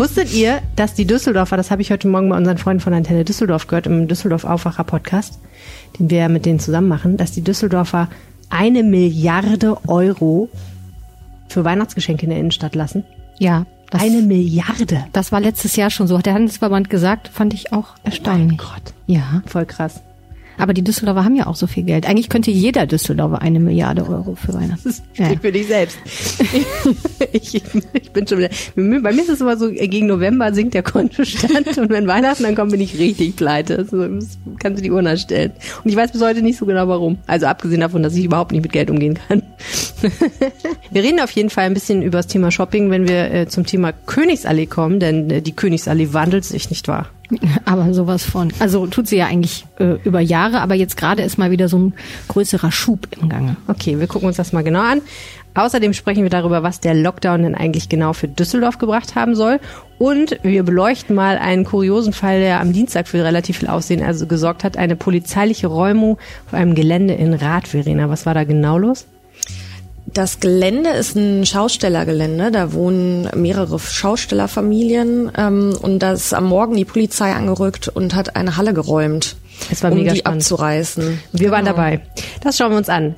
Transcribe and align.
Wusstet 0.00 0.32
ihr, 0.32 0.62
dass 0.76 0.94
die 0.94 1.06
Düsseldorfer, 1.06 1.58
das 1.58 1.70
habe 1.70 1.82
ich 1.82 1.90
heute 1.90 2.08
Morgen 2.08 2.30
bei 2.30 2.36
unseren 2.38 2.56
Freunden 2.56 2.80
von 2.80 2.94
Antenne 2.94 3.22
Düsseldorf 3.22 3.66
gehört, 3.66 3.86
im 3.86 4.08
Düsseldorf 4.08 4.44
Aufwacher 4.44 4.82
Podcast, 4.82 5.38
den 5.98 6.08
wir 6.08 6.30
mit 6.30 6.46
denen 6.46 6.58
zusammen 6.58 6.88
machen, 6.88 7.18
dass 7.18 7.32
die 7.32 7.42
Düsseldorfer 7.42 8.08
eine 8.48 8.82
Milliarde 8.82 9.76
Euro 9.88 10.48
für 11.50 11.66
Weihnachtsgeschenke 11.66 12.24
in 12.24 12.30
der 12.30 12.38
Innenstadt 12.38 12.74
lassen? 12.74 13.04
Ja. 13.38 13.66
Das, 13.90 14.00
eine 14.00 14.22
Milliarde. 14.22 15.04
Das 15.12 15.32
war 15.32 15.40
letztes 15.40 15.76
Jahr 15.76 15.90
schon 15.90 16.06
so, 16.06 16.16
hat 16.16 16.24
der 16.24 16.32
Handelsverband 16.32 16.88
gesagt, 16.88 17.28
fand 17.28 17.52
ich 17.52 17.74
auch 17.74 17.88
erstaunlich. 18.02 18.44
Oh 18.44 18.48
mein 18.48 18.56
Gott. 18.56 18.94
Ja. 19.06 19.42
Voll 19.44 19.66
krass. 19.66 20.00
Aber 20.60 20.74
die 20.74 20.82
Düsseldorfer 20.82 21.24
haben 21.24 21.36
ja 21.36 21.46
auch 21.46 21.56
so 21.56 21.66
viel 21.66 21.84
Geld. 21.84 22.08
Eigentlich 22.08 22.28
könnte 22.28 22.50
jeder 22.50 22.86
Düsseldorfer 22.86 23.40
eine 23.40 23.60
Milliarde 23.60 24.06
Euro 24.08 24.34
für 24.34 24.54
Weihnachten. 24.54 24.82
Das 24.84 25.02
ja. 25.16 25.30
für 25.40 25.52
dich 25.52 25.66
selbst. 25.66 25.98
ich, 27.32 27.54
ich, 27.54 28.10
bin 28.12 28.26
schon 28.26 28.38
wieder. 28.38 28.50
Bei 28.76 29.12
mir 29.12 29.22
ist 29.22 29.28
es 29.28 29.40
immer 29.40 29.56
so, 29.56 29.70
gegen 29.70 30.06
November 30.06 30.52
sinkt 30.52 30.74
der 30.74 30.82
Kontostand 30.82 31.66
und 31.78 31.90
wenn 31.90 32.06
Weihnachten 32.06 32.42
dann 32.42 32.54
kommt, 32.54 32.72
bin 32.72 32.80
ich 32.80 32.98
richtig 32.98 33.36
pleite. 33.36 33.78
Das 33.78 33.88
kannst 34.58 34.78
du 34.78 34.82
die 34.82 34.90
Uhr 34.90 35.02
erstellen. 35.02 35.52
Und 35.84 35.90
ich 35.90 35.96
weiß 35.96 36.12
bis 36.12 36.22
heute 36.22 36.42
nicht 36.42 36.58
so 36.58 36.66
genau 36.66 36.88
warum. 36.88 37.18
Also 37.26 37.46
abgesehen 37.46 37.80
davon, 37.80 38.02
dass 38.02 38.14
ich 38.14 38.24
überhaupt 38.24 38.52
nicht 38.52 38.62
mit 38.62 38.72
Geld 38.72 38.90
umgehen 38.90 39.18
kann. 39.28 39.42
wir 40.90 41.02
reden 41.02 41.20
auf 41.20 41.30
jeden 41.32 41.50
Fall 41.50 41.64
ein 41.64 41.74
bisschen 41.74 42.02
über 42.02 42.18
das 42.18 42.26
Thema 42.26 42.50
Shopping, 42.50 42.90
wenn 42.90 43.08
wir 43.08 43.32
äh, 43.32 43.48
zum 43.48 43.66
Thema 43.66 43.92
Königsallee 43.92 44.66
kommen, 44.66 45.00
denn 45.00 45.30
äh, 45.30 45.42
die 45.42 45.52
Königsallee 45.52 46.12
wandelt 46.12 46.44
sich, 46.44 46.70
nicht 46.70 46.88
wahr? 46.88 47.08
Aber 47.64 47.92
sowas 47.94 48.24
von. 48.24 48.52
Also 48.58 48.86
tut 48.86 49.06
sie 49.06 49.16
ja 49.16 49.26
eigentlich 49.26 49.66
äh, 49.78 49.96
über 50.04 50.20
Jahre, 50.20 50.60
aber 50.60 50.74
jetzt 50.74 50.96
gerade 50.96 51.22
ist 51.22 51.38
mal 51.38 51.50
wieder 51.50 51.68
so 51.68 51.78
ein 51.78 51.94
größerer 52.28 52.72
Schub 52.72 53.08
im 53.20 53.28
Gange. 53.28 53.56
Okay, 53.68 53.98
wir 53.98 54.06
gucken 54.06 54.28
uns 54.28 54.36
das 54.36 54.52
mal 54.52 54.62
genau 54.62 54.80
an. 54.80 55.00
Außerdem 55.54 55.92
sprechen 55.94 56.22
wir 56.22 56.30
darüber, 56.30 56.62
was 56.62 56.80
der 56.80 56.94
Lockdown 56.94 57.42
denn 57.42 57.54
eigentlich 57.54 57.88
genau 57.88 58.12
für 58.12 58.28
Düsseldorf 58.28 58.78
gebracht 58.78 59.16
haben 59.16 59.34
soll. 59.34 59.58
Und 59.98 60.38
wir 60.42 60.62
beleuchten 60.62 61.14
mal 61.14 61.38
einen 61.38 61.64
kuriosen 61.64 62.12
Fall, 62.12 62.40
der 62.40 62.60
am 62.60 62.72
Dienstag 62.72 63.08
für 63.08 63.22
relativ 63.24 63.58
viel 63.58 63.68
Aussehen 63.68 64.02
also 64.02 64.26
gesorgt 64.26 64.62
hat. 64.64 64.76
Eine 64.76 64.96
polizeiliche 64.96 65.66
Räumung 65.66 66.18
auf 66.46 66.54
einem 66.54 66.74
Gelände 66.74 67.14
in 67.14 67.34
Rath, 67.34 67.68
Verena. 67.68 68.08
Was 68.08 68.26
war 68.26 68.34
da 68.34 68.44
genau 68.44 68.78
los? 68.78 69.06
Das 70.12 70.40
Gelände 70.40 70.90
ist 70.90 71.14
ein 71.16 71.46
Schaustellergelände. 71.46 72.50
Da 72.50 72.72
wohnen 72.72 73.28
mehrere 73.34 73.78
Schaustellerfamilien 73.78 75.30
ähm, 75.36 75.76
und 75.80 76.00
da 76.00 76.12
ist 76.12 76.34
am 76.34 76.46
Morgen 76.46 76.76
die 76.76 76.84
Polizei 76.84 77.32
angerückt 77.32 77.88
und 77.88 78.14
hat 78.14 78.34
eine 78.36 78.56
Halle 78.56 78.74
geräumt, 78.74 79.36
es 79.70 79.82
war 79.82 79.92
um 79.92 79.98
mega 79.98 80.12
die 80.12 80.20
spannend. 80.20 80.42
abzureißen. 80.42 81.20
Wir 81.32 81.38
genau. 81.38 81.52
waren 81.52 81.64
dabei. 81.64 82.00
Das 82.42 82.56
schauen 82.56 82.70
wir 82.72 82.78
uns 82.78 82.88
an. 82.88 83.14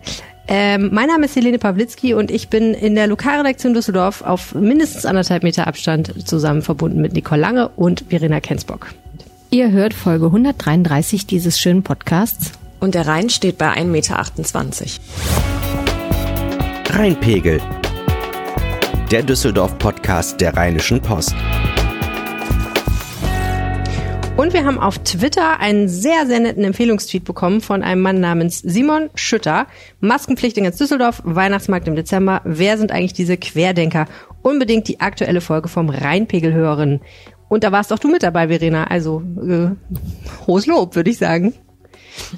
Ähm, 0.48 0.90
mein 0.92 1.06
Name 1.06 1.26
ist 1.26 1.36
Helene 1.36 1.58
Pawlitzki 1.58 2.14
und 2.14 2.30
ich 2.30 2.48
bin 2.48 2.74
in 2.74 2.94
der 2.94 3.06
Lokalredaktion 3.06 3.74
Düsseldorf 3.74 4.22
auf 4.22 4.54
mindestens 4.54 5.06
anderthalb 5.06 5.44
Meter 5.44 5.66
Abstand 5.66 6.28
zusammen 6.28 6.62
verbunden 6.62 7.00
mit 7.00 7.12
Nicole 7.12 7.40
Lange 7.40 7.68
und 7.68 8.04
Verena 8.08 8.40
Kensbock. 8.40 8.88
Ihr 9.50 9.70
hört 9.70 9.94
Folge 9.94 10.26
133 10.26 11.26
dieses 11.26 11.58
schönen 11.58 11.82
Podcasts. 11.82 12.52
Und 12.80 12.96
der 12.96 13.06
Rhein 13.06 13.30
steht 13.30 13.58
bei 13.58 13.68
1,28 13.68 13.84
Meter. 13.86 15.71
Rheinpegel. 16.94 17.58
Der 19.10 19.22
Düsseldorf-Podcast 19.22 20.38
der 20.42 20.54
Rheinischen 20.54 21.00
Post. 21.00 21.34
Und 24.36 24.52
wir 24.52 24.66
haben 24.66 24.78
auf 24.78 24.98
Twitter 24.98 25.58
einen 25.58 25.88
sehr, 25.88 26.26
sehr 26.26 26.40
netten 26.40 26.64
Empfehlungstweet 26.64 27.24
bekommen 27.24 27.62
von 27.62 27.82
einem 27.82 28.02
Mann 28.02 28.20
namens 28.20 28.58
Simon 28.58 29.08
Schütter. 29.14 29.68
Maskenpflicht 30.00 30.58
in 30.58 30.64
ganz 30.64 30.76
Düsseldorf, 30.76 31.22
Weihnachtsmarkt 31.24 31.88
im 31.88 31.96
Dezember. 31.96 32.42
Wer 32.44 32.76
sind 32.76 32.92
eigentlich 32.92 33.14
diese 33.14 33.38
Querdenker? 33.38 34.04
Unbedingt 34.42 34.86
die 34.86 35.00
aktuelle 35.00 35.40
Folge 35.40 35.70
vom 35.70 35.88
Rheinpegel 35.88 36.52
hören. 36.52 37.00
Und 37.48 37.64
da 37.64 37.72
warst 37.72 37.90
auch 37.94 38.00
du 38.00 38.08
mit 38.08 38.22
dabei, 38.22 38.48
Verena. 38.48 38.84
Also 38.84 39.22
äh, 39.42 39.70
hohes 40.46 40.66
Lob, 40.66 40.94
würde 40.94 41.08
ich 41.08 41.16
sagen. 41.16 41.54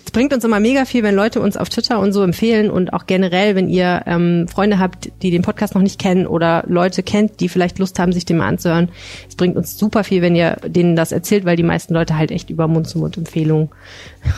Es 0.05 0.11
bringt 0.11 0.33
uns 0.33 0.45
immer 0.45 0.61
mega 0.61 0.85
viel, 0.85 1.02
wenn 1.02 1.14
Leute 1.14 1.40
uns 1.40 1.57
auf 1.57 1.68
Twitter 1.68 1.98
und 2.01 2.12
so 2.12 2.23
empfehlen 2.23 2.70
und 2.70 2.92
auch 2.92 3.07
generell, 3.07 3.57
wenn 3.57 3.68
ihr 3.68 4.02
ähm, 4.07 4.46
Freunde 4.48 4.79
habt, 4.79 5.11
die 5.23 5.30
den 5.30 5.42
Podcast 5.42 5.74
noch 5.74 5.83
nicht 5.83 5.98
kennen 5.98 6.27
oder 6.27 6.64
Leute 6.67 7.02
kennt, 7.02 7.40
die 7.40 7.48
vielleicht 7.48 7.79
Lust 7.79 7.98
haben, 7.98 8.13
sich 8.13 8.24
den 8.24 8.39
mal 8.39 8.46
anzuhören. 8.46 8.89
Es 9.29 9.36
bringt 9.36 9.57
uns 9.57 9.79
super 9.79 10.05
viel, 10.05 10.23
wenn 10.23 10.36
ihr 10.36 10.57
denen 10.67 10.96
das 10.96 11.13
erzählt, 11.13 11.45
weil 11.45 11.57
die 11.57 11.63
meisten 11.63 11.95
Leute 11.95 12.17
halt 12.17 12.30
echt 12.30 12.51
über 12.51 12.68
Mund-zu-Mund-Empfehlungen. 12.68 13.70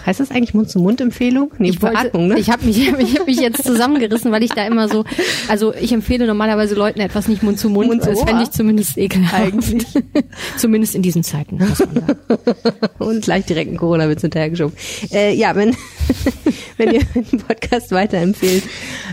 Heißt 0.05 0.21
das 0.21 0.31
eigentlich 0.31 0.55
Mund-zu-Mund-Empfehlung? 0.55 1.53
Nee, 1.59 1.71
ich 1.71 1.79
Beatmung, 1.79 2.29
ne? 2.29 2.39
Ich 2.39 2.51
habe 2.51 2.65
mich, 2.65 2.79
ich 2.99 3.19
hab 3.19 3.27
mich 3.27 3.41
jetzt 3.41 3.65
zusammengerissen, 3.65 4.33
weil 4.33 4.43
ich 4.43 4.51
da 4.51 4.67
immer 4.67 4.89
so, 4.89 5.05
also 5.49 5.75
ich 5.75 5.93
empfehle 5.93 6.27
normalerweise 6.27 6.75
Leuten 6.75 7.01
etwas 7.01 7.29
nicht 7.29 7.43
Mund-zu-Mund. 7.43 7.89
Mund, 7.89 8.07
das 8.07 8.23
fände 8.23 8.43
ich 8.43 8.51
zumindest 8.51 8.97
ekelhaft. 8.99 9.35
Eigentlich. 9.35 9.87
zumindest 10.57 10.95
in 10.95 11.03
diesen 11.03 11.23
Zeiten. 11.23 11.59
Sagen. 11.77 12.03
und 12.99 13.23
gleich 13.23 13.45
direkt 13.45 13.69
einen 13.69 13.77
Corona-Witz 13.77 14.23
hinterhergeschoben. 14.23 14.77
Äh, 15.11 15.26
ja, 15.35 15.55
wenn, 15.55 15.77
wenn 16.77 16.93
ihr 16.93 17.05
den 17.15 17.41
Podcast 17.41 17.93
weiterempfehlt, 17.93 18.65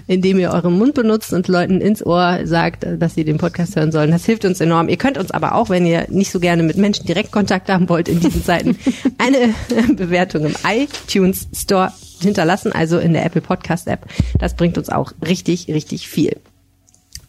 indem 0.07 0.40
ihr 0.40 0.51
euren 0.51 0.78
Mund 0.78 0.94
benutzt 0.94 1.34
und 1.34 1.47
Leuten 1.47 1.81
ins 1.81 2.06
Ohr 2.06 2.41
sagt, 2.46 2.85
dass 3.00 3.16
sie 3.16 3.24
den 3.24 3.38
Podcast 3.38 3.75
hören 3.75 3.91
sollen, 3.91 4.12
das 4.12 4.25
hilft 4.25 4.46
uns 4.46 4.62
enorm. 4.62 4.90
Ihr 4.90 4.97
könnt 4.97 5.18
uns 5.18 5.31
aber 5.31 5.56
auch, 5.56 5.69
wenn 5.69 5.85
ihr 5.85 6.07
nicht 6.09 6.31
so 6.31 6.40
gerne 6.40 6.63
mit 6.63 6.78
Menschen 6.78 7.06
direkt 7.06 7.31
Kontakt 7.31 7.69
haben 7.69 7.90
wollt 7.90 8.07
in 8.07 8.19
diesen 8.19 8.44
Zeiten, 8.44 8.78
eine 9.18 9.53
Bewertung 9.96 10.46
im 10.46 10.56
iTunes 10.68 11.47
Store 11.53 11.91
hinterlassen, 12.22 12.72
also 12.72 13.00
in 13.00 13.13
der 13.13 13.25
Apple 13.25 13.41
Podcast 13.41 13.88
App. 13.88 14.06
Das 14.40 14.56
bringt 14.56 14.78
uns 14.78 14.90
auch 14.90 15.12
richtig, 15.25 15.68
richtig 15.68 16.07
viel. 16.07 16.38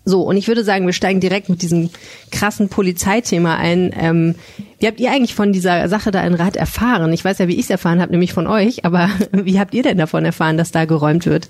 So, 0.07 0.23
und 0.23 0.37
ich 0.37 0.49
würde 0.49 0.65
sagen, 0.65 0.85
wir 0.85 0.93
steigen 0.93 1.21
direkt 1.21 1.49
mit 1.49 1.63
diesem 1.63 1.89
krassen 2.31 2.69
Polizeithema 2.69 3.57
ein. 3.57 3.91
Ähm, 3.99 4.35
wie 4.79 4.87
habt 4.87 5.01
ihr 5.01 5.11
eigentlich 5.11 5.35
von 5.35 5.53
dieser 5.53 5.89
Sache 5.89 6.11
da 6.11 6.23
in 6.27 6.35
Rad 6.35 6.57
erfahren? 6.57 7.13
Ich 7.13 7.25
weiß 7.25 7.39
ja, 7.39 7.49
wie 7.49 7.55
ich 7.55 7.65
es 7.65 7.71
erfahren 7.71 8.03
habe, 8.03 8.13
nämlich 8.13 8.35
von 8.35 8.47
euch, 8.47 8.85
aber 8.85 9.09
wie 9.33 9.59
habt 9.59 9.73
ihr 9.73 9.83
denn 9.83 9.99
davon 9.99 10.25
erfahren, 10.25 10.59
dass 10.59 10.73
da 10.73 10.85
geräumt 10.85 11.25
wird? 11.25 11.49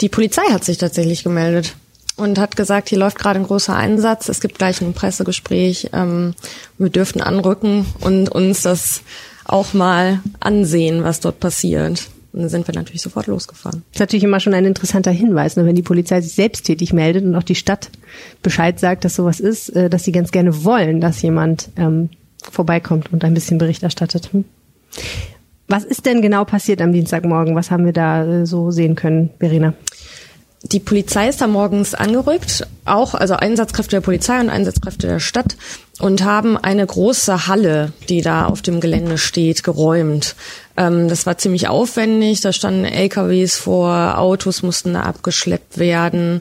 Die 0.00 0.08
Polizei 0.08 0.44
hat 0.50 0.64
sich 0.64 0.78
tatsächlich 0.78 1.24
gemeldet 1.24 1.74
und 2.16 2.38
hat 2.38 2.56
gesagt, 2.56 2.90
hier 2.90 2.98
läuft 2.98 3.18
gerade 3.18 3.40
ein 3.40 3.46
großer 3.46 3.74
Einsatz, 3.74 4.28
es 4.28 4.40
gibt 4.40 4.58
gleich 4.58 4.80
ein 4.80 4.92
Pressegespräch, 4.92 5.90
ähm, 5.92 6.34
wir 6.78 6.90
dürften 6.90 7.20
anrücken 7.20 7.86
und 8.00 8.28
uns 8.28 8.62
das 8.62 9.02
auch 9.46 9.72
mal 9.72 10.20
ansehen, 10.38 11.02
was 11.02 11.20
dort 11.20 11.40
passiert. 11.40 12.08
Und 12.32 12.40
dann 12.40 12.48
sind 12.48 12.66
wir 12.68 12.74
natürlich 12.74 13.02
sofort 13.02 13.26
losgefahren. 13.26 13.82
Das 13.90 13.96
ist 13.96 14.00
natürlich 14.00 14.24
immer 14.24 14.40
schon 14.40 14.54
ein 14.54 14.64
interessanter 14.64 15.10
Hinweis, 15.10 15.56
ne, 15.56 15.66
wenn 15.66 15.74
die 15.74 15.82
Polizei 15.82 16.20
sich 16.20 16.32
selbsttätig 16.32 16.92
meldet 16.92 17.24
und 17.24 17.34
auch 17.34 17.42
die 17.42 17.56
Stadt 17.56 17.90
Bescheid 18.42 18.78
sagt, 18.78 19.04
dass 19.04 19.16
sowas 19.16 19.40
ist, 19.40 19.70
äh, 19.70 19.90
dass 19.90 20.04
sie 20.04 20.12
ganz 20.12 20.30
gerne 20.30 20.64
wollen, 20.64 21.00
dass 21.00 21.22
jemand 21.22 21.70
ähm, 21.76 22.10
vorbeikommt 22.50 23.12
und 23.12 23.24
ein 23.24 23.34
bisschen 23.34 23.58
Bericht 23.58 23.82
erstattet. 23.82 24.32
Hm. 24.32 24.44
Was 25.68 25.84
ist 25.84 26.06
denn 26.06 26.20
genau 26.20 26.44
passiert 26.44 26.80
am 26.80 26.92
Dienstagmorgen? 26.92 27.54
Was 27.54 27.70
haben 27.70 27.84
wir 27.84 27.92
da 27.92 28.24
äh, 28.24 28.46
so 28.46 28.70
sehen 28.70 28.94
können, 28.94 29.30
Verena? 29.38 29.74
Die 30.62 30.80
Polizei 30.80 31.28
ist 31.28 31.40
da 31.40 31.46
morgens 31.46 31.94
angerückt, 31.94 32.66
auch 32.84 33.14
also 33.14 33.34
Einsatzkräfte 33.34 33.96
der 33.96 34.02
Polizei 34.02 34.40
und 34.40 34.50
Einsatzkräfte 34.50 35.06
der 35.06 35.18
Stadt 35.18 35.56
und 36.00 36.22
haben 36.22 36.58
eine 36.58 36.86
große 36.86 37.46
Halle, 37.46 37.92
die 38.10 38.20
da 38.20 38.44
auf 38.44 38.60
dem 38.60 38.80
Gelände 38.80 39.16
steht, 39.16 39.62
geräumt. 39.62 40.36
Ähm, 40.80 41.08
das 41.08 41.26
war 41.26 41.36
ziemlich 41.36 41.68
aufwendig. 41.68 42.40
Da 42.40 42.52
standen 42.52 42.86
LKWs 42.86 43.56
vor, 43.56 44.18
Autos 44.18 44.62
mussten 44.62 44.94
da 44.94 45.02
abgeschleppt 45.02 45.76
werden. 45.76 46.40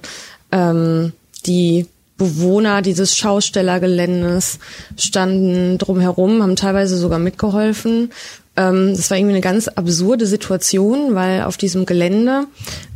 Ähm, 0.52 1.12
die 1.46 1.88
Bewohner 2.18 2.82
dieses 2.82 3.18
Schaustellergeländes 3.18 4.60
standen 4.98 5.78
drumherum, 5.78 6.42
haben 6.42 6.56
teilweise 6.56 6.98
sogar 6.98 7.20
mitgeholfen. 7.20 8.12
Ähm, 8.56 8.96
das 8.96 9.10
war 9.10 9.18
irgendwie 9.18 9.36
eine 9.36 9.42
ganz 9.42 9.68
absurde 9.68 10.26
Situation, 10.26 11.16
weil 11.16 11.44
auf 11.44 11.58
diesem 11.58 11.86
Gelände 11.86 12.46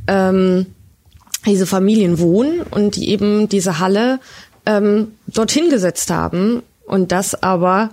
ähm, 0.08 0.68
diese 1.46 1.66
Familien 1.66 2.20
wohnen 2.20 2.62
und 2.62 2.96
die 2.96 3.10
eben 3.10 3.50
diese 3.50 3.80
Halle 3.80 4.20
ähm, 4.66 5.12
dorthin 5.28 5.70
gesetzt 5.70 6.10
haben 6.10 6.64
und 6.86 7.12
das 7.12 7.44
aber 7.44 7.90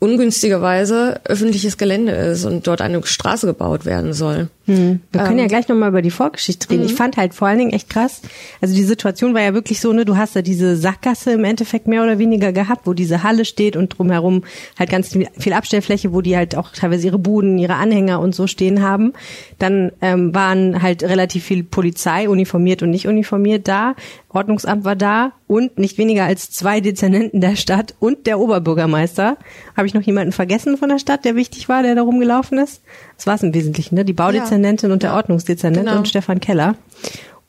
ungünstigerweise 0.00 1.20
öffentliches 1.24 1.76
Gelände 1.76 2.12
ist 2.12 2.44
und 2.44 2.66
dort 2.66 2.80
eine 2.80 3.04
Straße 3.04 3.48
gebaut 3.48 3.84
werden 3.84 4.12
soll. 4.12 4.48
Hm. 4.66 5.00
Wir 5.10 5.22
können 5.22 5.38
ähm, 5.38 5.44
ja 5.44 5.46
gleich 5.46 5.66
nochmal 5.66 5.88
über 5.88 6.02
die 6.02 6.12
Vorgeschichte 6.12 6.70
reden. 6.70 6.84
Ich 6.84 6.92
mhm. 6.92 6.96
fand 6.96 7.16
halt 7.16 7.34
vor 7.34 7.48
allen 7.48 7.58
Dingen 7.58 7.72
echt 7.72 7.90
krass. 7.90 8.20
Also 8.60 8.74
die 8.74 8.84
Situation 8.84 9.34
war 9.34 9.40
ja 9.40 9.54
wirklich 9.54 9.80
so, 9.80 9.92
ne, 9.92 10.04
du 10.04 10.16
hast 10.16 10.36
da 10.36 10.42
diese 10.42 10.76
Sackgasse 10.76 11.32
im 11.32 11.42
Endeffekt 11.42 11.88
mehr 11.88 12.04
oder 12.04 12.18
weniger 12.18 12.52
gehabt, 12.52 12.86
wo 12.86 12.92
diese 12.92 13.24
Halle 13.24 13.44
steht 13.44 13.74
und 13.74 13.98
drumherum 13.98 14.44
halt 14.78 14.90
ganz 14.90 15.16
viel 15.38 15.52
Abstellfläche, 15.52 16.12
wo 16.12 16.20
die 16.20 16.36
halt 16.36 16.54
auch 16.54 16.70
teilweise 16.70 17.06
ihre 17.06 17.18
Buden, 17.18 17.58
ihre 17.58 17.74
Anhänger 17.74 18.20
und 18.20 18.34
so 18.34 18.46
stehen 18.46 18.82
haben. 18.82 19.14
Dann 19.58 19.90
ähm, 20.00 20.32
waren 20.32 20.80
halt 20.80 21.02
relativ 21.02 21.44
viel 21.44 21.64
Polizei, 21.64 22.28
uniformiert 22.28 22.82
und 22.82 22.90
nicht 22.90 23.08
uniformiert 23.08 23.66
da. 23.66 23.94
Ordnungsamt 24.30 24.84
war 24.84 24.96
da 24.96 25.32
und 25.46 25.78
nicht 25.78 25.96
weniger 25.96 26.24
als 26.24 26.50
zwei 26.50 26.80
Dezernenten 26.80 27.40
der 27.40 27.56
Stadt 27.56 27.94
und 27.98 28.26
der 28.26 28.38
Oberbürgermeister. 28.38 29.38
Habe 29.74 29.86
ich 29.86 29.94
noch 29.94 30.02
jemanden 30.02 30.32
vergessen 30.32 30.76
von 30.76 30.90
der 30.90 30.98
Stadt, 30.98 31.24
der 31.24 31.34
wichtig 31.34 31.68
war, 31.68 31.82
der 31.82 31.94
da 31.94 32.02
rumgelaufen 32.02 32.58
ist? 32.58 32.82
Das 33.16 33.26
war 33.26 33.36
es 33.36 33.42
im 33.42 33.54
Wesentlichen, 33.54 33.94
ne? 33.94 34.04
Die 34.04 34.12
Baudezernentin 34.12 34.90
ja. 34.90 34.92
und 34.92 35.02
der 35.02 35.14
Ordnungsdezernent 35.14 35.86
genau. 35.86 35.98
und 35.98 36.08
Stefan 36.08 36.40
Keller. 36.40 36.74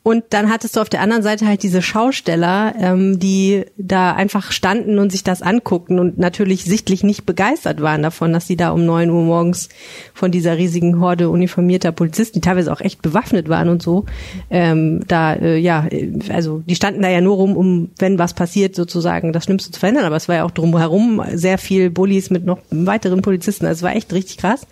Und 0.02 0.24
dann 0.30 0.48
hattest 0.48 0.76
du 0.76 0.80
auf 0.80 0.88
der 0.88 1.02
anderen 1.02 1.22
Seite 1.22 1.46
halt 1.46 1.62
diese 1.62 1.82
Schausteller, 1.82 2.74
ähm, 2.78 3.18
die 3.18 3.66
da 3.76 4.14
einfach 4.14 4.50
standen 4.50 4.98
und 4.98 5.12
sich 5.12 5.24
das 5.24 5.42
anguckten 5.42 5.98
und 5.98 6.18
natürlich 6.18 6.64
sichtlich 6.64 7.04
nicht 7.04 7.26
begeistert 7.26 7.82
waren 7.82 8.02
davon, 8.02 8.32
dass 8.32 8.46
sie 8.46 8.56
da 8.56 8.70
um 8.70 8.86
neun 8.86 9.10
Uhr 9.10 9.22
morgens 9.22 9.68
von 10.14 10.30
dieser 10.30 10.56
riesigen 10.56 11.00
Horde 11.00 11.28
uniformierter 11.28 11.92
Polizisten, 11.92 12.40
die 12.40 12.40
teilweise 12.40 12.72
auch 12.72 12.80
echt 12.80 13.02
bewaffnet 13.02 13.50
waren 13.50 13.68
und 13.68 13.82
so, 13.82 14.06
ähm, 14.48 15.02
da 15.06 15.34
äh, 15.34 15.58
ja, 15.58 15.86
also 16.30 16.62
die 16.66 16.76
standen 16.76 17.02
da 17.02 17.10
ja 17.10 17.20
nur 17.20 17.36
rum, 17.36 17.54
um 17.54 17.90
wenn 17.98 18.18
was 18.18 18.32
passiert 18.32 18.74
sozusagen 18.74 19.34
das 19.34 19.44
Schlimmste 19.44 19.70
zu 19.70 19.80
verändern. 19.80 20.06
Aber 20.06 20.16
es 20.16 20.28
war 20.28 20.36
ja 20.36 20.44
auch 20.44 20.50
drumherum 20.50 21.22
sehr 21.34 21.58
viel 21.58 21.90
Bullies 21.90 22.30
mit 22.30 22.46
noch 22.46 22.60
weiteren 22.70 23.20
Polizisten. 23.20 23.66
Also 23.66 23.80
es 23.80 23.82
war 23.82 23.94
echt 23.94 24.14
richtig 24.14 24.38
krass. 24.38 24.66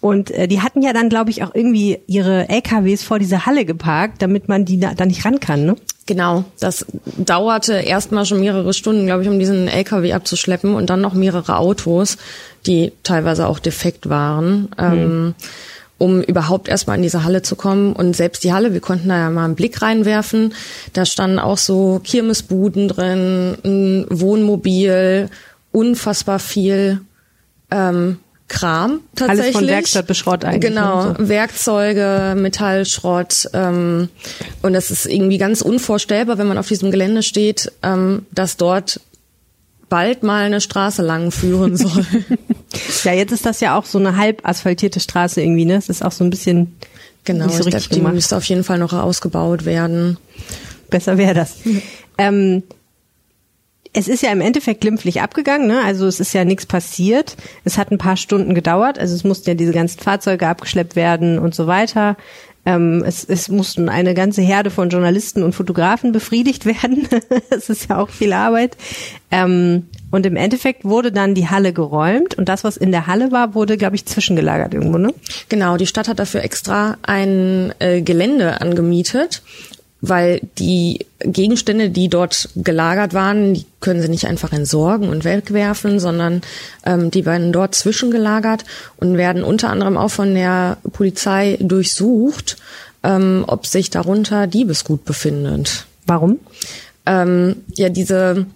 Und 0.00 0.30
äh, 0.30 0.48
die 0.48 0.62
hatten 0.62 0.82
ja 0.82 0.92
dann, 0.92 1.08
glaube 1.08 1.30
ich, 1.30 1.42
auch 1.42 1.54
irgendwie 1.54 1.98
ihre 2.06 2.48
LKWs 2.48 3.02
vor 3.02 3.18
diese 3.18 3.44
Halle 3.46 3.64
geparkt, 3.64 4.22
damit 4.22 4.48
man 4.48 4.64
die 4.64 4.80
da, 4.80 4.94
da 4.94 5.04
nicht 5.06 5.24
ran 5.24 5.40
kann, 5.40 5.66
ne? 5.66 5.76
Genau, 6.06 6.44
das 6.58 6.86
dauerte 7.18 7.74
erstmal 7.74 8.24
schon 8.24 8.40
mehrere 8.40 8.72
Stunden, 8.72 9.06
glaube 9.06 9.22
ich, 9.22 9.28
um 9.28 9.38
diesen 9.38 9.68
LKW 9.68 10.12
abzuschleppen 10.12 10.74
und 10.74 10.90
dann 10.90 11.00
noch 11.00 11.14
mehrere 11.14 11.56
Autos, 11.56 12.16
die 12.66 12.92
teilweise 13.04 13.46
auch 13.46 13.60
defekt 13.60 14.08
waren. 14.08 14.62
Mhm. 14.62 14.68
Ähm, 14.78 15.34
um 15.98 16.22
überhaupt 16.22 16.68
erstmal 16.68 16.96
in 16.96 17.02
diese 17.02 17.24
Halle 17.24 17.42
zu 17.42 17.56
kommen. 17.56 17.92
Und 17.92 18.16
selbst 18.16 18.42
die 18.42 18.54
Halle, 18.54 18.72
wir 18.72 18.80
konnten 18.80 19.10
da 19.10 19.18
ja 19.18 19.28
mal 19.28 19.44
einen 19.44 19.54
Blick 19.54 19.82
reinwerfen. 19.82 20.54
Da 20.94 21.04
standen 21.04 21.38
auch 21.38 21.58
so 21.58 22.00
Kirmesbuden 22.02 22.88
drin, 22.88 23.58
ein 23.62 24.06
Wohnmobil, 24.08 25.28
unfassbar 25.72 26.38
viel 26.38 27.02
ähm, 27.70 28.18
Kram 28.50 29.00
tatsächlich. 29.14 29.44
Alles 29.44 29.56
von 29.56 29.68
Werkstatt 29.68 30.06
bis 30.06 30.18
Schrott 30.18 30.44
eigentlich. 30.44 30.70
Genau, 30.70 31.14
so. 31.14 31.28
Werkzeuge, 31.28 32.34
Metallschrott. 32.36 33.48
Ähm, 33.54 34.10
und 34.60 34.72
das 34.74 34.90
ist 34.90 35.06
irgendwie 35.06 35.38
ganz 35.38 35.62
unvorstellbar, 35.62 36.36
wenn 36.36 36.48
man 36.48 36.58
auf 36.58 36.68
diesem 36.68 36.90
Gelände 36.90 37.22
steht, 37.22 37.72
ähm, 37.82 38.26
dass 38.32 38.56
dort 38.56 39.00
bald 39.88 40.22
mal 40.22 40.44
eine 40.44 40.60
Straße 40.60 41.02
lang 41.02 41.30
führen 41.30 41.76
soll. 41.76 42.04
ja, 43.04 43.14
jetzt 43.14 43.32
ist 43.32 43.46
das 43.46 43.60
ja 43.60 43.78
auch 43.78 43.86
so 43.86 43.98
eine 43.98 44.16
halb 44.16 44.46
asphaltierte 44.46 45.00
Straße 45.00 45.40
irgendwie, 45.40 45.64
ne? 45.64 45.76
Es 45.76 45.88
ist 45.88 46.04
auch 46.04 46.12
so 46.12 46.24
ein 46.24 46.30
bisschen 46.30 46.76
Genau, 47.24 47.48
so 47.48 47.66
ich 47.66 47.70
glaube, 47.70 47.94
die 47.94 48.00
müsste 48.00 48.36
auf 48.36 48.44
jeden 48.44 48.64
Fall 48.64 48.78
noch 48.78 48.92
ausgebaut 48.92 49.64
werden. 49.64 50.16
Besser 50.88 51.18
wäre 51.18 51.34
das. 51.34 51.56
ähm, 52.18 52.62
es 53.92 54.06
ist 54.06 54.22
ja 54.22 54.30
im 54.30 54.40
Endeffekt 54.40 54.80
glimpflich 54.80 55.20
abgegangen, 55.20 55.66
ne? 55.66 55.82
Also 55.84 56.06
es 56.06 56.20
ist 56.20 56.32
ja 56.32 56.44
nichts 56.44 56.66
passiert. 56.66 57.36
Es 57.64 57.76
hat 57.76 57.90
ein 57.90 57.98
paar 57.98 58.16
Stunden 58.16 58.54
gedauert, 58.54 58.98
also 58.98 59.14
es 59.14 59.24
mussten 59.24 59.50
ja 59.50 59.54
diese 59.54 59.72
ganzen 59.72 60.00
Fahrzeuge 60.00 60.46
abgeschleppt 60.46 60.94
werden 60.96 61.38
und 61.38 61.54
so 61.54 61.66
weiter. 61.66 62.16
Ähm, 62.66 63.02
es, 63.06 63.24
es 63.24 63.48
mussten 63.48 63.88
eine 63.88 64.12
ganze 64.12 64.42
Herde 64.42 64.70
von 64.70 64.90
Journalisten 64.90 65.42
und 65.42 65.54
Fotografen 65.54 66.12
befriedigt 66.12 66.66
werden. 66.82 67.08
das 67.50 67.68
ist 67.68 67.88
ja 67.88 67.98
auch 67.98 68.10
viel 68.10 68.32
Arbeit. 68.32 68.76
Ähm, 69.30 69.88
und 70.10 70.26
im 70.26 70.36
Endeffekt 70.36 70.84
wurde 70.84 71.10
dann 71.10 71.34
die 71.34 71.48
Halle 71.48 71.72
geräumt 71.72 72.34
und 72.34 72.48
das, 72.48 72.62
was 72.62 72.76
in 72.76 72.92
der 72.92 73.06
Halle 73.06 73.32
war, 73.32 73.54
wurde, 73.54 73.76
glaube 73.76 73.96
ich, 73.96 74.06
zwischengelagert 74.06 74.74
irgendwo, 74.74 74.98
ne? 74.98 75.14
Genau, 75.48 75.76
die 75.76 75.86
Stadt 75.86 76.08
hat 76.08 76.18
dafür 76.18 76.42
extra 76.42 76.96
ein 77.02 77.72
äh, 77.78 78.02
Gelände 78.02 78.60
angemietet 78.60 79.42
weil 80.00 80.40
die 80.58 81.06
Gegenstände, 81.20 81.90
die 81.90 82.08
dort 82.08 82.48
gelagert 82.56 83.12
waren, 83.12 83.54
die 83.54 83.66
können 83.80 84.00
sie 84.00 84.08
nicht 84.08 84.26
einfach 84.26 84.52
entsorgen 84.52 85.08
und 85.08 85.24
wegwerfen, 85.24 86.00
sondern 86.00 86.42
ähm, 86.84 87.10
die 87.10 87.26
werden 87.26 87.52
dort 87.52 87.74
zwischengelagert 87.74 88.64
und 88.96 89.16
werden 89.16 89.44
unter 89.44 89.70
anderem 89.70 89.96
auch 89.96 90.10
von 90.10 90.34
der 90.34 90.78
Polizei 90.92 91.58
durchsucht, 91.60 92.56
ähm, 93.02 93.44
ob 93.46 93.66
sich 93.66 93.90
darunter 93.90 94.46
Diebesgut 94.46 95.04
befindet. 95.04 95.86
Warum? 96.06 96.38
Ähm, 97.06 97.56
ja, 97.74 97.88
diese 97.88 98.46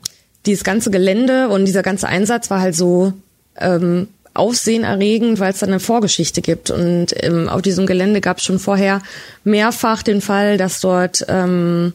dieses 0.47 0.65
ganze 0.65 0.91
Gelände 0.91 1.49
und 1.49 1.65
dieser 1.65 1.83
ganze 1.83 2.09
Einsatz 2.09 2.51
war 2.51 2.61
halt 2.61 2.75
so 2.75 3.13
ähm, 3.59 4.09
aufsehenerregend, 4.35 5.39
weil 5.41 5.53
es 5.53 5.61
da 5.61 5.67
eine 5.67 5.81
Vorgeschichte 5.81 6.43
gibt. 6.43 6.71
Und 6.71 7.09
ähm, 7.23 7.49
auf 7.49 7.63
diesem 7.63 7.87
Gelände 7.87 8.21
gab 8.21 8.39
es 8.39 8.45
schon 8.45 8.59
vorher 8.59 9.01
mehrfach 9.45 10.03
den 10.03 10.21
Fall, 10.21 10.59
dass 10.59 10.81
dort 10.81 11.25
ähm, 11.29 11.95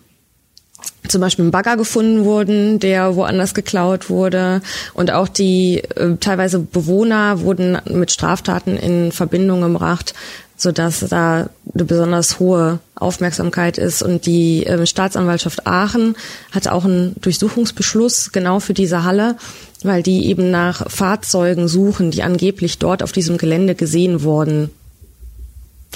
zum 1.07 1.21
Beispiel 1.21 1.45
ein 1.45 1.51
Bagger 1.51 1.77
gefunden 1.77 2.23
wurden, 2.23 2.79
der 2.79 3.15
woanders 3.15 3.53
geklaut 3.53 4.09
wurde. 4.09 4.61
Und 4.93 5.11
auch 5.11 5.27
die 5.27 5.79
äh, 5.79 6.15
teilweise 6.19 6.59
Bewohner 6.59 7.41
wurden 7.41 7.77
mit 7.89 8.11
Straftaten 8.11 8.77
in 8.77 9.11
Verbindung 9.11 9.61
gebracht, 9.61 10.13
so 10.55 10.71
dass 10.71 10.99
da 10.99 11.49
eine 11.73 11.85
besonders 11.85 12.39
hohe 12.39 12.79
Aufmerksamkeit 12.95 13.77
ist. 13.77 14.03
Und 14.03 14.25
die 14.25 14.65
äh, 14.65 14.85
Staatsanwaltschaft 14.85 15.65
Aachen 15.65 16.15
hat 16.51 16.67
auch 16.67 16.85
einen 16.85 17.15
Durchsuchungsbeschluss 17.21 18.31
genau 18.31 18.59
für 18.59 18.73
diese 18.73 19.03
Halle, 19.03 19.35
weil 19.83 20.03
die 20.03 20.27
eben 20.27 20.51
nach 20.51 20.89
Fahrzeugen 20.89 21.67
suchen, 21.67 22.11
die 22.11 22.23
angeblich 22.23 22.79
dort 22.79 23.03
auf 23.03 23.11
diesem 23.11 23.37
Gelände 23.37 23.75
gesehen 23.75 24.23
worden 24.23 24.69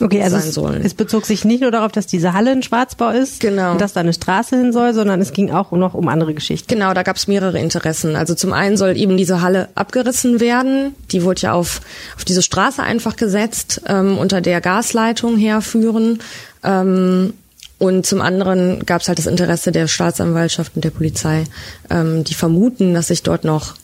Okay, 0.01 0.23
also 0.23 0.37
es, 0.37 0.57
es, 0.57 0.93
bezog 0.95 1.25
sich 1.25 1.45
nicht 1.45 1.61
nur 1.61 1.69
darauf, 1.69 1.91
dass 1.91 2.07
diese 2.07 2.33
Halle 2.33 2.49
ein 2.49 2.63
Schwarzbau 2.63 3.11
ist 3.11 3.39
genau. 3.39 3.73
und 3.73 3.81
dass 3.81 3.93
da 3.93 3.99
eine 3.99 4.13
Straße 4.13 4.57
hin 4.57 4.73
soll, 4.73 4.95
sondern 4.95 5.21
es 5.21 5.33
ging 5.33 5.51
auch 5.51 5.71
noch 5.71 5.93
um 5.93 6.07
andere 6.07 6.33
Geschichten. 6.33 6.67
Genau, 6.67 6.95
da 6.95 7.03
gab 7.03 7.15
es 7.15 7.27
mehrere 7.27 7.59
Interessen. 7.59 8.15
Also 8.15 8.33
zum 8.33 8.53
einen 8.53 8.75
soll 8.75 8.97
eben 8.97 9.17
diese 9.17 9.41
Halle 9.41 9.69
abgerissen 9.75 10.39
werden. 10.39 10.95
Die 11.11 11.21
wurde 11.23 11.41
ja 11.41 11.53
auf, 11.53 11.81
auf 12.15 12.25
diese 12.25 12.41
Straße 12.41 12.81
einfach 12.81 13.17
gesetzt, 13.17 13.81
ähm, 13.87 14.17
unter 14.17 14.41
der 14.41 14.61
Gasleitung 14.61 15.37
herführen. 15.37 16.19
Ähm, 16.63 17.33
und 17.79 18.05
zum 18.05 18.21
anderen 18.21 18.85
gab 18.85 19.01
es 19.01 19.07
halt 19.07 19.17
das 19.17 19.27
Interesse 19.27 19.71
der 19.71 19.87
Staatsanwaltschaft 19.87 20.75
und 20.75 20.83
der 20.83 20.91
Polizei, 20.91 21.43
ähm, 21.89 22.23
die 22.23 22.33
vermuten, 22.33 22.93
dass 22.93 23.07
sich 23.07 23.23
dort 23.23 23.43
noch 23.43 23.75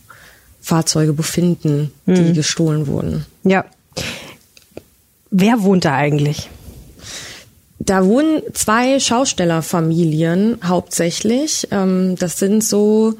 Fahrzeuge 0.61 1.13
befinden, 1.13 1.91
die 2.05 2.15
hm. 2.15 2.33
gestohlen 2.33 2.87
wurden. 2.87 3.25
Ja. 3.43 3.65
Wer 5.31 5.63
wohnt 5.63 5.85
da 5.85 5.95
eigentlich? 5.95 6.49
Da 7.79 8.05
wohnen 8.05 8.41
zwei 8.53 8.99
Schaustellerfamilien 8.99 10.59
hauptsächlich. 10.63 11.67
Ähm, 11.71 12.15
das 12.17 12.37
sind 12.37 12.63
so 12.63 13.15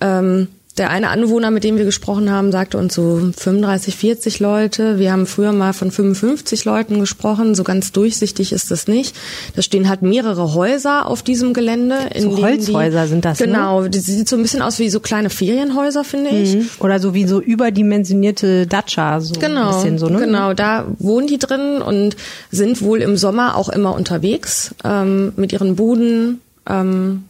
ähm, 0.00 0.48
der 0.80 0.88
eine 0.88 1.10
Anwohner, 1.10 1.50
mit 1.50 1.62
dem 1.62 1.76
wir 1.76 1.84
gesprochen 1.84 2.30
haben, 2.30 2.50
sagte 2.52 2.78
uns 2.78 2.94
so 2.94 3.20
35, 3.36 3.96
40 3.96 4.40
Leute. 4.40 4.98
Wir 4.98 5.12
haben 5.12 5.26
früher 5.26 5.52
mal 5.52 5.74
von 5.74 5.90
55 5.90 6.64
Leuten 6.64 6.98
gesprochen. 7.00 7.54
So 7.54 7.64
ganz 7.64 7.92
durchsichtig 7.92 8.52
ist 8.52 8.70
das 8.70 8.88
nicht. 8.88 9.14
Da 9.54 9.60
stehen 9.60 9.90
halt 9.90 10.00
mehrere 10.00 10.54
Häuser 10.54 11.06
auf 11.06 11.22
diesem 11.22 11.52
Gelände. 11.52 11.96
In 12.14 12.22
so 12.22 12.42
Holzhäuser 12.42 13.02
die, 13.02 13.08
sind 13.10 13.24
das, 13.26 13.40
ne? 13.40 13.46
Genau, 13.46 13.82
ne? 13.82 13.90
die 13.90 13.98
sieht 13.98 14.26
so 14.26 14.36
ein 14.36 14.42
bisschen 14.42 14.62
aus 14.62 14.78
wie 14.78 14.88
so 14.88 15.00
kleine 15.00 15.28
Ferienhäuser, 15.28 16.02
finde 16.02 16.30
ich. 16.30 16.54
Mhm. 16.56 16.70
Oder 16.78 16.98
so 16.98 17.12
wie 17.12 17.26
so 17.26 17.40
überdimensionierte 17.40 18.66
Dacia. 18.66 19.20
So 19.20 19.34
genau, 19.38 19.68
ein 19.68 19.74
bisschen 19.74 19.98
so, 19.98 20.08
ne? 20.08 20.18
genau. 20.18 20.54
Da 20.54 20.86
wohnen 20.98 21.26
die 21.26 21.38
drin 21.38 21.82
und 21.82 22.16
sind 22.50 22.80
wohl 22.80 23.02
im 23.02 23.18
Sommer 23.18 23.54
auch 23.56 23.68
immer 23.68 23.94
unterwegs 23.94 24.74
ähm, 24.82 25.34
mit 25.36 25.52
ihren 25.52 25.76
Buden. 25.76 26.40
Ähm, 26.66 27.24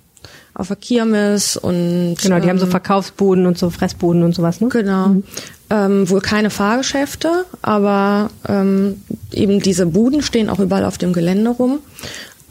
auf 0.60 0.68
der 0.68 0.76
Kirmes 0.76 1.56
und 1.56 2.16
genau, 2.22 2.36
die 2.36 2.44
ähm, 2.44 2.50
haben 2.50 2.58
so 2.58 2.66
ähm, 2.66 2.70
Verkaufsboden 2.70 3.46
und 3.46 3.58
so 3.58 3.70
Fressboden 3.70 4.22
und 4.22 4.34
sowas, 4.34 4.60
ne? 4.60 4.68
Genau. 4.68 5.08
Mhm. 5.08 5.24
Ähm, 5.70 6.10
wohl 6.10 6.20
keine 6.20 6.50
Fahrgeschäfte, 6.50 7.44
aber 7.62 8.30
ähm, 8.48 9.02
eben 9.32 9.60
diese 9.60 9.86
Buden 9.86 10.20
stehen 10.22 10.50
auch 10.50 10.58
überall 10.58 10.84
auf 10.84 10.98
dem 10.98 11.12
Gelände 11.12 11.50
rum. 11.50 11.78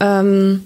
Ähm, 0.00 0.62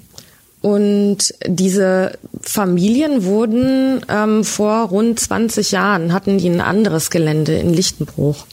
und 0.61 1.35
diese 1.47 2.19
Familien 2.41 3.25
wurden 3.25 4.01
ähm, 4.09 4.45
vor 4.45 4.89
rund 4.89 5.21
20 5.21 5.73
Jahren, 5.73 6.13
hatten 6.15 6.39
die 6.39 6.49
ein 6.49 6.63
anderes 6.63 7.11
Gelände 7.11 7.55
in 7.55 7.75
Lichtenbruch. 7.75 8.47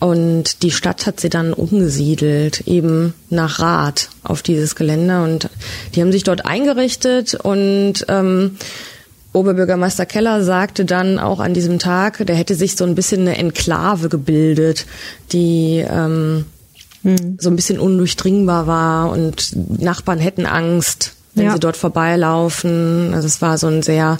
Und 0.00 0.62
die 0.62 0.70
Stadt 0.70 1.06
hat 1.06 1.20
sie 1.20 1.28
dann 1.28 1.52
umgesiedelt, 1.52 2.66
eben 2.66 3.12
nach 3.28 3.60
Rath 3.60 4.08
auf 4.24 4.42
dieses 4.42 4.74
Gelände. 4.74 5.22
Und 5.22 5.50
die 5.94 6.00
haben 6.00 6.10
sich 6.10 6.24
dort 6.24 6.46
eingerichtet 6.46 7.34
und 7.34 8.06
ähm, 8.08 8.56
Oberbürgermeister 9.32 10.06
Keller 10.06 10.42
sagte 10.42 10.84
dann 10.84 11.18
auch 11.18 11.38
an 11.38 11.54
diesem 11.54 11.78
Tag, 11.78 12.26
der 12.26 12.34
hätte 12.34 12.56
sich 12.56 12.76
so 12.76 12.84
ein 12.84 12.96
bisschen 12.96 13.20
eine 13.20 13.36
Enklave 13.36 14.08
gebildet, 14.08 14.86
die 15.32 15.84
ähm, 15.88 16.46
hm. 17.02 17.36
so 17.38 17.48
ein 17.48 17.56
bisschen 17.56 17.78
undurchdringbar 17.78 18.66
war 18.66 19.10
und 19.10 19.52
Nachbarn 19.80 20.18
hätten 20.18 20.46
Angst, 20.46 21.12
wenn 21.34 21.46
ja. 21.46 21.52
sie 21.52 21.60
dort 21.60 21.76
vorbeilaufen. 21.76 23.12
Also 23.14 23.28
es 23.28 23.40
war 23.40 23.56
so 23.56 23.68
ein 23.68 23.82
sehr, 23.82 24.18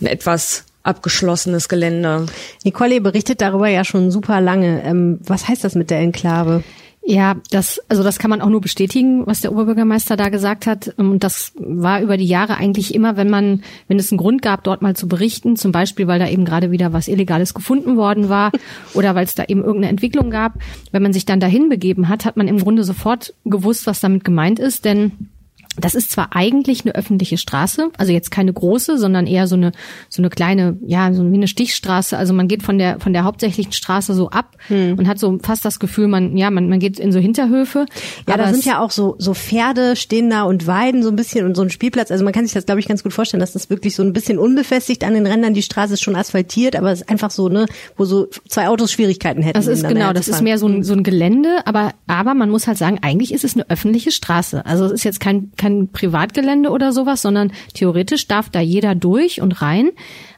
ein 0.00 0.06
etwas 0.06 0.64
abgeschlossenes 0.82 1.68
Gelände. 1.68 2.26
Nicole 2.64 3.00
berichtet 3.00 3.40
darüber 3.40 3.68
ja 3.68 3.84
schon 3.84 4.10
super 4.10 4.40
lange. 4.40 4.82
Ähm, 4.84 5.20
was 5.24 5.48
heißt 5.48 5.64
das 5.64 5.74
mit 5.74 5.90
der 5.90 6.00
Enklave? 6.00 6.62
Ja, 7.04 7.34
das, 7.50 7.80
also 7.88 8.04
das 8.04 8.20
kann 8.20 8.30
man 8.30 8.40
auch 8.40 8.48
nur 8.48 8.60
bestätigen, 8.60 9.26
was 9.26 9.40
der 9.40 9.50
Oberbürgermeister 9.50 10.16
da 10.16 10.28
gesagt 10.28 10.66
hat. 10.66 10.94
Und 10.98 11.24
das 11.24 11.52
war 11.56 12.00
über 12.00 12.16
die 12.16 12.26
Jahre 12.26 12.56
eigentlich 12.58 12.94
immer, 12.94 13.16
wenn 13.16 13.28
man, 13.28 13.64
wenn 13.88 13.98
es 13.98 14.12
einen 14.12 14.18
Grund 14.18 14.40
gab, 14.40 14.62
dort 14.62 14.82
mal 14.82 14.94
zu 14.94 15.08
berichten, 15.08 15.56
zum 15.56 15.72
Beispiel, 15.72 16.06
weil 16.06 16.20
da 16.20 16.28
eben 16.28 16.44
gerade 16.44 16.70
wieder 16.70 16.92
was 16.92 17.08
Illegales 17.08 17.54
gefunden 17.54 17.96
worden 17.96 18.28
war 18.28 18.52
oder 18.94 19.16
weil 19.16 19.24
es 19.24 19.34
da 19.34 19.44
eben 19.44 19.62
irgendeine 19.62 19.90
Entwicklung 19.90 20.30
gab. 20.30 20.54
Wenn 20.92 21.02
man 21.02 21.12
sich 21.12 21.24
dann 21.24 21.40
dahin 21.40 21.68
begeben 21.68 22.08
hat, 22.08 22.24
hat 22.24 22.36
man 22.36 22.46
im 22.46 22.58
Grunde 22.58 22.84
sofort 22.84 23.34
gewusst, 23.44 23.88
was 23.88 23.98
damit 23.98 24.22
gemeint 24.22 24.60
ist, 24.60 24.84
denn 24.84 25.31
Das 25.78 25.94
ist 25.94 26.10
zwar 26.10 26.36
eigentlich 26.36 26.82
eine 26.84 26.94
öffentliche 26.94 27.38
Straße, 27.38 27.88
also 27.96 28.12
jetzt 28.12 28.30
keine 28.30 28.52
große, 28.52 28.98
sondern 28.98 29.26
eher 29.26 29.46
so 29.46 29.56
eine 29.56 29.72
so 30.10 30.20
eine 30.20 30.28
kleine, 30.28 30.76
ja, 30.86 31.14
so 31.14 31.30
wie 31.30 31.36
eine 31.36 31.48
Stichstraße. 31.48 32.18
Also 32.18 32.34
man 32.34 32.46
geht 32.46 32.62
von 32.62 32.76
der 32.76 33.00
von 33.00 33.14
der 33.14 33.24
hauptsächlichen 33.24 33.72
Straße 33.72 34.12
so 34.12 34.28
ab 34.28 34.56
hm. 34.68 34.98
und 34.98 35.08
hat 35.08 35.18
so 35.18 35.38
fast 35.42 35.64
das 35.64 35.80
Gefühl, 35.80 36.08
man 36.08 36.36
ja, 36.36 36.50
man, 36.50 36.68
man 36.68 36.78
geht 36.78 36.98
in 36.98 37.10
so 37.10 37.18
Hinterhöfe. 37.18 37.86
Ja, 38.28 38.36
da 38.36 38.52
sind 38.52 38.66
ja 38.66 38.80
auch 38.80 38.90
so 38.90 39.16
so 39.18 39.32
Pferde 39.32 39.96
stehen 39.96 40.28
da 40.28 40.42
und 40.42 40.66
weiden 40.66 41.02
so 41.02 41.08
ein 41.08 41.16
bisschen 41.16 41.46
und 41.46 41.56
so 41.56 41.62
ein 41.62 41.70
Spielplatz. 41.70 42.10
Also 42.10 42.22
man 42.22 42.34
kann 42.34 42.44
sich 42.44 42.52
das 42.52 42.66
glaube 42.66 42.80
ich 42.80 42.86
ganz 42.86 43.02
gut 43.02 43.14
vorstellen, 43.14 43.40
dass 43.40 43.52
das 43.52 43.70
wirklich 43.70 43.96
so 43.96 44.02
ein 44.02 44.12
bisschen 44.12 44.38
unbefestigt 44.38 45.04
an 45.04 45.14
den 45.14 45.26
Rändern. 45.26 45.54
Die 45.54 45.62
Straße 45.62 45.94
ist 45.94 46.02
schon 46.02 46.16
asphaltiert, 46.16 46.76
aber 46.76 46.92
es 46.92 47.00
ist 47.00 47.08
einfach 47.08 47.30
so 47.30 47.48
ne, 47.48 47.64
wo 47.96 48.04
so 48.04 48.28
zwei 48.46 48.68
Autos 48.68 48.92
Schwierigkeiten 48.92 49.40
hätten. 49.42 49.54
Das 49.54 49.68
ist 49.68 49.88
genau, 49.88 50.12
das 50.12 50.28
ist 50.28 50.42
mehr 50.42 50.58
so 50.58 50.66
ein 50.66 50.82
so 50.82 50.92
ein 50.92 51.02
Gelände, 51.02 51.66
aber 51.66 51.92
aber 52.06 52.34
man 52.34 52.50
muss 52.50 52.66
halt 52.66 52.76
sagen, 52.76 52.98
eigentlich 53.00 53.32
ist 53.32 53.44
es 53.44 53.54
eine 53.54 53.70
öffentliche 53.70 54.10
Straße. 54.10 54.66
Also 54.66 54.84
es 54.84 54.92
ist 54.92 55.04
jetzt 55.04 55.20
kein 55.20 55.50
kein 55.62 55.88
Privatgelände 55.88 56.70
oder 56.70 56.92
sowas, 56.92 57.22
sondern 57.22 57.52
theoretisch 57.74 58.26
darf 58.26 58.50
da 58.50 58.60
jeder 58.60 58.94
durch 58.94 59.40
und 59.40 59.62
rein. 59.62 59.90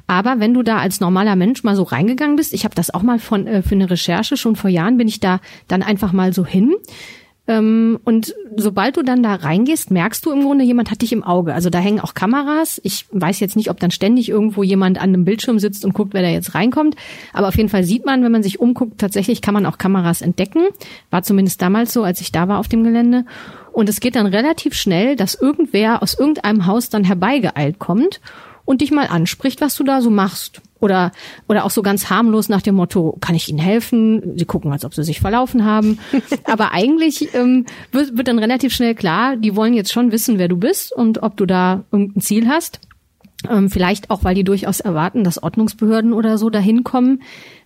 Aber 0.06 0.38
wenn 0.38 0.52
du 0.52 0.62
da 0.62 0.78
als 0.78 1.00
normaler 1.00 1.34
Mensch 1.34 1.64
mal 1.64 1.76
so 1.76 1.82
reingegangen 1.82 2.36
bist, 2.36 2.52
ich 2.52 2.64
habe 2.64 2.74
das 2.74 2.92
auch 2.92 3.02
mal 3.02 3.18
von 3.18 3.46
äh, 3.46 3.62
für 3.62 3.74
eine 3.74 3.90
Recherche 3.90 4.36
schon 4.36 4.54
vor 4.54 4.68
Jahren 4.68 4.98
bin 4.98 5.08
ich 5.08 5.20
da 5.20 5.40
dann 5.66 5.82
einfach 5.82 6.12
mal 6.12 6.34
so 6.34 6.44
hin 6.44 6.74
und 7.46 8.34
sobald 8.56 8.96
du 8.96 9.02
dann 9.02 9.22
da 9.22 9.34
reingehst, 9.34 9.90
merkst 9.90 10.24
du 10.24 10.32
im 10.32 10.44
Grunde, 10.44 10.64
jemand 10.64 10.90
hat 10.90 11.02
dich 11.02 11.12
im 11.12 11.22
Auge. 11.22 11.52
Also 11.52 11.68
da 11.68 11.78
hängen 11.78 12.00
auch 12.00 12.14
Kameras. 12.14 12.80
Ich 12.84 13.04
weiß 13.12 13.38
jetzt 13.40 13.54
nicht, 13.54 13.68
ob 13.68 13.78
dann 13.78 13.90
ständig 13.90 14.30
irgendwo 14.30 14.62
jemand 14.62 14.96
an 14.96 15.10
einem 15.10 15.26
Bildschirm 15.26 15.58
sitzt 15.58 15.84
und 15.84 15.92
guckt, 15.92 16.14
wer 16.14 16.22
da 16.22 16.28
jetzt 16.28 16.54
reinkommt. 16.54 16.96
Aber 17.34 17.48
auf 17.48 17.56
jeden 17.56 17.68
Fall 17.68 17.84
sieht 17.84 18.06
man, 18.06 18.24
wenn 18.24 18.32
man 18.32 18.42
sich 18.42 18.60
umguckt, 18.60 18.98
tatsächlich 18.98 19.42
kann 19.42 19.52
man 19.52 19.66
auch 19.66 19.76
Kameras 19.76 20.22
entdecken. 20.22 20.62
War 21.10 21.22
zumindest 21.22 21.60
damals 21.60 21.92
so, 21.92 22.02
als 22.02 22.22
ich 22.22 22.32
da 22.32 22.48
war 22.48 22.58
auf 22.58 22.68
dem 22.68 22.82
Gelände. 22.82 23.26
Und 23.72 23.90
es 23.90 24.00
geht 24.00 24.16
dann 24.16 24.26
relativ 24.26 24.72
schnell, 24.72 25.14
dass 25.14 25.34
irgendwer 25.34 26.02
aus 26.02 26.18
irgendeinem 26.18 26.64
Haus 26.64 26.88
dann 26.88 27.04
herbeigeeilt 27.04 27.78
kommt 27.78 28.22
und 28.64 28.80
dich 28.80 28.90
mal 28.90 29.08
anspricht, 29.08 29.60
was 29.60 29.74
du 29.76 29.84
da 29.84 30.00
so 30.00 30.08
machst. 30.08 30.62
Oder, 30.84 31.12
oder 31.48 31.64
auch 31.64 31.70
so 31.70 31.80
ganz 31.80 32.10
harmlos 32.10 32.50
nach 32.50 32.60
dem 32.60 32.74
Motto, 32.74 33.16
kann 33.22 33.34
ich 33.34 33.48
Ihnen 33.48 33.58
helfen? 33.58 34.36
Sie 34.36 34.44
gucken, 34.44 34.70
als 34.70 34.84
ob 34.84 34.94
sie 34.94 35.02
sich 35.02 35.18
verlaufen 35.18 35.64
haben. 35.64 35.98
Aber 36.44 36.72
eigentlich 36.72 37.34
ähm, 37.34 37.64
wird, 37.90 38.18
wird 38.18 38.28
dann 38.28 38.38
relativ 38.38 38.74
schnell 38.74 38.94
klar, 38.94 39.36
die 39.36 39.56
wollen 39.56 39.72
jetzt 39.72 39.92
schon 39.92 40.12
wissen, 40.12 40.38
wer 40.38 40.48
du 40.48 40.58
bist 40.58 40.92
und 40.92 41.22
ob 41.22 41.38
du 41.38 41.46
da 41.46 41.84
irgendein 41.90 42.20
Ziel 42.20 42.48
hast. 42.48 42.80
Ähm, 43.48 43.70
vielleicht 43.70 44.10
auch, 44.10 44.24
weil 44.24 44.34
die 44.34 44.44
durchaus 44.44 44.80
erwarten, 44.80 45.24
dass 45.24 45.42
Ordnungsbehörden 45.42 46.12
oder 46.12 46.36
so 46.36 46.50
dahin 46.50 46.84
kommen. 46.84 47.22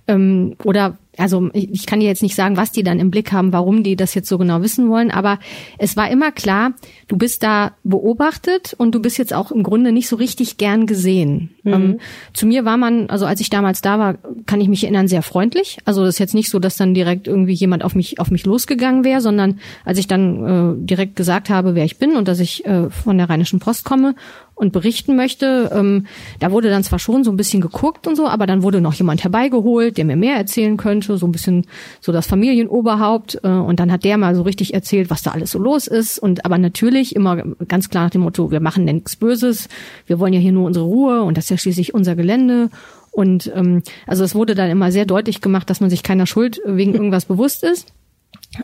Ähm, 0.06 0.54
oder 0.62 0.96
also 1.18 1.50
ich 1.52 1.86
kann 1.86 2.00
dir 2.00 2.06
jetzt 2.06 2.22
nicht 2.22 2.34
sagen, 2.34 2.56
was 2.56 2.72
die 2.72 2.82
dann 2.82 3.00
im 3.00 3.10
Blick 3.10 3.32
haben, 3.32 3.52
warum 3.52 3.82
die 3.82 3.96
das 3.96 4.14
jetzt 4.14 4.28
so 4.28 4.38
genau 4.38 4.62
wissen 4.62 4.88
wollen, 4.88 5.10
aber 5.10 5.38
es 5.78 5.96
war 5.96 6.10
immer 6.10 6.32
klar, 6.32 6.72
du 7.08 7.16
bist 7.16 7.42
da 7.42 7.72
beobachtet 7.84 8.74
und 8.78 8.94
du 8.94 9.00
bist 9.00 9.18
jetzt 9.18 9.34
auch 9.34 9.50
im 9.50 9.62
Grunde 9.62 9.92
nicht 9.92 10.08
so 10.08 10.16
richtig 10.16 10.56
gern 10.56 10.86
gesehen. 10.86 11.50
Mhm. 11.64 11.72
Ähm, 11.72 12.00
zu 12.32 12.46
mir 12.46 12.64
war 12.64 12.76
man, 12.76 13.10
also 13.10 13.26
als 13.26 13.40
ich 13.40 13.50
damals 13.50 13.80
da 13.82 13.98
war, 13.98 14.14
kann 14.46 14.60
ich 14.60 14.68
mich 14.68 14.84
erinnern, 14.84 15.08
sehr 15.08 15.22
freundlich. 15.22 15.78
Also 15.84 16.04
das 16.04 16.14
ist 16.14 16.18
jetzt 16.18 16.34
nicht 16.34 16.50
so, 16.50 16.58
dass 16.58 16.76
dann 16.76 16.94
direkt 16.94 17.26
irgendwie 17.26 17.52
jemand 17.52 17.84
auf 17.84 17.94
mich 17.94 18.20
auf 18.20 18.30
mich 18.30 18.46
losgegangen 18.46 19.04
wäre, 19.04 19.20
sondern 19.20 19.58
als 19.84 19.98
ich 19.98 20.06
dann 20.06 20.78
äh, 20.80 20.86
direkt 20.86 21.16
gesagt 21.16 21.50
habe, 21.50 21.74
wer 21.74 21.84
ich 21.84 21.98
bin 21.98 22.16
und 22.16 22.28
dass 22.28 22.40
ich 22.40 22.64
äh, 22.64 22.90
von 22.90 23.18
der 23.18 23.28
Rheinischen 23.28 23.60
Post 23.60 23.84
komme 23.84 24.14
und 24.58 24.72
berichten 24.72 25.16
möchte. 25.16 25.70
Ähm, 25.72 26.06
da 26.40 26.50
wurde 26.50 26.68
dann 26.68 26.82
zwar 26.82 26.98
schon 26.98 27.24
so 27.24 27.30
ein 27.30 27.36
bisschen 27.36 27.60
geguckt 27.60 28.06
und 28.06 28.16
so, 28.16 28.26
aber 28.26 28.46
dann 28.46 28.62
wurde 28.62 28.80
noch 28.80 28.94
jemand 28.94 29.22
herbeigeholt, 29.22 29.96
der 29.96 30.04
mir 30.04 30.16
mehr 30.16 30.36
erzählen 30.36 30.76
könnte, 30.76 31.16
so 31.16 31.26
ein 31.26 31.32
bisschen 31.32 31.66
so 32.00 32.12
das 32.12 32.26
Familienoberhaupt. 32.26 33.40
Äh, 33.44 33.48
und 33.48 33.80
dann 33.80 33.92
hat 33.92 34.04
der 34.04 34.18
mal 34.18 34.34
so 34.34 34.42
richtig 34.42 34.74
erzählt, 34.74 35.10
was 35.10 35.22
da 35.22 35.30
alles 35.30 35.52
so 35.52 35.58
los 35.58 35.86
ist. 35.86 36.18
Und 36.18 36.44
aber 36.44 36.58
natürlich 36.58 37.14
immer 37.14 37.36
ganz 37.68 37.88
klar 37.88 38.04
nach 38.04 38.10
dem 38.10 38.22
Motto, 38.22 38.50
wir 38.50 38.60
machen 38.60 38.86
ja 38.86 38.92
nichts 38.92 39.16
Böses, 39.16 39.68
wir 40.06 40.18
wollen 40.18 40.32
ja 40.32 40.40
hier 40.40 40.52
nur 40.52 40.66
unsere 40.66 40.84
Ruhe 40.84 41.22
und 41.22 41.36
das 41.36 41.44
ist 41.44 41.50
ja 41.50 41.58
schließlich 41.58 41.94
unser 41.94 42.16
Gelände. 42.16 42.70
Und 43.12 43.50
ähm, 43.54 43.82
also 44.06 44.24
es 44.24 44.34
wurde 44.34 44.54
dann 44.54 44.70
immer 44.70 44.92
sehr 44.92 45.06
deutlich 45.06 45.40
gemacht, 45.40 45.70
dass 45.70 45.80
man 45.80 45.90
sich 45.90 46.02
keiner 46.02 46.26
Schuld 46.26 46.60
wegen 46.64 46.94
irgendwas 46.94 47.24
bewusst 47.24 47.64
ist 47.64 47.92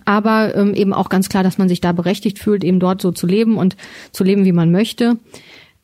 aber 0.05 0.55
ähm, 0.55 0.75
eben 0.75 0.93
auch 0.93 1.09
ganz 1.09 1.29
klar, 1.29 1.43
dass 1.43 1.59
man 1.59 1.69
sich 1.69 1.81
da 1.81 1.93
berechtigt 1.93 2.39
fühlt, 2.39 2.65
eben 2.65 2.81
dort 2.81 3.01
so 3.01 3.13
zu 3.13 3.27
leben 3.27 3.57
und 3.57 3.77
zu 4.13 4.25
leben, 4.25 4.45
wie 4.45 4.53
man 4.53 4.71
möchte 4.71 5.19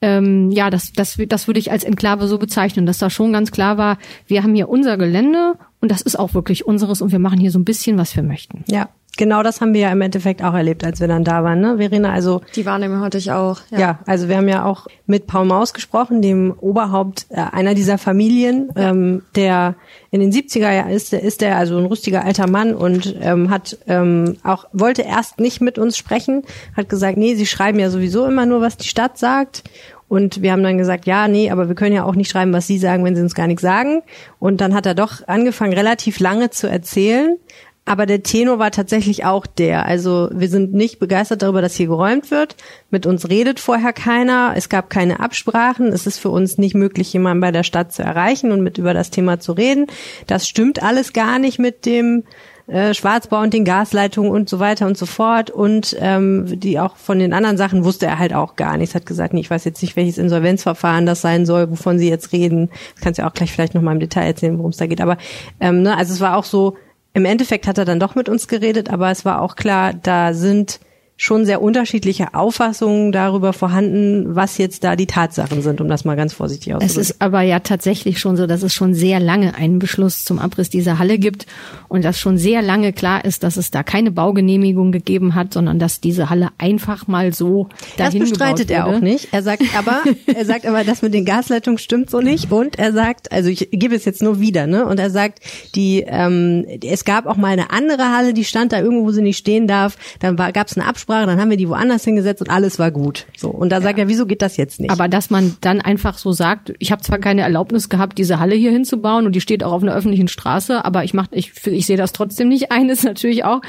ähm, 0.02 0.50
ja, 0.50 0.70
das, 0.70 0.92
das, 0.92 1.18
das 1.28 1.46
würde 1.46 1.60
ich 1.60 1.70
als 1.70 1.84
Enklave 1.84 2.26
so 2.26 2.38
bezeichnen, 2.38 2.86
dass 2.86 2.98
da 2.98 3.10
schon 3.10 3.32
ganz 3.32 3.50
klar 3.50 3.76
war, 3.78 3.98
wir 4.26 4.42
haben 4.42 4.54
hier 4.54 4.68
unser 4.68 4.96
Gelände 4.96 5.54
und 5.80 5.90
das 5.90 6.02
ist 6.02 6.18
auch 6.18 6.34
wirklich 6.34 6.66
unseres 6.66 7.00
und 7.02 7.12
wir 7.12 7.18
machen 7.18 7.40
hier 7.40 7.50
so 7.50 7.58
ein 7.58 7.64
bisschen, 7.64 7.98
was 7.98 8.14
wir 8.14 8.22
möchten. 8.22 8.64
Ja. 8.68 8.88
Genau 9.16 9.42
das 9.42 9.60
haben 9.60 9.74
wir 9.74 9.80
ja 9.80 9.92
im 9.92 10.00
Endeffekt 10.00 10.42
auch 10.42 10.54
erlebt, 10.54 10.84
als 10.84 11.00
wir 11.00 11.08
dann 11.08 11.24
da 11.24 11.42
waren, 11.42 11.60
ne, 11.60 11.78
Verena? 11.78 12.12
Also 12.12 12.42
die 12.54 12.64
Wahrnehmung 12.64 13.00
hatte 13.00 13.18
ich 13.18 13.32
auch. 13.32 13.60
Ja. 13.70 13.78
ja, 13.78 13.98
also 14.06 14.28
wir 14.28 14.36
haben 14.36 14.48
ja 14.48 14.64
auch 14.64 14.86
mit 15.06 15.26
Paul 15.26 15.46
Maus 15.46 15.74
gesprochen, 15.74 16.22
dem 16.22 16.54
Oberhaupt 16.58 17.26
äh, 17.28 17.40
einer 17.40 17.74
dieser 17.74 17.98
Familien, 17.98 18.70
ja. 18.76 18.90
ähm, 18.90 19.22
der 19.34 19.74
in 20.10 20.20
den 20.20 20.32
70er 20.32 20.72
Jahren 20.72 20.90
ist, 20.90 21.12
ist 21.12 21.40
der 21.40 21.56
also 21.56 21.76
ein 21.76 21.86
rüstiger 21.86 22.24
alter 22.24 22.48
Mann 22.48 22.72
und 22.74 23.14
ähm, 23.20 23.50
hat 23.50 23.78
ähm, 23.88 24.36
auch 24.44 24.66
wollte 24.72 25.02
erst 25.02 25.40
nicht 25.40 25.60
mit 25.60 25.76
uns 25.76 25.98
sprechen, 25.98 26.44
hat 26.76 26.88
gesagt, 26.88 27.18
nee, 27.18 27.34
sie 27.34 27.46
schreiben 27.46 27.80
ja 27.80 27.90
sowieso 27.90 28.26
immer 28.26 28.46
nur, 28.46 28.60
was 28.60 28.76
die 28.76 28.88
Stadt 28.88 29.18
sagt 29.18 29.64
und 30.10 30.42
wir 30.42 30.50
haben 30.50 30.64
dann 30.64 30.76
gesagt, 30.76 31.06
ja, 31.06 31.28
nee, 31.28 31.52
aber 31.52 31.68
wir 31.68 31.76
können 31.76 31.94
ja 31.94 32.02
auch 32.02 32.16
nicht 32.16 32.28
schreiben, 32.28 32.52
was 32.52 32.66
Sie 32.66 32.78
sagen, 32.78 33.04
wenn 33.04 33.14
Sie 33.14 33.22
uns 33.22 33.36
gar 33.36 33.46
nichts 33.46 33.62
sagen. 33.62 34.02
Und 34.40 34.60
dann 34.60 34.74
hat 34.74 34.84
er 34.84 34.96
doch 34.96 35.26
angefangen, 35.28 35.72
relativ 35.72 36.18
lange 36.18 36.50
zu 36.50 36.68
erzählen. 36.68 37.36
Aber 37.84 38.06
der 38.06 38.24
Tenor 38.24 38.58
war 38.58 38.72
tatsächlich 38.72 39.24
auch 39.24 39.46
der. 39.46 39.86
Also 39.86 40.28
wir 40.32 40.48
sind 40.48 40.74
nicht 40.74 40.98
begeistert 40.98 41.42
darüber, 41.42 41.62
dass 41.62 41.76
hier 41.76 41.86
geräumt 41.86 42.32
wird. 42.32 42.56
Mit 42.90 43.06
uns 43.06 43.28
redet 43.28 43.60
vorher 43.60 43.92
keiner. 43.92 44.54
Es 44.56 44.68
gab 44.68 44.90
keine 44.90 45.20
Absprachen. 45.20 45.92
Es 45.92 46.08
ist 46.08 46.18
für 46.18 46.30
uns 46.30 46.58
nicht 46.58 46.74
möglich, 46.74 47.12
jemanden 47.12 47.40
bei 47.40 47.52
der 47.52 47.62
Stadt 47.62 47.92
zu 47.92 48.02
erreichen 48.02 48.50
und 48.50 48.62
mit 48.62 48.78
über 48.78 48.94
das 48.94 49.10
Thema 49.10 49.38
zu 49.38 49.52
reden. 49.52 49.86
Das 50.26 50.48
stimmt 50.48 50.82
alles 50.82 51.12
gar 51.12 51.38
nicht 51.38 51.60
mit 51.60 51.86
dem 51.86 52.24
äh, 52.70 52.94
Schwarzbau 52.94 53.40
und 53.40 53.52
den 53.52 53.64
Gasleitungen 53.64 54.30
und 54.30 54.48
so 54.48 54.60
weiter 54.60 54.86
und 54.86 54.96
so 54.96 55.06
fort. 55.06 55.50
Und 55.50 55.96
ähm, 55.98 56.60
die 56.60 56.78
auch 56.78 56.96
von 56.96 57.18
den 57.18 57.32
anderen 57.32 57.56
Sachen 57.56 57.84
wusste 57.84 58.06
er 58.06 58.18
halt 58.18 58.32
auch 58.32 58.56
gar 58.56 58.76
nichts. 58.76 58.94
Hat 58.94 59.06
gesagt, 59.06 59.34
nee, 59.34 59.40
ich 59.40 59.50
weiß 59.50 59.64
jetzt 59.64 59.82
nicht, 59.82 59.96
welches 59.96 60.18
Insolvenzverfahren 60.18 61.06
das 61.06 61.20
sein 61.20 61.46
soll, 61.46 61.70
wovon 61.70 61.98
Sie 61.98 62.08
jetzt 62.08 62.32
reden. 62.32 62.70
Das 62.94 63.02
kannst 63.02 63.18
du 63.18 63.22
ja 63.22 63.28
auch 63.28 63.34
gleich 63.34 63.52
vielleicht 63.52 63.74
noch 63.74 63.82
mal 63.82 63.92
im 63.92 64.00
Detail 64.00 64.26
erzählen, 64.26 64.56
worum 64.56 64.70
es 64.70 64.76
da 64.76 64.86
geht. 64.86 65.00
Aber 65.00 65.16
ähm, 65.60 65.82
ne, 65.82 65.96
also 65.96 66.12
es 66.12 66.20
war 66.20 66.36
auch 66.36 66.44
so, 66.44 66.76
im 67.12 67.24
Endeffekt 67.24 67.66
hat 67.66 67.78
er 67.78 67.84
dann 67.84 68.00
doch 68.00 68.14
mit 68.14 68.28
uns 68.28 68.46
geredet, 68.46 68.90
aber 68.90 69.10
es 69.10 69.24
war 69.24 69.42
auch 69.42 69.56
klar, 69.56 69.92
da 69.94 70.32
sind 70.32 70.80
schon 71.22 71.44
sehr 71.44 71.60
unterschiedliche 71.60 72.32
Auffassungen 72.32 73.12
darüber 73.12 73.52
vorhanden, 73.52 74.34
was 74.34 74.56
jetzt 74.56 74.84
da 74.84 74.96
die 74.96 75.06
Tatsachen 75.06 75.60
sind, 75.60 75.82
um 75.82 75.86
das 75.86 76.06
mal 76.06 76.16
ganz 76.16 76.32
vorsichtig 76.32 76.72
auszudrücken. 76.72 77.02
Es 77.02 77.10
ist 77.10 77.20
aber 77.20 77.42
ja 77.42 77.60
tatsächlich 77.60 78.18
schon 78.18 78.38
so, 78.38 78.46
dass 78.46 78.62
es 78.62 78.72
schon 78.72 78.94
sehr 78.94 79.20
lange 79.20 79.54
einen 79.54 79.78
Beschluss 79.78 80.24
zum 80.24 80.38
Abriss 80.38 80.70
dieser 80.70 80.98
Halle 80.98 81.18
gibt 81.18 81.44
und 81.88 82.06
dass 82.06 82.18
schon 82.18 82.38
sehr 82.38 82.62
lange 82.62 82.94
klar 82.94 83.22
ist, 83.22 83.42
dass 83.42 83.58
es 83.58 83.70
da 83.70 83.82
keine 83.82 84.10
Baugenehmigung 84.10 84.92
gegeben 84.92 85.34
hat, 85.34 85.52
sondern 85.52 85.78
dass 85.78 86.00
diese 86.00 86.30
Halle 86.30 86.48
einfach 86.56 87.06
mal 87.06 87.34
so 87.34 87.68
dahin 87.98 88.20
Das 88.20 88.30
bestreitet 88.30 88.70
er 88.70 88.86
auch 88.86 89.00
nicht. 89.00 89.28
Er 89.30 89.42
sagt 89.42 89.64
aber, 89.76 90.02
er 90.34 90.46
sagt 90.46 90.64
aber, 90.64 90.84
das 90.84 91.02
mit 91.02 91.12
den 91.12 91.26
Gasleitungen 91.26 91.76
stimmt 91.76 92.08
so 92.08 92.22
nicht 92.22 92.50
und 92.50 92.78
er 92.78 92.94
sagt, 92.94 93.30
also 93.30 93.50
ich 93.50 93.68
gebe 93.70 93.94
es 93.94 94.06
jetzt 94.06 94.22
nur 94.22 94.40
wieder, 94.40 94.66
ne? 94.66 94.86
Und 94.86 94.98
er 94.98 95.10
sagt, 95.10 95.40
die 95.74 96.02
ähm, 96.06 96.64
es 96.82 97.04
gab 97.04 97.26
auch 97.26 97.36
mal 97.36 97.48
eine 97.48 97.72
andere 97.72 98.10
Halle, 98.10 98.32
die 98.32 98.44
stand 98.44 98.72
da 98.72 98.80
irgendwo, 98.80 99.04
wo 99.04 99.10
sie 99.10 99.20
nicht 99.20 99.36
stehen 99.36 99.66
darf. 99.66 99.98
Dann 100.20 100.36
gab 100.36 100.66
es 100.66 100.78
eine 100.78 100.86
Absprache 100.86 101.09
Absprache, 101.10 101.26
dann 101.26 101.40
haben 101.40 101.50
wir 101.50 101.56
die 101.56 101.68
woanders 101.68 102.04
hingesetzt 102.04 102.40
und 102.40 102.50
alles 102.50 102.78
war 102.78 102.90
gut. 102.90 103.26
So 103.36 103.50
und 103.50 103.70
da 103.70 103.80
sagt 103.80 103.98
ja. 103.98 104.04
er, 104.04 104.08
wieso 104.08 104.26
geht 104.26 104.42
das 104.42 104.56
jetzt 104.56 104.80
nicht? 104.80 104.90
Aber 104.90 105.08
dass 105.08 105.30
man 105.30 105.56
dann 105.60 105.80
einfach 105.80 106.18
so 106.18 106.32
sagt, 106.32 106.72
ich 106.78 106.92
habe 106.92 107.02
zwar 107.02 107.18
keine 107.18 107.42
Erlaubnis 107.42 107.88
gehabt, 107.88 108.18
diese 108.18 108.38
Halle 108.38 108.54
hier 108.54 108.70
hinzubauen 108.70 109.26
und 109.26 109.32
die 109.32 109.40
steht 109.40 109.64
auch 109.64 109.72
auf 109.72 109.82
einer 109.82 109.94
öffentlichen 109.94 110.28
Straße, 110.28 110.84
aber 110.84 111.04
ich 111.04 111.14
mach, 111.14 111.26
ich, 111.32 111.52
ich 111.66 111.86
sehe 111.86 111.96
das 111.96 112.12
trotzdem 112.12 112.48
nicht 112.48 112.70
ein, 112.70 112.88
ist 112.90 113.04
natürlich 113.04 113.44
auch 113.44 113.60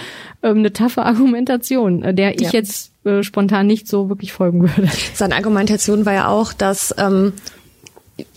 ähm, 0.44 0.58
eine 0.58 0.74
taffe 0.74 1.04
Argumentation, 1.04 2.04
äh, 2.04 2.14
der 2.14 2.36
ich 2.36 2.42
ja. 2.42 2.52
jetzt 2.52 2.92
äh, 3.06 3.24
spontan 3.24 3.68
nicht 3.68 3.88
so 3.88 4.10
wirklich 4.10 4.34
folgen 4.34 4.62
würde. 4.62 4.90
Seine 5.14 5.36
Argumentation 5.36 6.06
war 6.06 6.14
ja 6.14 6.28
auch, 6.28 6.54
dass 6.54 6.94
ähm, 6.98 7.34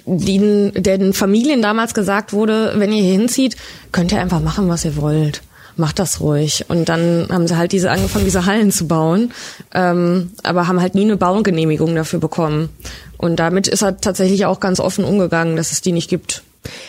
den, 0.06 0.72
den 0.74 1.12
Familien 1.12 1.60
damals 1.60 1.94
gesagt 1.94 2.32
wurde, 2.32 2.74
wenn 2.76 2.92
ihr 2.92 3.02
hier 3.02 3.12
hinzieht, 3.12 3.56
könnt 3.92 4.12
ihr 4.12 4.20
einfach 4.20 4.40
machen, 4.40 4.68
was 4.68 4.84
ihr 4.84 4.96
wollt 4.96 5.42
macht 5.76 5.98
das 5.98 6.20
ruhig. 6.20 6.64
Und 6.68 6.88
dann 6.88 7.26
haben 7.30 7.46
sie 7.46 7.56
halt 7.56 7.72
diese 7.72 7.90
angefangen, 7.90 8.24
diese 8.24 8.46
Hallen 8.46 8.70
zu 8.70 8.86
bauen, 8.86 9.32
ähm, 9.72 10.30
aber 10.42 10.68
haben 10.68 10.80
halt 10.80 10.94
nie 10.94 11.02
eine 11.02 11.16
Baugenehmigung 11.16 11.94
dafür 11.94 12.20
bekommen. 12.20 12.68
Und 13.18 13.36
damit 13.36 13.68
ist 13.68 13.82
er 13.82 13.96
tatsächlich 13.96 14.46
auch 14.46 14.60
ganz 14.60 14.80
offen 14.80 15.04
umgegangen, 15.04 15.56
dass 15.56 15.72
es 15.72 15.80
die 15.80 15.92
nicht 15.92 16.10
gibt. 16.10 16.42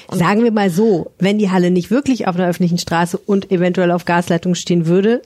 Und 0.07 0.19
Sagen 0.19 0.43
wir 0.43 0.51
mal 0.51 0.69
so, 0.69 1.11
wenn 1.19 1.37
die 1.37 1.51
Halle 1.51 1.71
nicht 1.71 1.91
wirklich 1.91 2.27
auf 2.27 2.35
einer 2.35 2.47
öffentlichen 2.47 2.77
Straße 2.77 3.17
und 3.17 3.51
eventuell 3.51 3.91
auf 3.91 4.05
Gasleitung 4.05 4.55
stehen 4.55 4.85
würde, 4.85 5.21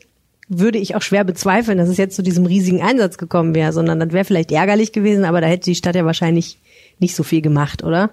würde 0.48 0.80
ich 0.80 0.96
auch 0.96 1.04
schwer 1.04 1.24
bezweifeln, 1.24 1.78
dass 1.78 1.90
es 1.90 1.98
jetzt 1.98 2.16
zu 2.16 2.24
diesem 2.24 2.46
riesigen 2.46 2.82
Einsatz 2.82 3.20
gekommen 3.20 3.54
wäre, 3.54 3.72
sondern 3.72 4.00
das 4.00 4.12
wäre 4.12 4.26
vielleicht 4.26 4.52
ärgerlich 4.52 4.92
gewesen, 4.92 5.24
aber 5.24 5.42
da 5.42 5.48
hätte 5.48 5.66
die 5.66 5.76
Stadt 5.76 5.96
ja 5.96 6.06
wahrscheinlich 6.06 6.58
nicht 6.98 7.16
so 7.16 7.24
viel 7.24 7.42
gemacht, 7.42 7.84
oder? 7.84 8.10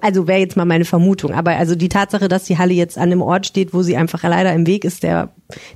Also 0.00 0.26
wäre 0.26 0.40
jetzt 0.40 0.56
mal 0.56 0.64
meine 0.64 0.84
Vermutung. 0.84 1.32
Aber 1.32 1.52
also 1.52 1.74
die 1.76 1.88
Tatsache, 1.88 2.28
dass 2.28 2.44
die 2.44 2.58
Halle 2.58 2.74
jetzt 2.74 2.98
an 2.98 3.04
einem 3.04 3.22
Ort 3.22 3.46
steht, 3.46 3.72
wo 3.72 3.82
sie 3.82 3.96
einfach 3.96 4.22
leider 4.24 4.52
im 4.52 4.66
Weg 4.66 4.84
ist 4.84 5.02
der 5.02 5.30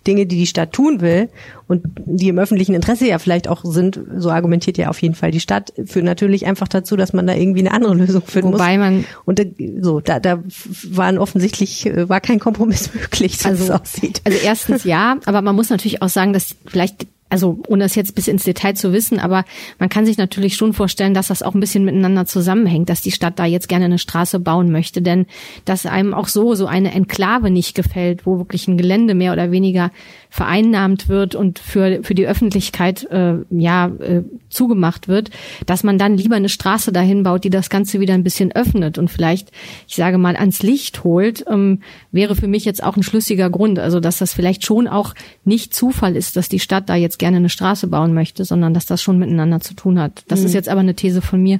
Dinge, 0.07 0.27
die 0.27 0.37
die 0.37 0.47
Stadt 0.47 0.73
tun 0.73 1.01
will 1.01 1.29
und 1.67 1.83
die 2.05 2.29
im 2.29 2.39
öffentlichen 2.39 2.75
Interesse 2.75 3.07
ja 3.07 3.19
vielleicht 3.19 3.49
auch 3.49 3.65
sind, 3.65 3.99
so 4.17 4.31
argumentiert 4.31 4.77
ja 4.77 4.89
auf 4.89 5.01
jeden 5.01 5.15
Fall 5.15 5.31
die 5.31 5.41
Stadt, 5.41 5.73
führt 5.87 6.05
natürlich 6.05 6.47
einfach 6.47 6.69
dazu, 6.69 6.97
dass 6.97 7.13
man 7.13 7.27
da 7.27 7.35
irgendwie 7.35 7.61
eine 7.61 7.73
andere 7.73 7.95
Lösung 8.07 8.23
finden 8.23 8.53
Wobei 8.53 8.77
muss. 8.77 8.87
man 8.87 9.05
und 9.25 9.41
äh, 9.41 9.53
so, 9.81 10.01
da, 10.01 10.21
da 10.21 10.43
waren 10.91 11.17
offensichtlich, 11.17 11.87
äh, 11.87 12.09
war 12.09 12.21
kein 12.21 12.41
Kompromiss 12.41 12.93
möglich, 12.95 13.39
so 13.39 13.49
also, 13.49 13.61
wie 13.61 13.69
es 13.69 13.71
aussieht. 13.71 14.21
Also 14.25 14.39
erstens 14.43 14.85
ja, 14.85 15.17
aber 15.25 15.41
man 15.43 15.55
muss 15.55 15.71
natürlich 15.71 16.03
auch 16.03 16.09
sagen, 16.09 16.33
dass 16.33 16.57
vielleicht 16.67 17.07
also 17.33 17.59
ohne 17.67 17.85
das 17.85 17.95
jetzt 17.95 18.15
bis 18.15 18.29
ins 18.29 18.45
Detail 18.45 18.75
zu 18.75 18.93
wissen, 18.93 19.19
aber 19.19 19.47
man 19.79 19.89
kann 19.89 20.05
sich 20.05 20.19
natürlich 20.19 20.55
schon 20.55 20.75
vorstellen, 20.75 21.15
dass 21.15 21.29
das 21.29 21.43
auch 21.43 21.55
ein 21.55 21.61
bisschen 21.61 21.83
miteinander 21.83 22.27
zusammenhängt, 22.27 22.91
dass 22.91 23.01
die 23.01 23.11
Stadt 23.11 23.39
da 23.39 23.47
jetzt 23.47 23.71
gerne 23.71 23.87
eine 23.87 23.99
Straße 23.99 24.39
bauen 24.39 24.71
möchte, 24.71 25.01
denn 25.01 25.25
dass 25.65 25.87
einem 25.87 26.13
auch 26.13 26.29
so 26.29 26.55
so 26.55 26.67
eine 26.67 26.93
Enklave 26.93 27.51
nicht 27.51 27.75
gefällt, 27.75 28.27
wo 28.27 28.37
wirklich 28.37 28.69
ein 28.69 28.77
Gelände 28.77 29.15
mehr 29.15 29.33
oder 29.33 29.51
weniger 29.51 29.91
vereinnahmt 30.33 31.11
wird 31.11 31.35
und 31.35 31.59
für 31.59 32.03
für 32.03 32.15
die 32.15 32.27
Öffentlichkeit 32.27 33.05
äh, 33.11 33.35
ja 33.51 33.89
äh, 33.89 34.23
zugemacht 34.49 35.07
wird, 35.07 35.29
dass 35.67 35.85
man 35.85 35.99
dann 35.99 36.17
lieber 36.17 36.37
eine 36.37 36.49
Straße 36.49 36.91
dahin 36.91 37.23
baut, 37.23 37.45
die 37.45 37.51
das 37.51 37.69
Ganze 37.69 38.01
wieder 38.01 38.15
ein 38.15 38.25
bisschen 38.25 38.51
öffnet 38.51 38.97
und 38.97 39.11
vielleicht, 39.11 39.51
ich 39.87 39.97
sage 39.97 40.17
mal, 40.17 40.35
ans 40.35 40.63
Licht 40.63 41.05
holt, 41.05 41.45
ähm, 41.51 41.81
wäre 42.13 42.35
für 42.35 42.49
mich 42.49 42.65
jetzt 42.65 42.83
auch 42.83 42.97
ein 42.97 43.03
schlüssiger 43.03 43.51
Grund, 43.51 43.79
also 43.79 44.01
dass 44.01 44.17
das 44.17 44.33
vielleicht 44.33 44.65
schon 44.65 44.89
auch 44.89 45.13
nicht 45.45 45.75
Zufall 45.75 46.17
ist, 46.17 46.35
dass 46.35 46.49
die 46.49 46.61
Stadt 46.61 46.89
da 46.89 46.95
jetzt 46.95 47.19
gerne 47.19 47.37
eine 47.37 47.51
Straße 47.51 47.87
bauen 47.89 48.15
möchte, 48.15 48.47
sondern 48.47 48.73
dass 48.73 48.87
das 48.87 49.03
schon 49.03 49.19
miteinander 49.19 49.61
zu 49.61 49.75
tun 49.75 50.01
hat. 50.01 50.25
Das 50.29 50.41
mhm. 50.41 50.47
ist 50.47 50.55
jetzt 50.55 50.71
aber 50.71 50.81
eine 50.81 50.95
These 50.95 51.21
von 51.21 51.43
mir. 51.43 51.59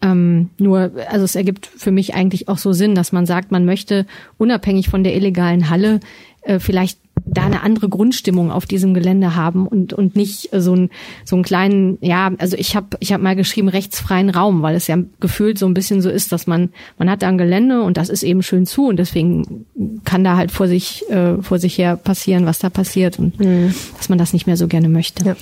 Ähm, 0.00 0.48
nur, 0.56 0.92
also 1.10 1.26
es 1.26 1.36
ergibt 1.36 1.66
für 1.66 1.90
mich 1.90 2.14
eigentlich 2.14 2.48
auch 2.48 2.56
so 2.56 2.72
Sinn, 2.72 2.94
dass 2.94 3.12
man 3.12 3.26
sagt, 3.26 3.52
man 3.52 3.66
möchte 3.66 4.06
unabhängig 4.38 4.88
von 4.88 5.04
der 5.04 5.14
illegalen 5.14 5.68
Halle 5.68 6.00
äh, 6.40 6.58
vielleicht 6.58 6.98
da 7.32 7.44
eine 7.44 7.62
andere 7.62 7.88
Grundstimmung 7.88 8.50
auf 8.50 8.66
diesem 8.66 8.94
Gelände 8.94 9.36
haben 9.36 9.66
und 9.66 9.92
und 9.92 10.16
nicht 10.16 10.50
so 10.52 10.74
ein 10.74 10.90
so 11.24 11.36
einen 11.36 11.44
kleinen 11.44 11.98
ja 12.00 12.30
also 12.38 12.56
ich 12.56 12.76
habe 12.76 12.96
ich 13.00 13.12
habe 13.12 13.22
mal 13.22 13.36
geschrieben 13.36 13.68
rechtsfreien 13.68 14.30
Raum 14.30 14.62
weil 14.62 14.74
es 14.74 14.86
ja 14.86 14.98
gefühlt 15.20 15.58
so 15.58 15.66
ein 15.66 15.74
bisschen 15.74 16.02
so 16.02 16.10
ist 16.10 16.32
dass 16.32 16.46
man 16.46 16.70
man 16.98 17.08
hat 17.08 17.22
da 17.22 17.28
ein 17.28 17.38
Gelände 17.38 17.82
und 17.82 17.96
das 17.96 18.08
ist 18.08 18.22
eben 18.22 18.42
schön 18.42 18.66
zu 18.66 18.88
und 18.88 18.98
deswegen 18.98 19.66
kann 20.04 20.24
da 20.24 20.36
halt 20.36 20.50
vor 20.50 20.66
sich 20.66 21.08
äh, 21.10 21.40
vor 21.42 21.58
sich 21.58 21.78
her 21.78 21.96
passieren 21.96 22.46
was 22.46 22.58
da 22.58 22.70
passiert 22.70 23.18
und 23.18 23.38
mhm. 23.38 23.74
dass 23.96 24.08
man 24.08 24.18
das 24.18 24.32
nicht 24.32 24.46
mehr 24.46 24.56
so 24.56 24.66
gerne 24.66 24.88
möchte 24.88 25.24
ja. 25.24 25.36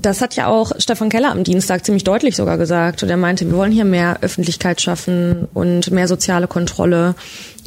Das 0.00 0.20
hat 0.20 0.36
ja 0.36 0.46
auch 0.46 0.72
Stefan 0.78 1.08
Keller 1.08 1.30
am 1.30 1.44
Dienstag 1.44 1.84
ziemlich 1.84 2.04
deutlich 2.04 2.36
sogar 2.36 2.58
gesagt. 2.58 3.02
Und 3.02 3.08
er 3.08 3.16
meinte, 3.16 3.46
wir 3.46 3.56
wollen 3.56 3.72
hier 3.72 3.84
mehr 3.84 4.18
Öffentlichkeit 4.20 4.80
schaffen 4.80 5.48
und 5.54 5.90
mehr 5.90 6.08
soziale 6.08 6.46
Kontrolle 6.46 7.14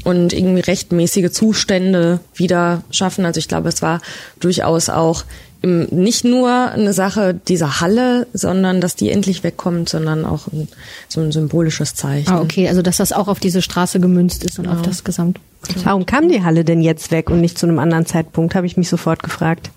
und 0.04 0.34
irgendwie 0.34 0.62
rechtmäßige 0.62 1.32
Zustände 1.32 2.20
wieder 2.34 2.84
schaffen. 2.92 3.26
Also 3.26 3.40
ich 3.40 3.48
glaube, 3.48 3.70
es 3.70 3.82
war 3.82 4.02
durchaus 4.40 4.90
auch 4.90 5.26
nicht 5.64 6.24
nur 6.24 6.50
eine 6.50 6.92
Sache 6.92 7.36
dieser 7.36 7.82
Halle, 7.82 8.26
sondern 8.34 8.82
dass 8.82 8.96
die 8.96 9.12
endlich 9.12 9.44
wegkommt, 9.44 9.90
sondern 9.90 10.26
auch 10.26 10.48
ein, 10.48 10.68
so 11.08 11.22
ein 11.22 11.32
symbolisches 11.32 11.94
Zeichen. 11.94 12.32
Ah, 12.32 12.42
okay, 12.42 12.68
also 12.68 12.82
dass 12.82 12.98
das 12.98 13.12
auch 13.12 13.28
auf 13.28 13.40
diese 13.40 13.62
Straße 13.62 14.00
gemünzt 14.00 14.44
ist 14.44 14.58
und 14.58 14.66
genau. 14.66 14.78
auf 14.78 14.82
das 14.82 15.04
Gesamt. 15.04 15.40
Warum 15.84 16.08
kam 16.08 16.30
die 16.30 16.44
Halle 16.44 16.66
denn 16.66 16.82
jetzt 16.82 17.12
weg 17.12 17.30
und 17.30 17.42
nicht 17.42 17.60
zu 17.60 17.68
einem 17.68 17.78
anderen 17.78 18.08
Zeitpunkt, 18.08 18.56
habe 18.56 18.66
ich 18.66 18.76
mich 18.76 18.90
sofort 18.90 19.22
gefragt. 19.22 19.70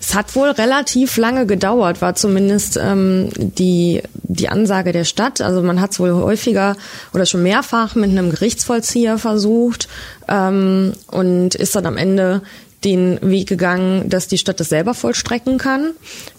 Es 0.00 0.14
hat 0.14 0.34
wohl 0.36 0.50
relativ 0.50 1.16
lange 1.16 1.46
gedauert, 1.46 2.02
war 2.02 2.14
zumindest 2.14 2.78
ähm, 2.80 3.30
die, 3.36 4.02
die 4.22 4.48
Ansage 4.48 4.92
der 4.92 5.04
Stadt. 5.04 5.40
Also 5.40 5.62
man 5.62 5.80
hat 5.80 5.92
es 5.92 6.00
wohl 6.00 6.12
häufiger 6.12 6.76
oder 7.14 7.24
schon 7.26 7.42
mehrfach 7.42 7.94
mit 7.94 8.10
einem 8.10 8.30
Gerichtsvollzieher 8.30 9.18
versucht 9.18 9.88
ähm, 10.28 10.92
und 11.10 11.54
ist 11.54 11.74
dann 11.74 11.86
am 11.86 11.96
Ende 11.96 12.42
den 12.84 13.18
Weg 13.22 13.48
gegangen, 13.48 14.08
dass 14.10 14.28
die 14.28 14.38
Stadt 14.38 14.60
das 14.60 14.68
selber 14.68 14.94
vollstrecken 14.94 15.58
kann. 15.58 15.92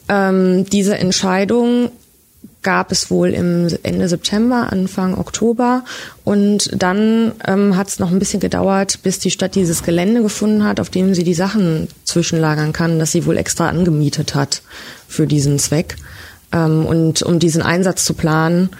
Ähm, 0.09 0.65
diese 0.69 0.97
Entscheidung 0.97 1.89
gab 2.65 2.91
es 2.91 3.11
wohl 3.11 3.29
im 3.29 3.69
Ende 3.83 4.09
September, 4.09 4.67
Anfang 4.71 5.17
Oktober. 5.17 5.85
Und 6.25 6.71
dann 6.75 7.31
ähm, 7.47 7.77
hat 7.77 7.87
es 7.87 7.99
noch 7.99 8.11
ein 8.11 8.19
bisschen 8.19 8.41
gedauert, 8.41 9.03
bis 9.03 9.19
die 9.19 9.31
Stadt 9.31 9.53
dieses 9.53 9.83
Gelände 9.83 10.23
gefunden 10.23 10.65
hat, 10.65 10.79
auf 10.79 10.89
dem 10.89 11.13
sie 11.13 11.23
die 11.23 11.35
Sachen 11.35 11.87
zwischenlagern 12.03 12.73
kann, 12.73 12.97
das 12.97 13.11
sie 13.11 13.27
wohl 13.27 13.37
extra 13.37 13.69
angemietet 13.69 14.33
hat 14.33 14.63
für 15.07 15.27
diesen 15.27 15.59
Zweck. 15.59 15.95
Ähm, 16.51 16.85
und 16.85 17.21
um 17.21 17.37
diesen 17.37 17.61
Einsatz 17.61 18.03
zu 18.03 18.15
planen. 18.15 18.71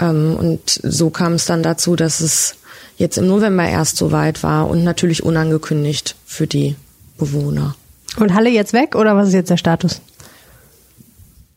Ähm, 0.00 0.36
und 0.36 0.80
so 0.82 1.10
kam 1.10 1.34
es 1.34 1.44
dann 1.44 1.62
dazu, 1.62 1.96
dass 1.96 2.20
es 2.20 2.56
jetzt 2.96 3.18
im 3.18 3.26
November 3.26 3.68
erst 3.68 3.98
so 3.98 4.10
weit 4.10 4.42
war 4.42 4.68
und 4.68 4.84
natürlich 4.84 5.22
unangekündigt 5.22 6.16
für 6.24 6.46
die 6.46 6.76
Bewohner. 7.18 7.76
Und 8.18 8.32
Halle 8.32 8.48
jetzt 8.48 8.72
weg 8.72 8.94
oder 8.94 9.16
was 9.16 9.28
ist 9.28 9.34
jetzt 9.34 9.50
der 9.50 9.58
Status? 9.58 10.00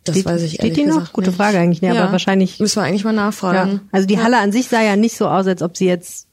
Das 0.08 0.16
steht, 0.16 0.26
weiß 0.26 0.42
ich 0.44 0.54
Steht 0.56 0.78
die 0.78 0.86
noch? 0.86 1.14
Gute 1.14 1.32
Frage 1.32 1.58
eigentlich, 1.58 1.82
ne, 1.82 1.94
ja, 1.94 2.04
aber 2.04 2.12
wahrscheinlich. 2.12 2.60
Müssen 2.60 2.78
wir 2.78 2.84
eigentlich 2.84 3.04
mal 3.04 3.14
nachfragen. 3.14 3.72
Ja. 3.72 3.80
Also 3.92 4.08
die 4.08 4.20
Halle 4.20 4.38
an 4.38 4.52
sich 4.52 4.68
sah 4.68 4.82
ja 4.82 4.96
nicht 4.96 5.18
so 5.18 5.28
aus, 5.28 5.48
als 5.48 5.62
ob 5.62 5.78
sie 5.78 5.86
jetzt 5.86 6.28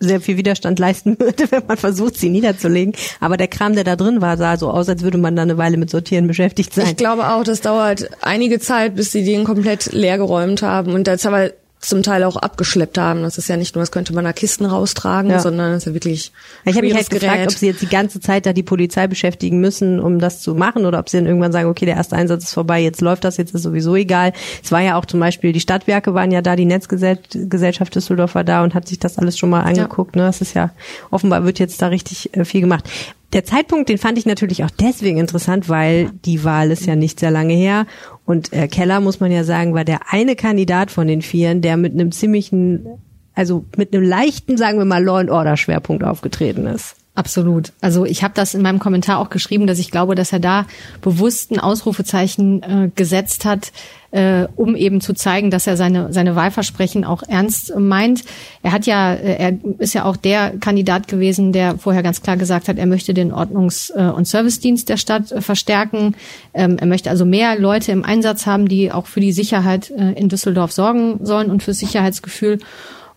sehr 0.00 0.20
viel 0.20 0.36
Widerstand 0.36 0.78
leisten 0.78 1.18
würde, 1.18 1.50
wenn 1.50 1.66
man 1.66 1.76
versucht, 1.76 2.16
sie 2.16 2.30
niederzulegen. 2.30 2.94
Aber 3.20 3.36
der 3.36 3.48
Kram, 3.48 3.74
der 3.74 3.84
da 3.84 3.96
drin 3.96 4.20
war, 4.20 4.36
sah 4.36 4.56
so 4.56 4.70
aus, 4.70 4.88
als 4.88 5.02
würde 5.02 5.18
man 5.18 5.36
da 5.36 5.42
eine 5.42 5.58
Weile 5.58 5.76
mit 5.76 5.90
Sortieren 5.90 6.26
beschäftigt 6.26 6.72
sein. 6.74 6.86
Ich 6.86 6.96
glaube 6.96 7.28
auch, 7.28 7.44
das 7.44 7.60
dauert 7.60 8.08
einige 8.22 8.60
Zeit, 8.60 8.94
bis 8.94 9.12
sie 9.12 9.24
den 9.24 9.44
komplett 9.44 9.92
leergeräumt 9.92 10.62
haben. 10.62 10.92
Und 10.92 11.06
das 11.06 11.26
aber 11.26 11.50
zum 11.80 12.02
Teil 12.02 12.24
auch 12.24 12.36
abgeschleppt 12.36 12.98
haben. 12.98 13.22
Das 13.22 13.38
ist 13.38 13.48
ja 13.48 13.56
nicht 13.56 13.74
nur, 13.74 13.82
das 13.82 13.92
könnte 13.92 14.12
man 14.12 14.24
da 14.24 14.32
Kisten 14.32 14.64
raustragen, 14.64 15.30
ja. 15.30 15.38
sondern 15.38 15.72
das 15.72 15.82
ist 15.82 15.86
ja 15.86 15.94
wirklich. 15.94 16.32
Ich 16.64 16.76
habe 16.76 16.86
mich 16.86 16.94
halt 16.94 17.08
Gerät. 17.08 17.22
gefragt, 17.22 17.52
ob 17.52 17.58
sie 17.58 17.66
jetzt 17.66 17.82
die 17.82 17.88
ganze 17.88 18.20
Zeit 18.20 18.46
da 18.46 18.52
die 18.52 18.62
Polizei 18.62 19.06
beschäftigen 19.06 19.60
müssen, 19.60 20.00
um 20.00 20.18
das 20.18 20.40
zu 20.40 20.54
machen, 20.54 20.86
oder 20.86 20.98
ob 20.98 21.08
sie 21.08 21.18
dann 21.18 21.26
irgendwann 21.26 21.52
sagen, 21.52 21.68
okay, 21.68 21.86
der 21.86 21.96
erste 21.96 22.16
Einsatz 22.16 22.44
ist 22.44 22.54
vorbei, 22.54 22.80
jetzt 22.80 23.00
läuft 23.00 23.24
das, 23.24 23.36
jetzt 23.36 23.54
ist 23.54 23.62
sowieso 23.62 23.94
egal. 23.94 24.32
Es 24.62 24.72
war 24.72 24.80
ja 24.80 24.96
auch 24.96 25.04
zum 25.04 25.20
Beispiel, 25.20 25.52
die 25.52 25.60
Stadtwerke 25.60 26.14
waren 26.14 26.32
ja 26.32 26.42
da, 26.42 26.56
die 26.56 26.64
Netzgesellschaft 26.64 27.94
Düsseldorf 27.94 28.34
war 28.34 28.44
da 28.44 28.64
und 28.64 28.74
hat 28.74 28.88
sich 28.88 28.98
das 28.98 29.18
alles 29.18 29.38
schon 29.38 29.50
mal 29.50 29.62
angeguckt. 29.62 30.16
Ja. 30.16 30.22
Ne? 30.22 30.28
Das 30.28 30.40
ist 30.40 30.54
ja, 30.54 30.70
offenbar 31.10 31.44
wird 31.44 31.58
jetzt 31.58 31.80
da 31.80 31.88
richtig 31.88 32.34
äh, 32.36 32.44
viel 32.44 32.60
gemacht. 32.60 32.88
Der 33.34 33.44
Zeitpunkt, 33.44 33.90
den 33.90 33.98
fand 33.98 34.16
ich 34.16 34.24
natürlich 34.24 34.64
auch 34.64 34.70
deswegen 34.70 35.18
interessant, 35.18 35.68
weil 35.68 36.10
die 36.24 36.44
Wahl 36.44 36.70
ist 36.70 36.86
ja 36.86 36.96
nicht 36.96 37.20
sehr 37.20 37.30
lange 37.30 37.52
her. 37.52 37.86
Und 38.24 38.52
äh, 38.54 38.68
Keller, 38.68 39.00
muss 39.00 39.20
man 39.20 39.30
ja 39.30 39.44
sagen, 39.44 39.74
war 39.74 39.84
der 39.84 40.12
eine 40.12 40.34
Kandidat 40.34 40.90
von 40.90 41.06
den 41.06 41.20
Vieren, 41.20 41.60
der 41.60 41.76
mit 41.76 41.92
einem 41.92 42.10
ziemlichen, 42.10 42.86
also 43.34 43.66
mit 43.76 43.94
einem 43.94 44.04
leichten, 44.04 44.56
sagen 44.56 44.78
wir 44.78 44.86
mal, 44.86 45.04
Law 45.04 45.18
and 45.18 45.30
Order 45.30 45.58
Schwerpunkt 45.58 46.04
aufgetreten 46.04 46.66
ist. 46.66 46.96
Absolut. 47.18 47.72
Also 47.80 48.04
ich 48.04 48.22
habe 48.22 48.34
das 48.36 48.54
in 48.54 48.62
meinem 48.62 48.78
Kommentar 48.78 49.18
auch 49.18 49.28
geschrieben, 49.28 49.66
dass 49.66 49.80
ich 49.80 49.90
glaube, 49.90 50.14
dass 50.14 50.32
er 50.32 50.38
da 50.38 50.66
bewusst 51.00 51.50
ein 51.50 51.58
Ausrufezeichen 51.58 52.62
äh, 52.62 52.90
gesetzt 52.94 53.44
hat, 53.44 53.72
äh, 54.12 54.46
um 54.54 54.76
eben 54.76 55.00
zu 55.00 55.14
zeigen, 55.14 55.50
dass 55.50 55.66
er 55.66 55.76
seine 55.76 56.12
seine 56.12 56.36
Wahlversprechen 56.36 57.04
auch 57.04 57.24
ernst 57.24 57.74
meint. 57.76 58.22
Er 58.62 58.70
hat 58.70 58.86
ja, 58.86 59.14
äh, 59.14 59.34
er 59.34 59.58
ist 59.78 59.94
ja 59.94 60.04
auch 60.04 60.16
der 60.16 60.58
Kandidat 60.60 61.08
gewesen, 61.08 61.52
der 61.52 61.76
vorher 61.76 62.04
ganz 62.04 62.22
klar 62.22 62.36
gesagt 62.36 62.68
hat, 62.68 62.78
er 62.78 62.86
möchte 62.86 63.14
den 63.14 63.32
Ordnungs- 63.32 63.90
äh, 63.96 64.12
und 64.12 64.28
Servicedienst 64.28 64.88
der 64.88 64.96
Stadt 64.96 65.32
äh, 65.32 65.40
verstärken. 65.40 66.14
Ähm, 66.54 66.78
er 66.78 66.86
möchte 66.86 67.10
also 67.10 67.24
mehr 67.24 67.58
Leute 67.58 67.90
im 67.90 68.04
Einsatz 68.04 68.46
haben, 68.46 68.68
die 68.68 68.92
auch 68.92 69.08
für 69.08 69.18
die 69.18 69.32
Sicherheit 69.32 69.90
in 69.90 70.28
Düsseldorf 70.28 70.70
sorgen 70.70 71.18
sollen 71.26 71.50
und 71.50 71.64
fürs 71.64 71.78
Sicherheitsgefühl. 71.78 72.60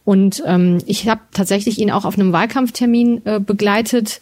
Und 0.03 0.43
ähm, 0.45 0.79
ich 0.85 1.07
habe 1.07 1.21
tatsächlich 1.31 1.77
ihn 1.79 1.91
auch 1.91 2.05
auf 2.05 2.17
einem 2.17 2.33
Wahlkampftermin 2.33 3.21
äh, 3.25 3.39
begleitet, 3.39 4.19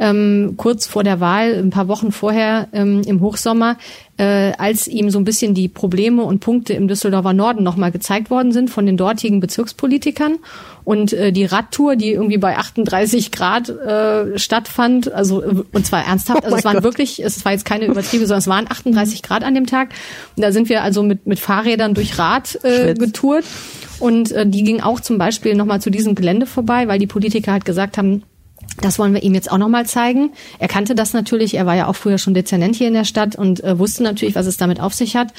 ähm, 0.00 0.54
kurz 0.56 0.86
vor 0.86 1.04
der 1.04 1.20
Wahl, 1.20 1.54
ein 1.54 1.68
paar 1.70 1.86
Wochen 1.86 2.10
vorher 2.10 2.68
ähm, 2.72 3.02
im 3.06 3.20
Hochsommer, 3.20 3.76
äh, 4.16 4.52
als 4.56 4.88
ihm 4.88 5.10
so 5.10 5.18
ein 5.18 5.24
bisschen 5.24 5.54
die 5.54 5.68
Probleme 5.68 6.22
und 6.22 6.40
Punkte 6.40 6.72
im 6.72 6.88
Düsseldorfer 6.88 7.34
Norden 7.34 7.62
nochmal 7.62 7.92
gezeigt 7.92 8.30
worden 8.30 8.50
sind 8.50 8.70
von 8.70 8.86
den 8.86 8.96
dortigen 8.96 9.40
Bezirkspolitikern. 9.40 10.38
Und 10.84 11.12
äh, 11.12 11.32
die 11.32 11.44
Radtour, 11.44 11.96
die 11.96 12.12
irgendwie 12.12 12.38
bei 12.38 12.56
38 12.56 13.30
Grad 13.30 13.68
äh, 13.68 14.38
stattfand, 14.38 15.12
also 15.12 15.42
äh, 15.42 15.64
und 15.70 15.86
zwar 15.86 16.06
ernsthaft, 16.06 16.44
also 16.44 16.56
oh 16.56 16.58
es 16.58 16.64
waren 16.64 16.76
Gott. 16.76 16.84
wirklich, 16.84 17.22
es 17.22 17.44
war 17.44 17.52
jetzt 17.52 17.66
keine 17.66 17.84
Übertriebe, 17.84 18.24
sondern 18.26 18.40
es 18.40 18.48
waren 18.48 18.66
38 18.70 19.22
Grad 19.22 19.44
an 19.44 19.54
dem 19.54 19.66
Tag. 19.66 19.90
Und 20.34 20.42
da 20.42 20.50
sind 20.50 20.70
wir 20.70 20.82
also 20.82 21.02
mit, 21.02 21.26
mit 21.26 21.38
Fahrrädern 21.38 21.92
durch 21.92 22.18
Rad 22.18 22.58
äh, 22.64 22.94
getourt. 22.94 23.44
Und 23.98 24.32
äh, 24.32 24.46
die 24.46 24.64
ging 24.64 24.80
auch 24.80 25.00
zum 25.00 25.18
Beispiel 25.18 25.54
nochmal 25.54 25.82
zu 25.82 25.90
diesem 25.90 26.14
Gelände 26.14 26.46
vorbei, 26.46 26.88
weil 26.88 26.98
die 26.98 27.06
Politiker 27.06 27.52
halt 27.52 27.66
gesagt 27.66 27.98
haben, 27.98 28.22
das 28.80 28.98
wollen 28.98 29.14
wir 29.14 29.22
ihm 29.22 29.34
jetzt 29.34 29.50
auch 29.50 29.58
nochmal 29.58 29.86
zeigen. 29.86 30.30
Er 30.58 30.68
kannte 30.68 30.94
das 30.94 31.12
natürlich, 31.12 31.54
er 31.54 31.66
war 31.66 31.74
ja 31.74 31.86
auch 31.86 31.96
früher 31.96 32.18
schon 32.18 32.34
Dezernent 32.34 32.76
hier 32.76 32.88
in 32.88 32.94
der 32.94 33.04
Stadt 33.04 33.36
und 33.36 33.62
äh, 33.62 33.78
wusste 33.78 34.02
natürlich, 34.02 34.34
was 34.34 34.46
es 34.46 34.56
damit 34.56 34.80
auf 34.80 34.94
sich 34.94 35.16
hat. 35.16 35.32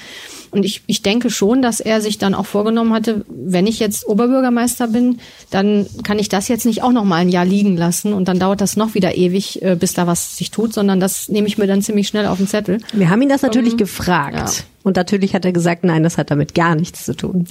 Und 0.52 0.66
ich, 0.66 0.84
ich 0.86 1.02
denke 1.02 1.30
schon, 1.30 1.62
dass 1.62 1.80
er 1.80 2.02
sich 2.02 2.18
dann 2.18 2.36
auch 2.36 2.46
vorgenommen 2.46 2.94
hatte, 2.94 3.26
wenn 3.30 3.68
ich 3.68 3.80
jetzt 3.80 4.06
Oberbürgermeister 4.06 4.88
bin, 4.88 5.20
dann 5.50 5.88
kann 6.04 6.20
ich 6.20 6.28
das 6.28 6.50
jetzt 6.50 6.66
nicht 6.66 6.84
auch 6.84 6.92
noch 6.92 7.06
mal 7.06 7.18
ein 7.18 7.30
Jahr 7.30 7.46
liegen 7.46 7.78
lassen 7.78 8.14
und 8.14 8.28
dann 8.28 8.38
dauert 8.38 8.60
das 8.60 8.76
noch 8.76 8.94
wieder 8.94 9.16
ewig, 9.16 9.62
äh, 9.62 9.76
bis 9.76 9.94
da 9.94 10.08
was 10.08 10.36
sich 10.36 10.52
tut, 10.52 10.74
sondern 10.74 11.00
das 11.00 11.30
nehme 11.30 11.48
ich 11.48 11.58
mir 11.58 11.68
dann 11.68 11.82
ziemlich 11.82 12.10
schnell 12.10 12.26
auf 12.26 12.38
den 12.38 12.48
Zettel. 12.48 12.80
Wir 12.92 13.10
haben 13.10 13.22
ihn 13.22 13.30
das 13.30 13.42
natürlich 13.42 13.74
um, 13.74 13.78
gefragt. 13.78 14.36
Ja. 14.36 14.66
Und 14.84 14.96
natürlich 14.96 15.36
hat 15.36 15.46
er 15.46 15.52
gesagt, 15.52 15.84
nein, 15.84 16.04
das 16.04 16.18
hat 16.18 16.32
damit 16.32 16.56
gar 16.56 16.76
nichts 16.76 17.06
zu 17.06 17.16
tun. 17.16 17.46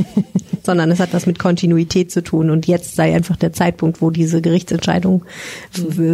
Sondern 0.64 0.90
es 0.90 0.98
hat 0.98 1.12
was 1.12 1.26
mit 1.26 1.38
Kontinuität 1.38 2.10
zu 2.10 2.22
tun. 2.22 2.50
Und 2.50 2.66
jetzt 2.66 2.96
sei 2.96 3.14
einfach 3.14 3.36
der 3.36 3.52
Zeitpunkt, 3.52 4.00
wo 4.00 4.10
diese 4.10 4.40
Gerichtsentscheidung 4.40 5.24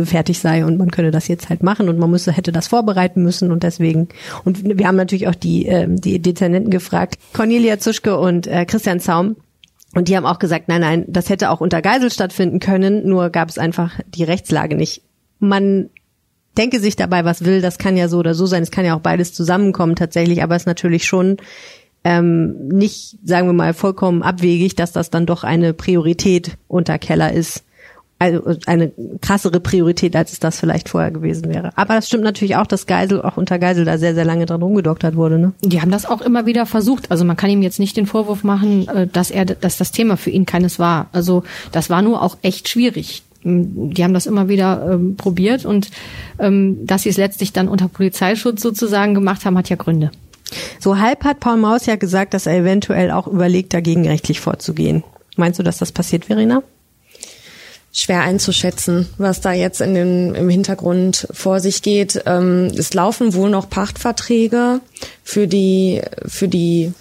fertig 0.04 0.38
sei 0.38 0.64
und 0.64 0.76
man 0.76 0.90
könne 0.90 1.12
das 1.12 1.28
jetzt 1.28 1.48
halt 1.48 1.62
machen 1.62 1.88
und 1.88 1.98
man 1.98 2.10
müsse, 2.10 2.32
hätte 2.32 2.52
das 2.52 2.66
vorbereiten 2.66 3.22
müssen 3.22 3.52
und 3.52 3.62
deswegen. 3.62 4.08
Und 4.44 4.78
wir 4.78 4.86
haben 4.86 4.96
natürlich 4.96 5.28
auch 5.28 5.34
die, 5.34 5.66
äh, 5.66 5.86
die 6.20 6.32
Dezernenten 6.32 6.70
gefragt, 6.70 7.16
Cornelia 7.32 7.78
Zuschke 7.78 8.18
und 8.18 8.46
äh, 8.46 8.64
Christian 8.64 9.00
Zaum. 9.00 9.36
Und 9.94 10.08
die 10.08 10.16
haben 10.16 10.26
auch 10.26 10.38
gesagt, 10.38 10.68
nein, 10.68 10.82
nein, 10.82 11.04
das 11.08 11.30
hätte 11.30 11.50
auch 11.50 11.60
unter 11.60 11.82
Geisel 11.82 12.10
stattfinden 12.10 12.60
können, 12.60 13.08
nur 13.08 13.30
gab 13.30 13.48
es 13.48 13.58
einfach 13.58 13.98
die 14.06 14.22
Rechtslage 14.22 14.76
nicht. 14.76 15.02
Man 15.40 15.90
denke 16.56 16.78
sich 16.78 16.94
dabei, 16.94 17.24
was 17.24 17.44
will, 17.44 17.60
das 17.60 17.78
kann 17.78 17.96
ja 17.96 18.08
so 18.08 18.18
oder 18.18 18.34
so 18.34 18.46
sein, 18.46 18.62
es 18.62 18.70
kann 18.70 18.84
ja 18.84 18.94
auch 18.94 19.00
beides 19.00 19.34
zusammenkommen 19.34 19.96
tatsächlich, 19.96 20.42
aber 20.42 20.54
es 20.54 20.62
ist 20.62 20.66
natürlich 20.66 21.06
schon 21.06 21.38
ähm, 22.04 22.68
nicht, 22.68 23.18
sagen 23.24 23.48
wir 23.48 23.52
mal, 23.52 23.74
vollkommen 23.74 24.22
abwegig, 24.22 24.74
dass 24.76 24.92
das 24.92 25.10
dann 25.10 25.26
doch 25.26 25.44
eine 25.44 25.74
Priorität 25.74 26.56
unter 26.68 26.98
Keller 26.98 27.32
ist. 27.32 27.64
Also 28.20 28.54
eine 28.66 28.92
krassere 29.22 29.60
Priorität, 29.60 30.14
als 30.14 30.32
es 30.32 30.40
das 30.40 30.60
vielleicht 30.60 30.90
vorher 30.90 31.10
gewesen 31.10 31.48
wäre. 31.48 31.70
Aber 31.76 31.94
das 31.94 32.06
stimmt 32.06 32.22
natürlich 32.22 32.56
auch, 32.56 32.66
dass 32.66 32.86
Geisel 32.86 33.22
auch 33.22 33.38
unter 33.38 33.58
Geisel 33.58 33.86
da 33.86 33.96
sehr, 33.96 34.14
sehr 34.14 34.26
lange 34.26 34.44
dran 34.44 34.60
rumgedoktert 34.60 35.16
wurde. 35.16 35.38
Ne? 35.38 35.52
Die 35.62 35.80
haben 35.80 35.90
das 35.90 36.04
auch 36.04 36.20
immer 36.20 36.44
wieder 36.44 36.66
versucht. 36.66 37.10
Also 37.10 37.24
man 37.24 37.38
kann 37.38 37.48
ihm 37.48 37.62
jetzt 37.62 37.78
nicht 37.78 37.96
den 37.96 38.04
Vorwurf 38.04 38.44
machen, 38.44 38.86
äh, 38.88 39.06
dass 39.06 39.30
er, 39.30 39.46
dass 39.46 39.78
das 39.78 39.90
Thema 39.90 40.18
für 40.18 40.28
ihn 40.28 40.44
keines 40.44 40.78
war. 40.78 41.08
Also 41.12 41.44
das 41.72 41.88
war 41.88 42.02
nur 42.02 42.22
auch 42.22 42.36
echt 42.42 42.68
schwierig 42.68 43.22
die 43.42 44.04
haben 44.04 44.12
das 44.12 44.26
immer 44.26 44.48
wieder 44.48 44.86
ähm, 44.92 45.16
probiert 45.16 45.64
und 45.64 45.90
ähm, 46.38 46.86
dass 46.86 47.04
sie 47.04 47.08
es 47.08 47.16
letztlich 47.16 47.54
dann 47.54 47.68
unter 47.68 47.88
Polizeischutz 47.88 48.60
sozusagen 48.60 49.14
gemacht 49.14 49.46
haben, 49.46 49.56
hat 49.56 49.70
ja 49.70 49.76
Gründe. 49.76 50.10
So 50.78 50.98
halb 50.98 51.24
hat 51.24 51.40
Paul 51.40 51.56
Maus 51.56 51.86
ja 51.86 51.96
gesagt, 51.96 52.34
dass 52.34 52.46
er 52.46 52.56
eventuell 52.56 53.10
auch 53.10 53.26
überlegt, 53.26 53.72
dagegen 53.72 54.06
rechtlich 54.06 54.40
vorzugehen. 54.40 55.04
Meinst 55.36 55.58
du, 55.58 55.62
dass 55.62 55.78
das 55.78 55.92
passiert, 55.92 56.26
Verena? 56.26 56.62
Schwer 57.92 58.20
einzuschätzen, 58.20 59.08
was 59.18 59.40
da 59.40 59.52
jetzt 59.52 59.80
in 59.80 59.94
den, 59.94 60.34
im 60.34 60.48
Hintergrund 60.48 61.26
vor 61.32 61.58
sich 61.58 61.82
geht. 61.82 62.22
Ähm, 62.26 62.70
es 62.76 62.94
laufen 62.94 63.34
wohl 63.34 63.50
noch 63.50 63.68
Pachtverträge 63.68 64.80
für 65.24 65.48
die, 65.48 66.02
für 66.26 66.46
die 66.46 66.92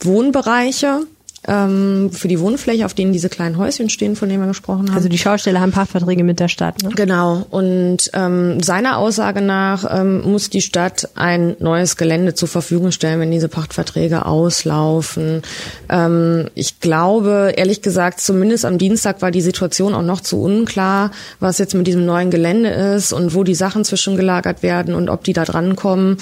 Wohnbereiche 0.00 1.06
ähm, 1.46 2.10
für 2.12 2.28
die 2.28 2.40
Wohnfläche, 2.40 2.86
auf 2.86 2.94
denen 2.94 3.12
diese 3.12 3.28
kleinen 3.28 3.56
Häuschen 3.56 3.88
stehen, 3.88 4.16
von 4.16 4.28
denen 4.28 4.42
wir 4.42 4.48
gesprochen 4.48 4.88
haben. 4.88 4.96
Also 4.96 5.08
die 5.08 5.18
Schausteller 5.18 5.60
haben 5.60 5.72
Pachtverträge 5.72 6.24
mit 6.24 6.40
der 6.40 6.48
Stadt. 6.48 6.82
Ne? 6.82 6.90
Genau. 6.94 7.46
Und 7.50 8.10
ähm, 8.14 8.62
seiner 8.62 8.98
Aussage 8.98 9.40
nach 9.42 9.84
ähm, 9.88 10.22
muss 10.22 10.50
die 10.50 10.60
Stadt 10.60 11.08
ein 11.14 11.56
neues 11.60 11.96
Gelände 11.96 12.34
zur 12.34 12.48
Verfügung 12.48 12.90
stellen, 12.90 13.20
wenn 13.20 13.30
diese 13.30 13.48
Pachtverträge 13.48 14.26
auslaufen. 14.26 15.42
Ähm, 15.88 16.48
ich 16.54 16.80
glaube, 16.80 17.54
ehrlich 17.56 17.82
gesagt, 17.82 18.20
zumindest 18.20 18.64
am 18.64 18.78
Dienstag 18.78 19.22
war 19.22 19.30
die 19.30 19.40
Situation 19.40 19.94
auch 19.94 20.02
noch 20.02 20.20
zu 20.20 20.42
unklar, 20.42 21.10
was 21.40 21.58
jetzt 21.58 21.74
mit 21.74 21.86
diesem 21.86 22.06
neuen 22.06 22.30
Gelände 22.30 22.70
ist 22.70 23.12
und 23.12 23.34
wo 23.34 23.44
die 23.44 23.54
Sachen 23.54 23.84
zwischengelagert 23.84 24.62
werden 24.62 24.94
und 24.94 25.08
ob 25.08 25.24
die 25.24 25.32
da 25.32 25.44
drankommen. 25.44 26.18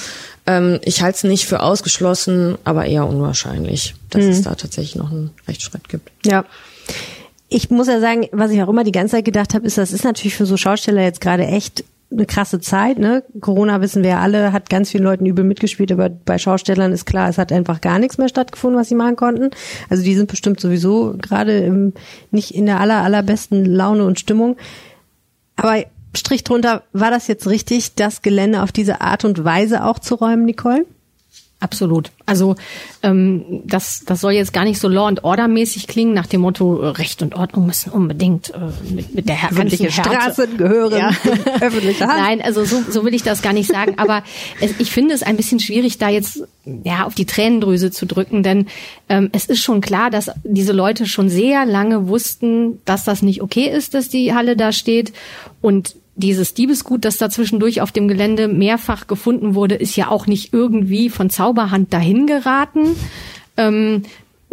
Ähm, 0.47 0.81
ich 0.83 1.03
halte 1.03 1.17
es 1.17 1.25
nicht 1.25 1.47
für 1.47 1.63
ausgeschlossen, 1.63 2.57
aber 2.65 2.87
eher 2.87 3.07
unwahrscheinlich, 3.07 3.95
dass 4.11 4.25
mhm. 4.25 4.31
es 4.31 4.43
da 4.43 4.55
tatsächlich 4.55 4.97
noch 4.97 5.11
einen 5.11 5.31
Rechtsschritt 5.49 5.89
gibt. 5.89 6.11
Ja. 6.25 6.45
Ich 7.49 7.71
muss 7.71 7.89
ja 7.89 8.01
sagen, 8.01 8.27
was 8.33 8.51
ich 8.51 8.63
auch 8.63 8.69
immer 8.69 8.85
die 8.85 8.93
ganze 8.93 9.17
Zeit 9.17 9.25
gedacht 9.25 9.55
habe, 9.55 9.67
ist, 9.67 9.79
das 9.79 9.93
ist 9.93 10.05
natürlich 10.05 10.35
für 10.35 10.47
so 10.47 10.57
Schausteller 10.57 11.03
jetzt 11.03 11.21
gerade 11.21 11.47
echt 11.47 11.85
eine 12.11 12.27
krasse 12.27 12.61
Zeit, 12.61 12.99
ne? 12.99 13.25
Corona 13.41 13.81
wissen 13.81 14.03
wir 14.03 14.11
ja 14.11 14.21
alle, 14.21 14.53
hat 14.53 14.71
ganz 14.71 14.91
vielen 14.91 15.05
Leuten 15.05 15.27
übel 15.27 15.45
mitgespielt, 15.45 15.91
aber 15.91 16.09
bei 16.09 16.39
Schaustellern 16.39 16.93
ist 16.93 17.07
klar, 17.07 17.29
es 17.29 17.39
hat 17.39 17.53
einfach 17.53 17.81
gar 17.81 17.99
nichts 17.99 18.19
mehr 18.19 18.29
stattgefunden, 18.29 18.79
was 18.79 18.89
sie 18.89 18.95
machen 18.95 19.17
konnten. 19.17 19.51
Also 19.89 20.05
die 20.05 20.15
sind 20.15 20.31
bestimmt 20.31 20.61
sowieso 20.61 21.15
gerade 21.21 21.59
im, 21.59 21.93
nicht 22.31 22.55
in 22.55 22.67
der 22.67 22.81
aller, 22.81 23.03
allerbesten 23.03 23.65
Laune 23.65 24.05
und 24.05 24.21
Stimmung. 24.21 24.57
Aber 25.57 25.85
Strich 26.17 26.45
drunter, 26.45 26.83
war 26.93 27.11
das 27.11 27.27
jetzt 27.27 27.47
richtig, 27.47 27.95
das 27.95 28.23
Gelände 28.23 28.63
auf 28.63 28.73
diese 28.73 29.01
Art 29.01 29.25
und 29.25 29.45
Weise 29.45 29.85
auch 29.85 29.99
zu 29.99 30.15
räumen, 30.15 30.45
Nicole? 30.45 30.87
Absolut. 31.65 32.11
Also 32.27 32.57
ähm, 33.03 33.63
das, 33.65 34.03
das 34.05 34.21
soll 34.21 34.33
jetzt 34.33 34.53
gar 34.53 34.65
nicht 34.65 34.79
so 34.79 34.87
Law 34.87 35.07
and 35.07 35.25
Order 35.25 35.49
mäßig 35.49 35.87
klingen, 35.87 36.13
nach 36.13 36.27
dem 36.27 36.43
Motto 36.43 36.83
äh, 36.83 36.89
Recht 36.89 37.23
und 37.23 37.35
Ordnung 37.35 37.65
müssen 37.65 37.91
unbedingt 37.91 38.51
äh, 38.51 38.93
mit, 38.93 39.15
mit 39.15 39.29
der 39.31 39.37
Her 39.37 39.51
öffentliche 39.51 39.91
Straßen 39.91 40.59
gehören, 40.59 40.99
ja. 40.99 41.09
öffentliche 41.63 42.07
Hand. 42.07 42.21
Nein, 42.21 42.43
also 42.43 42.67
so, 42.67 42.83
so 42.91 43.07
will 43.07 43.15
ich 43.15 43.23
das 43.23 43.41
gar 43.41 43.55
nicht 43.55 43.71
sagen. 43.71 43.95
Aber 43.97 44.25
es, 44.61 44.73
ich 44.79 44.91
finde 44.91 45.15
es 45.15 45.23
ein 45.23 45.39
bisschen 45.39 45.59
schwierig, 45.59 45.97
da 45.97 46.11
jetzt 46.11 46.43
ja 46.67 47.05
auf 47.05 47.15
die 47.15 47.25
Tränendrüse 47.25 47.91
zu 47.91 48.05
drücken, 48.05 48.43
denn 48.43 48.67
ähm, 49.09 49.31
es 49.33 49.47
ist 49.47 49.63
schon 49.63 49.81
klar, 49.81 50.11
dass 50.11 50.31
diese 50.43 50.73
Leute 50.73 51.07
schon 51.07 51.31
sehr 51.31 51.65
lange 51.65 52.09
wussten, 52.09 52.81
dass 52.85 53.05
das 53.05 53.23
nicht 53.23 53.41
okay 53.41 53.71
ist, 53.71 53.95
dass 53.95 54.11
die 54.11 54.35
Halle 54.35 54.55
da 54.55 54.71
steht 54.71 55.15
und 55.63 55.97
dieses 56.17 56.55
Diebesgut, 56.55 57.05
das 57.05 57.19
da 57.19 57.31
zwischendurch 57.31 57.81
auf 57.81 57.93
dem 57.93 58.09
Gelände 58.09 58.49
mehrfach 58.49 59.07
gefunden 59.07 59.55
wurde, 59.55 59.75
ist 59.75 59.97
ja 59.97 60.09
auch 60.09 60.27
nicht 60.27 60.53
irgendwie 60.53 61.11
von 61.11 61.31
Zauberhand 61.31 61.93
dahin 61.93 62.27
geraten. 62.27 62.97
Ähm, 63.57 64.03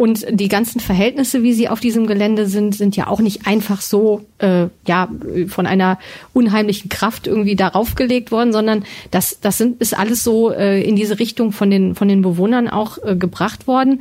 und 0.02 0.26
die 0.28 0.48
ganzen 0.48 0.80
Verhältnisse, 0.80 1.44
wie 1.44 1.52
sie 1.52 1.68
auf 1.68 1.78
diesem 1.78 2.08
Gelände 2.08 2.46
sind, 2.46 2.74
sind 2.74 2.96
ja 2.96 3.06
auch 3.06 3.20
nicht 3.20 3.46
einfach 3.46 3.80
so 3.80 4.24
äh, 4.38 4.66
ja 4.88 5.08
von 5.46 5.66
einer 5.66 5.98
unheimlichen 6.32 6.88
Kraft 6.88 7.28
irgendwie 7.28 7.54
darauf 7.54 7.94
gelegt 7.94 8.32
worden, 8.32 8.52
sondern 8.52 8.84
das 9.12 9.38
das 9.40 9.58
sind 9.58 9.80
ist 9.80 9.96
alles 9.96 10.24
so 10.24 10.50
äh, 10.50 10.82
in 10.82 10.96
diese 10.96 11.20
Richtung 11.20 11.52
von 11.52 11.70
den 11.70 11.94
von 11.94 12.08
den 12.08 12.20
Bewohnern 12.20 12.68
auch 12.68 12.98
äh, 13.04 13.14
gebracht 13.14 13.68
worden. 13.68 14.00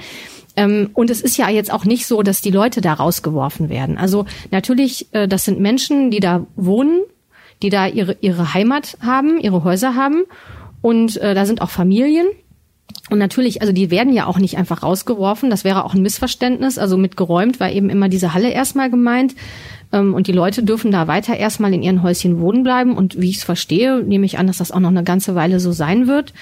Ähm, 0.56 0.90
und 0.94 1.10
es 1.12 1.22
ist 1.22 1.38
ja 1.38 1.50
jetzt 1.50 1.72
auch 1.72 1.86
nicht 1.86 2.08
so, 2.08 2.24
dass 2.24 2.42
die 2.42 2.52
Leute 2.52 2.82
da 2.82 2.94
rausgeworfen 2.94 3.70
werden. 3.70 3.98
Also 3.98 4.26
natürlich, 4.50 5.08
äh, 5.12 5.28
das 5.28 5.46
sind 5.46 5.60
Menschen, 5.60 6.10
die 6.10 6.20
da 6.20 6.46
wohnen 6.56 7.02
die 7.62 7.70
da 7.70 7.88
ihre, 7.88 8.18
ihre 8.22 8.54
Heimat 8.54 8.98
haben, 9.02 9.40
ihre 9.40 9.64
Häuser 9.64 9.96
haben. 9.96 10.24
Und 10.82 11.18
äh, 11.18 11.34
da 11.34 11.46
sind 11.46 11.62
auch 11.62 11.70
Familien. 11.70 12.28
Und 13.10 13.20
natürlich, 13.20 13.62
also 13.62 13.74
die 13.74 13.92
werden 13.92 14.14
ja 14.14 14.26
auch 14.26 14.40
nicht 14.40 14.58
einfach 14.58 14.84
rausgeworfen. 14.84 15.50
Das 15.50 15.64
wäre 15.64 15.86
auch 15.86 15.94
ein 15.94 16.02
Missverständnis. 16.02 16.78
Also 16.78 16.98
mit 16.98 17.18
geräumt 17.18 17.60
war 17.60 17.72
eben 17.72 17.90
immer 17.90 18.10
diese 18.10 18.34
Halle 18.34 18.52
erstmal 18.52 18.90
gemeint. 18.90 19.36
Ähm, 19.92 20.14
und 20.14 20.28
die 20.28 20.34
Leute 20.34 20.64
dürfen 20.64 20.92
da 20.92 21.08
weiter 21.08 21.36
erstmal 21.38 21.74
in 21.74 21.84
ihren 21.84 22.04
Häuschen 22.04 22.40
wohnen 22.40 22.64
bleiben. 22.64 22.96
Und 22.96 23.20
wie 23.22 23.30
ich 23.30 23.38
es 23.38 23.44
verstehe, 23.44 24.04
nehme 24.04 24.26
ich 24.26 24.38
an, 24.38 24.48
dass 24.48 24.58
das 24.58 24.72
auch 24.72 24.80
noch 24.80 24.90
eine 24.90 25.04
ganze 25.04 25.36
Weile 25.36 25.60
so 25.60 25.72
sein 25.72 26.08
wird. 26.08 26.34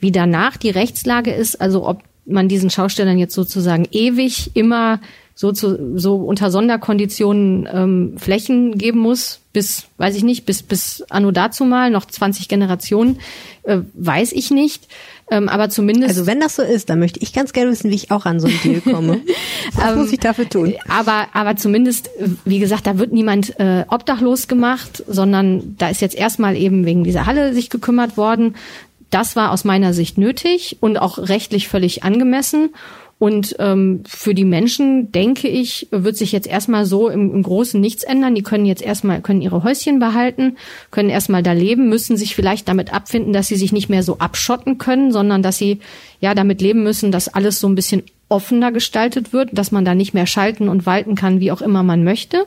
Wie 0.00 0.12
danach 0.12 0.56
die 0.56 0.70
Rechtslage 0.70 1.32
ist, 1.32 1.60
also 1.60 1.86
ob 1.86 2.02
man 2.26 2.48
diesen 2.48 2.70
Schaustellern 2.70 3.18
jetzt 3.18 3.34
sozusagen 3.34 3.86
ewig 3.90 4.50
immer 4.54 5.00
so, 5.34 5.52
zu, 5.52 5.98
so 5.98 6.16
unter 6.16 6.50
Sonderkonditionen 6.50 7.68
ähm, 7.72 8.14
Flächen 8.18 8.78
geben 8.78 9.00
muss, 9.00 9.40
bis, 9.52 9.84
weiß 9.98 10.16
ich 10.16 10.22
nicht, 10.22 10.46
bis, 10.46 10.62
bis 10.62 11.04
anno 11.10 11.32
dazu 11.32 11.64
mal, 11.64 11.90
noch 11.90 12.04
20 12.04 12.48
Generationen, 12.48 13.18
äh, 13.64 13.78
weiß 13.94 14.32
ich 14.32 14.50
nicht. 14.50 14.86
Ähm, 15.30 15.48
aber 15.48 15.70
zumindest. 15.70 16.10
Also 16.10 16.26
wenn 16.26 16.38
das 16.38 16.56
so 16.56 16.62
ist, 16.62 16.90
dann 16.90 16.98
möchte 16.98 17.18
ich 17.20 17.32
ganz 17.32 17.52
gerne 17.52 17.70
wissen, 17.70 17.90
wie 17.90 17.94
ich 17.94 18.10
auch 18.10 18.26
an 18.26 18.40
so 18.40 18.46
ein 18.46 18.60
Deal 18.62 18.80
komme. 18.82 19.22
Was 19.74 19.92
ähm, 19.92 19.98
muss 19.98 20.12
ich 20.12 20.20
dafür 20.20 20.48
tun? 20.48 20.74
Aber, 20.86 21.28
aber 21.32 21.56
zumindest, 21.56 22.10
wie 22.44 22.58
gesagt, 22.58 22.86
da 22.86 22.98
wird 22.98 23.12
niemand 23.12 23.58
äh, 23.58 23.84
obdachlos 23.88 24.48
gemacht, 24.48 25.02
sondern 25.06 25.76
da 25.78 25.88
ist 25.88 26.02
jetzt 26.02 26.14
erstmal 26.14 26.56
eben 26.56 26.84
wegen 26.84 27.04
dieser 27.04 27.24
Halle 27.24 27.54
sich 27.54 27.70
gekümmert 27.70 28.18
worden. 28.18 28.54
Das 29.10 29.36
war 29.36 29.52
aus 29.52 29.64
meiner 29.64 29.92
Sicht 29.92 30.18
nötig 30.18 30.78
und 30.80 30.96
auch 30.96 31.18
rechtlich 31.18 31.68
völlig 31.68 32.02
angemessen. 32.04 32.70
Und 33.18 33.54
ähm, 33.60 34.02
für 34.06 34.34
die 34.34 34.44
Menschen, 34.44 35.12
denke 35.12 35.48
ich, 35.48 35.88
wird 35.90 36.16
sich 36.16 36.32
jetzt 36.32 36.48
erstmal 36.48 36.84
so 36.84 37.08
im, 37.08 37.32
im 37.32 37.42
Großen 37.42 37.80
nichts 37.80 38.02
ändern. 38.02 38.34
Die 38.34 38.42
können 38.42 38.66
jetzt 38.66 38.82
erstmal, 38.82 39.20
können 39.22 39.40
ihre 39.40 39.62
Häuschen 39.62 39.98
behalten, 40.00 40.56
können 40.90 41.10
erstmal 41.10 41.42
da 41.42 41.52
leben, 41.52 41.88
müssen 41.88 42.16
sich 42.16 42.34
vielleicht 42.34 42.68
damit 42.68 42.92
abfinden, 42.92 43.32
dass 43.32 43.46
sie 43.46 43.56
sich 43.56 43.72
nicht 43.72 43.88
mehr 43.88 44.02
so 44.02 44.18
abschotten 44.18 44.78
können, 44.78 45.12
sondern 45.12 45.42
dass 45.42 45.58
sie 45.58 45.78
ja 46.20 46.34
damit 46.34 46.60
leben 46.60 46.82
müssen, 46.82 47.12
dass 47.12 47.32
alles 47.32 47.60
so 47.60 47.68
ein 47.68 47.76
bisschen 47.76 48.02
offener 48.28 48.72
gestaltet 48.72 49.32
wird, 49.32 49.50
dass 49.52 49.70
man 49.70 49.84
da 49.84 49.94
nicht 49.94 50.12
mehr 50.12 50.26
schalten 50.26 50.68
und 50.68 50.86
walten 50.86 51.14
kann, 51.14 51.40
wie 51.40 51.52
auch 51.52 51.62
immer 51.62 51.84
man 51.84 52.02
möchte. 52.02 52.46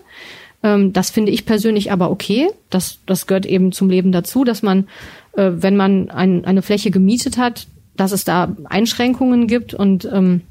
Ähm, 0.64 0.94
das 0.94 1.10
finde 1.10 1.32
ich 1.32 1.46
persönlich 1.46 1.92
aber 1.92 2.12
okay. 2.12 2.50
Das, 2.70 3.00
das 3.06 3.28
gehört 3.28 3.46
eben 3.46 3.72
zum 3.72 3.90
Leben 3.90 4.12
dazu, 4.12 4.44
dass 4.44 4.64
man, 4.64 4.88
äh, 5.38 5.52
wenn 5.62 5.78
man 5.78 6.10
ein, 6.10 6.44
eine 6.46 6.62
Fläche 6.62 6.92
gemietet 6.92 7.38
hat, 7.38 7.68
dass 7.96 8.12
es 8.12 8.26
da 8.26 8.56
Einschränkungen 8.66 9.48
gibt 9.48 9.74
und 9.74 10.06
ähm, 10.12 10.42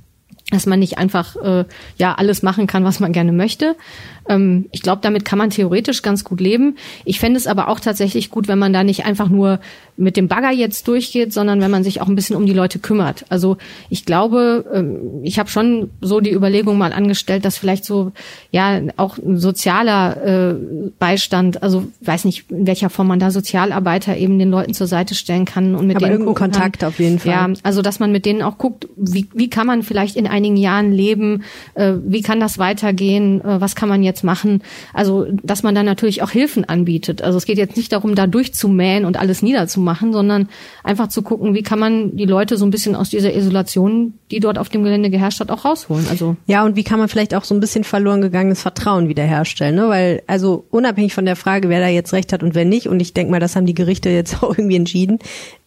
dass 0.50 0.66
man 0.66 0.78
nicht 0.78 0.96
einfach 0.96 1.36
äh, 1.36 1.64
ja 1.98 2.14
alles 2.14 2.42
machen 2.42 2.66
kann, 2.66 2.84
was 2.84 3.00
man 3.00 3.12
gerne 3.12 3.32
möchte. 3.32 3.76
Ähm, 4.28 4.66
ich 4.72 4.82
glaube, 4.82 5.00
damit 5.02 5.24
kann 5.24 5.38
man 5.38 5.50
theoretisch 5.50 6.02
ganz 6.02 6.24
gut 6.24 6.40
leben. 6.40 6.76
Ich 7.04 7.20
fände 7.20 7.38
es 7.38 7.46
aber 7.46 7.68
auch 7.68 7.80
tatsächlich 7.80 8.30
gut, 8.30 8.48
wenn 8.48 8.58
man 8.58 8.72
da 8.72 8.84
nicht 8.84 9.04
einfach 9.04 9.28
nur 9.28 9.60
mit 9.96 10.16
dem 10.16 10.28
Bagger 10.28 10.50
jetzt 10.50 10.88
durchgeht, 10.88 11.32
sondern 11.32 11.60
wenn 11.60 11.70
man 11.70 11.82
sich 11.82 12.00
auch 12.00 12.08
ein 12.08 12.14
bisschen 12.14 12.36
um 12.36 12.46
die 12.46 12.52
Leute 12.52 12.78
kümmert. 12.78 13.24
Also 13.30 13.56
ich 13.88 14.04
glaube, 14.04 14.66
ähm, 14.72 15.20
ich 15.22 15.38
habe 15.38 15.48
schon 15.48 15.90
so 16.00 16.20
die 16.20 16.32
Überlegung 16.32 16.76
mal 16.76 16.92
angestellt, 16.92 17.44
dass 17.44 17.56
vielleicht 17.56 17.84
so 17.84 18.12
ja 18.50 18.80
auch 18.96 19.16
ein 19.18 19.38
sozialer 19.38 20.50
äh, 20.50 20.54
Beistand, 20.98 21.62
also 21.62 21.84
weiß 22.02 22.24
nicht, 22.24 22.50
in 22.50 22.66
welcher 22.66 22.90
Form 22.90 23.08
man 23.08 23.18
da 23.18 23.30
Sozialarbeiter 23.30 24.16
eben 24.16 24.38
den 24.38 24.50
Leuten 24.50 24.74
zur 24.74 24.86
Seite 24.86 25.14
stellen 25.14 25.46
kann 25.46 25.74
und 25.74 25.86
mit 25.86 25.96
Aber 25.96 26.06
denen 26.06 26.20
irgendeinen 26.20 26.52
Kontakt 26.52 26.80
kann. 26.80 26.88
auf 26.90 26.98
jeden 26.98 27.18
Fall. 27.18 27.32
Ja, 27.32 27.48
also 27.62 27.80
dass 27.82 27.98
man 27.98 28.12
mit 28.12 28.26
denen 28.26 28.42
auch 28.42 28.58
guckt, 28.58 28.88
wie, 28.96 29.28
wie 29.34 29.48
kann 29.48 29.66
man 29.66 29.82
vielleicht 29.82 30.16
in 30.16 30.26
einigen 30.26 30.56
Jahren 30.56 30.92
leben, 30.92 31.44
äh, 31.74 31.94
wie 32.04 32.22
kann 32.22 32.40
das 32.40 32.58
weitergehen, 32.58 33.40
äh, 33.40 33.60
was 33.60 33.74
kann 33.74 33.88
man 33.88 34.02
jetzt 34.02 34.15
machen. 34.22 34.62
Also 34.92 35.26
dass 35.42 35.62
man 35.62 35.74
dann 35.74 35.86
natürlich 35.86 36.22
auch 36.22 36.30
Hilfen 36.30 36.64
anbietet. 36.64 37.22
Also 37.22 37.38
es 37.38 37.46
geht 37.46 37.58
jetzt 37.58 37.76
nicht 37.76 37.92
darum, 37.92 38.14
da 38.14 38.26
durchzumähen 38.26 39.04
und 39.04 39.16
alles 39.16 39.42
niederzumachen, 39.42 40.12
sondern 40.12 40.48
einfach 40.82 41.08
zu 41.08 41.22
gucken, 41.22 41.54
wie 41.54 41.62
kann 41.62 41.78
man 41.78 42.16
die 42.16 42.24
Leute 42.24 42.56
so 42.56 42.64
ein 42.64 42.70
bisschen 42.70 42.94
aus 42.94 43.10
dieser 43.10 43.34
Isolation, 43.34 44.14
die 44.30 44.40
dort 44.40 44.58
auf 44.58 44.68
dem 44.68 44.84
Gelände 44.84 45.10
geherrscht 45.10 45.40
hat, 45.40 45.50
auch 45.50 45.64
rausholen. 45.64 46.06
Also 46.10 46.36
Ja, 46.46 46.64
und 46.64 46.76
wie 46.76 46.84
kann 46.84 46.98
man 46.98 47.08
vielleicht 47.08 47.34
auch 47.34 47.44
so 47.44 47.54
ein 47.54 47.60
bisschen 47.60 47.84
verloren 47.84 48.20
gegangenes 48.20 48.62
Vertrauen 48.62 49.08
wiederherstellen, 49.08 49.76
ne? 49.76 49.88
Weil, 49.88 50.22
also 50.26 50.64
unabhängig 50.70 51.14
von 51.14 51.24
der 51.24 51.36
Frage, 51.36 51.68
wer 51.68 51.80
da 51.80 51.88
jetzt 51.88 52.12
recht 52.12 52.32
hat 52.32 52.42
und 52.42 52.54
wer 52.54 52.64
nicht, 52.64 52.88
und 52.88 53.00
ich 53.00 53.14
denke 53.14 53.30
mal, 53.30 53.40
das 53.40 53.56
haben 53.56 53.66
die 53.66 53.74
Gerichte 53.74 54.10
jetzt 54.10 54.42
auch 54.42 54.56
irgendwie 54.56 54.76
entschieden, 54.76 55.18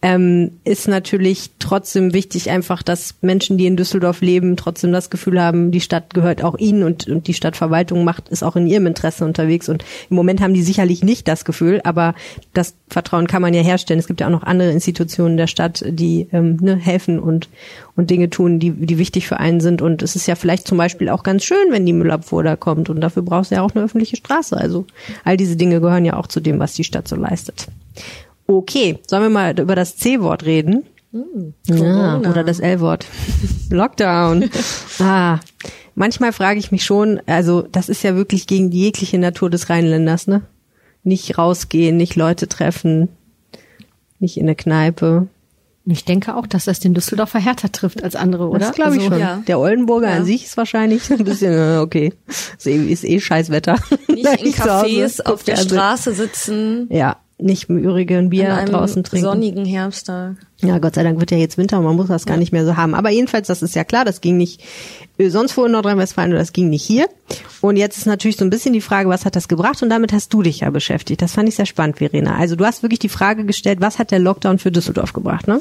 ähm, 0.02 0.52
ist 0.64 0.88
natürlich 0.88 1.50
trotzdem 1.58 2.12
wichtig 2.12 2.50
einfach, 2.50 2.82
dass 2.82 3.14
Menschen, 3.20 3.58
die 3.58 3.66
in 3.66 3.76
Düsseldorf 3.76 4.20
leben, 4.20 4.56
trotzdem 4.56 4.92
das 4.92 5.10
Gefühl 5.10 5.40
haben, 5.40 5.70
die 5.70 5.80
Stadt 5.80 6.14
gehört 6.14 6.42
auch 6.42 6.58
ihnen 6.58 6.82
und, 6.82 7.06
und 7.06 7.26
die 7.26 7.34
Stadtverwaltung 7.34 8.04
macht, 8.04 8.28
ist 8.40 8.46
auch 8.46 8.56
in 8.56 8.66
ihrem 8.66 8.86
Interesse 8.86 9.24
unterwegs. 9.24 9.68
Und 9.68 9.84
im 10.08 10.16
Moment 10.16 10.40
haben 10.40 10.54
die 10.54 10.62
sicherlich 10.62 11.02
nicht 11.02 11.28
das 11.28 11.44
Gefühl, 11.44 11.80
aber 11.84 12.14
das 12.52 12.74
Vertrauen 12.88 13.26
kann 13.26 13.42
man 13.42 13.54
ja 13.54 13.62
herstellen. 13.62 14.00
Es 14.00 14.06
gibt 14.06 14.20
ja 14.20 14.26
auch 14.26 14.32
noch 14.32 14.42
andere 14.42 14.70
Institutionen 14.70 15.36
der 15.36 15.46
Stadt, 15.46 15.84
die 15.86 16.28
ähm, 16.32 16.58
ne, 16.60 16.76
helfen 16.76 17.18
und, 17.18 17.48
und 17.96 18.10
Dinge 18.10 18.30
tun, 18.30 18.58
die, 18.58 18.70
die 18.70 18.98
wichtig 18.98 19.28
für 19.28 19.38
einen 19.38 19.60
sind. 19.60 19.82
Und 19.82 20.02
es 20.02 20.16
ist 20.16 20.26
ja 20.26 20.34
vielleicht 20.34 20.66
zum 20.66 20.78
Beispiel 20.78 21.08
auch 21.08 21.22
ganz 21.22 21.44
schön, 21.44 21.70
wenn 21.70 21.86
die 21.86 21.92
Müllabfuhr 21.92 22.42
da 22.42 22.56
kommt. 22.56 22.88
Und 22.90 23.00
dafür 23.00 23.22
brauchst 23.22 23.50
du 23.50 23.56
ja 23.56 23.62
auch 23.62 23.74
eine 23.74 23.84
öffentliche 23.84 24.16
Straße. 24.16 24.56
Also 24.56 24.86
all 25.24 25.36
diese 25.36 25.56
Dinge 25.56 25.80
gehören 25.80 26.04
ja 26.04 26.16
auch 26.16 26.26
zu 26.26 26.40
dem, 26.40 26.58
was 26.58 26.74
die 26.74 26.84
Stadt 26.84 27.08
so 27.08 27.16
leistet. 27.16 27.68
Okay, 28.46 28.98
sollen 29.06 29.22
wir 29.22 29.30
mal 29.30 29.58
über 29.58 29.76
das 29.76 29.96
C-Wort 29.96 30.44
reden? 30.44 30.84
ja, 31.12 31.76
Corona. 31.76 32.30
oder 32.30 32.44
das 32.44 32.60
L-Wort. 32.60 33.06
Lockdown. 33.70 34.50
ah, 35.00 35.38
manchmal 35.94 36.32
frage 36.32 36.58
ich 36.58 36.70
mich 36.72 36.84
schon, 36.84 37.20
also 37.26 37.62
das 37.62 37.88
ist 37.88 38.02
ja 38.02 38.14
wirklich 38.16 38.46
gegen 38.46 38.70
die 38.70 38.80
jegliche 38.80 39.18
Natur 39.18 39.50
des 39.50 39.70
Rheinländers, 39.70 40.26
ne? 40.26 40.42
Nicht 41.02 41.38
rausgehen, 41.38 41.96
nicht 41.96 42.16
Leute 42.16 42.46
treffen, 42.48 43.08
nicht 44.18 44.36
in 44.36 44.46
der 44.46 44.54
Kneipe. 44.54 45.28
ich 45.86 46.04
denke 46.04 46.36
auch, 46.36 46.46
dass 46.46 46.66
das 46.66 46.78
den 46.78 46.92
Düsseldorfer 46.94 47.38
härter 47.40 47.72
trifft 47.72 48.04
als 48.04 48.14
andere, 48.14 48.48
oder? 48.48 48.58
Das 48.60 48.72
glaube 48.72 48.96
ich 48.96 49.02
also, 49.02 49.12
schon. 49.12 49.20
ja. 49.20 49.42
Der 49.46 49.58
Oldenburger 49.58 50.10
Ja. 50.10 50.16
an 50.16 50.24
sich 50.26 50.44
ist 50.44 50.56
wahrscheinlich 50.56 51.10
ein 51.10 51.24
bisschen, 51.24 51.52
äh, 51.54 51.78
okay, 51.78 52.12
ist 52.28 52.66
eh, 52.66 52.76
ist 52.92 53.04
eh 53.04 53.18
scheiß 53.18 53.50
Wetter. 53.50 53.76
Nicht 54.08 54.26
in 54.44 54.52
Cafés 54.52 55.22
auf 55.24 55.42
der. 55.42 55.56
Straße 55.56 56.12
sitzen. 56.12 56.86
Ja, 56.90 57.16
nicht 57.42 57.68
im 57.68 57.78
Übrigen 57.78 58.30
Bier 58.30 58.64
draußen 58.66 59.04
trinken. 59.04 59.26
sonnigen 59.26 59.64
Herbsttag. 59.64 60.36
Ja, 60.60 60.78
Gott 60.78 60.94
sei 60.94 61.02
Dank 61.02 61.18
wird 61.20 61.30
ja 61.30 61.38
jetzt 61.38 61.58
Winter 61.58 61.78
und 61.78 61.84
man 61.84 61.96
muss 61.96 62.08
das 62.08 62.26
gar 62.26 62.36
nicht 62.36 62.52
mehr 62.52 62.64
so 62.64 62.76
haben. 62.76 62.94
Aber 62.94 63.10
jedenfalls, 63.10 63.46
das 63.46 63.62
ist 63.62 63.74
ja 63.74 63.84
klar, 63.84 64.04
das 64.04 64.20
ging 64.20 64.36
nicht 64.36 64.62
äh, 65.18 65.30
sonst 65.30 65.56
wo 65.56 65.64
in 65.64 65.72
Nordrhein-Westfalen 65.72 66.30
oder 66.30 66.40
das 66.40 66.52
ging 66.52 66.68
nicht 66.68 66.84
hier. 66.84 67.06
Und 67.60 67.76
jetzt 67.76 67.98
ist 67.98 68.06
natürlich 68.06 68.36
so 68.36 68.44
ein 68.44 68.50
bisschen 68.50 68.72
die 68.72 68.80
Frage, 68.80 69.08
was 69.08 69.24
hat 69.24 69.36
das 69.36 69.48
gebracht? 69.48 69.82
Und 69.82 69.90
damit 69.90 70.12
hast 70.12 70.32
du 70.32 70.42
dich 70.42 70.60
ja 70.60 70.70
beschäftigt. 70.70 71.22
Das 71.22 71.32
fand 71.32 71.48
ich 71.48 71.56
sehr 71.56 71.66
spannend, 71.66 71.98
Verena. 71.98 72.36
Also 72.36 72.56
du 72.56 72.64
hast 72.64 72.82
wirklich 72.82 72.98
die 72.98 73.08
Frage 73.08 73.44
gestellt, 73.44 73.80
was 73.80 73.98
hat 73.98 74.10
der 74.10 74.18
Lockdown 74.18 74.58
für 74.58 74.70
Düsseldorf 74.70 75.12
gebracht, 75.12 75.48
ne? 75.48 75.60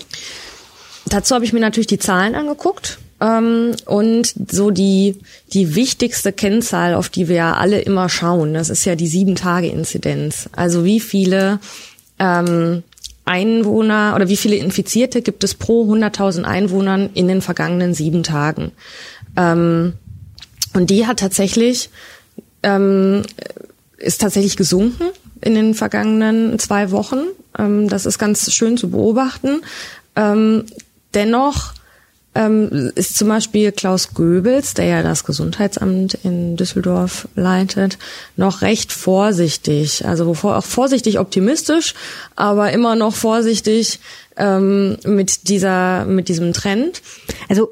Dazu 1.06 1.34
habe 1.34 1.46
ich 1.46 1.54
mir 1.54 1.62
natürlich 1.62 1.88
die 1.88 1.98
Zahlen 1.98 2.36
angeguckt 2.36 3.00
und 3.20 4.34
so 4.50 4.72
die 4.72 5.20
die 5.52 5.76
wichtigste 5.76 6.32
Kennzahl, 6.32 6.94
auf 6.94 7.10
die 7.10 7.28
wir 7.28 7.36
ja 7.36 7.54
alle 7.56 7.82
immer 7.82 8.08
schauen, 8.08 8.54
das 8.54 8.70
ist 8.70 8.86
ja 8.86 8.96
die 8.96 9.08
sieben 9.08 9.36
Tage 9.36 9.68
Inzidenz. 9.68 10.50
Also 10.54 10.86
wie 10.86 11.02
viele 11.02 11.60
ähm, 12.18 12.84
Einwohner 13.26 14.14
oder 14.16 14.30
wie 14.30 14.38
viele 14.38 14.56
Infizierte 14.56 15.22
gibt 15.22 15.44
es 15.44 15.54
pro 15.54 15.92
100.000 15.94 16.44
Einwohnern 16.44 17.10
in 17.14 17.28
den 17.28 17.42
vergangenen 17.42 17.94
sieben 17.94 18.24
Tagen? 18.24 18.72
Ähm, 19.36 19.94
und 20.74 20.90
die 20.90 21.06
hat 21.06 21.20
tatsächlich 21.20 21.90
ähm, 22.64 23.24
ist 23.98 24.22
tatsächlich 24.22 24.56
gesunken 24.56 25.10
in 25.42 25.56
den 25.56 25.74
vergangenen 25.74 26.58
zwei 26.60 26.92
Wochen. 26.92 27.20
Ähm, 27.58 27.90
das 27.90 28.06
ist 28.06 28.18
ganz 28.18 28.52
schön 28.54 28.78
zu 28.78 28.90
beobachten. 28.90 29.62
Ähm, 30.16 30.66
dennoch 31.14 31.74
ähm, 32.36 32.92
ist 32.96 33.18
zum 33.18 33.28
Beispiel 33.28 33.72
Klaus 33.72 34.14
Goebbels, 34.14 34.74
der 34.76 34.86
ja 34.86 35.04
das 35.04 35.24
Gesundheitsamt 35.24 36.14
in 36.24 36.56
Düsseldorf 36.58 37.28
leitet, 37.36 37.98
noch 38.38 38.62
recht 38.62 38.92
vorsichtig. 38.92 40.06
Also 40.06 40.32
auch 40.44 40.64
vorsichtig 40.64 41.20
optimistisch, 41.20 41.96
aber 42.36 42.72
immer 42.72 42.96
noch 42.96 43.16
vorsichtig 43.16 44.00
ähm, 44.38 44.98
mit 45.06 45.50
dieser 45.50 46.06
mit 46.06 46.30
diesem 46.30 46.54
Trend. 46.54 47.02
Also 47.50 47.70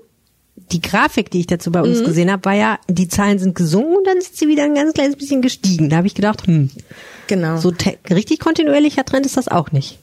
die 0.72 0.82
Grafik, 0.82 1.32
die 1.32 1.42
ich 1.42 1.48
dazu 1.48 1.72
bei 1.72 1.82
Mhm. 1.82 1.90
uns 1.90 2.04
gesehen 2.04 2.30
habe, 2.32 2.44
war 2.44 2.54
ja, 2.54 2.80
die 2.90 3.08
Zahlen 3.08 3.40
sind 3.40 3.56
gesunken 3.56 3.96
und 3.96 4.08
dann 4.08 4.20
sind 4.20 4.36
sie 4.36 4.48
wieder 4.50 4.64
ein 4.64 4.76
ganz 4.76 4.94
kleines 4.94 5.16
bisschen 5.16 5.42
gestiegen. 5.42 5.90
Da 5.90 5.98
habe 5.98 6.08
ich 6.08 6.16
gedacht, 6.16 6.46
hm, 6.46 6.70
Genau. 7.28 7.58
so 7.58 7.72
richtig 8.10 8.40
kontinuierlicher 8.40 9.06
Trend 9.06 9.26
ist 9.26 9.38
das 9.38 9.48
auch 9.48 9.72
nicht. 9.72 10.00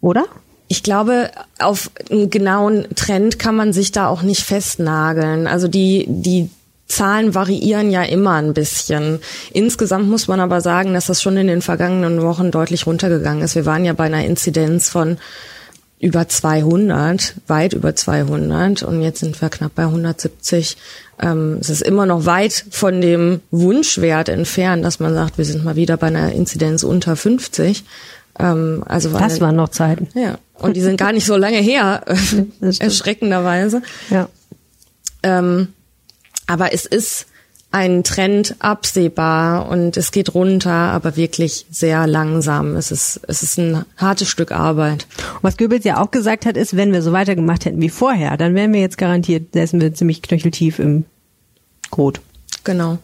Oder? 0.00 0.24
Ich 0.68 0.82
glaube, 0.82 1.30
auf 1.58 1.90
einen 2.10 2.30
genauen 2.30 2.86
Trend 2.96 3.38
kann 3.38 3.54
man 3.54 3.72
sich 3.72 3.92
da 3.92 4.08
auch 4.08 4.22
nicht 4.22 4.42
festnageln. 4.42 5.46
Also 5.46 5.68
die, 5.68 6.06
die 6.08 6.50
Zahlen 6.88 7.34
variieren 7.34 7.90
ja 7.90 8.02
immer 8.02 8.34
ein 8.34 8.54
bisschen. 8.54 9.20
Insgesamt 9.52 10.08
muss 10.08 10.28
man 10.28 10.40
aber 10.40 10.60
sagen, 10.60 10.94
dass 10.94 11.06
das 11.06 11.22
schon 11.22 11.36
in 11.36 11.46
den 11.46 11.62
vergangenen 11.62 12.22
Wochen 12.22 12.50
deutlich 12.50 12.86
runtergegangen 12.86 13.42
ist. 13.42 13.54
Wir 13.54 13.66
waren 13.66 13.84
ja 13.84 13.92
bei 13.92 14.04
einer 14.04 14.24
Inzidenz 14.24 14.88
von 14.88 15.18
über 15.98 16.28
200, 16.28 17.34
weit 17.46 17.72
über 17.72 17.96
200 17.96 18.82
und 18.82 19.02
jetzt 19.02 19.20
sind 19.20 19.40
wir 19.40 19.48
knapp 19.48 19.74
bei 19.74 19.84
170. 19.84 20.76
Ähm, 21.20 21.56
es 21.60 21.70
ist 21.70 21.82
immer 21.82 22.04
noch 22.04 22.26
weit 22.26 22.66
von 22.70 23.00
dem 23.00 23.40
Wunschwert 23.50 24.28
entfernt, 24.28 24.84
dass 24.84 25.00
man 25.00 25.14
sagt, 25.14 25.38
wir 25.38 25.44
sind 25.46 25.64
mal 25.64 25.76
wieder 25.76 25.96
bei 25.96 26.08
einer 26.08 26.32
Inzidenz 26.32 26.82
unter 26.82 27.16
50. 27.16 27.84
Ähm, 28.38 28.82
also 28.86 29.10
Das 29.10 29.32
eine- 29.34 29.40
waren 29.40 29.56
noch 29.56 29.70
Zeiten. 29.70 30.08
ja, 30.14 30.38
und 30.54 30.76
die 30.76 30.80
sind 30.82 30.96
gar 30.98 31.12
nicht 31.12 31.24
so 31.26 31.36
lange 31.36 31.58
her, 31.58 32.02
erschreckenderweise. 32.80 33.82
Ja. 34.10 34.28
Ähm, 35.22 35.68
aber 36.46 36.72
es 36.72 36.84
ist 36.86 37.26
ein 37.72 38.04
Trend 38.04 38.54
absehbar 38.60 39.68
und 39.68 39.96
es 39.96 40.12
geht 40.12 40.34
runter, 40.34 40.70
aber 40.70 41.16
wirklich 41.16 41.66
sehr 41.70 42.06
langsam. 42.06 42.76
Es 42.76 42.90
ist, 42.90 43.20
es 43.26 43.42
ist 43.42 43.58
ein 43.58 43.84
hartes 43.96 44.28
Stück 44.28 44.52
Arbeit. 44.52 45.06
Und 45.34 45.42
was 45.42 45.56
Goebbels 45.56 45.84
ja 45.84 46.00
auch 46.00 46.10
gesagt 46.10 46.46
hat, 46.46 46.56
ist, 46.56 46.76
wenn 46.76 46.92
wir 46.92 47.02
so 47.02 47.12
weitergemacht 47.12 47.64
hätten 47.64 47.80
wie 47.80 47.90
vorher, 47.90 48.36
dann 48.36 48.54
wären 48.54 48.72
wir 48.72 48.80
jetzt 48.80 48.96
garantiert, 48.98 49.52
säßen 49.52 49.80
wir 49.80 49.92
ziemlich 49.94 50.22
knöcheltief 50.22 50.78
im 50.78 51.04
Kot. 51.90 52.20
Genau. 52.64 52.98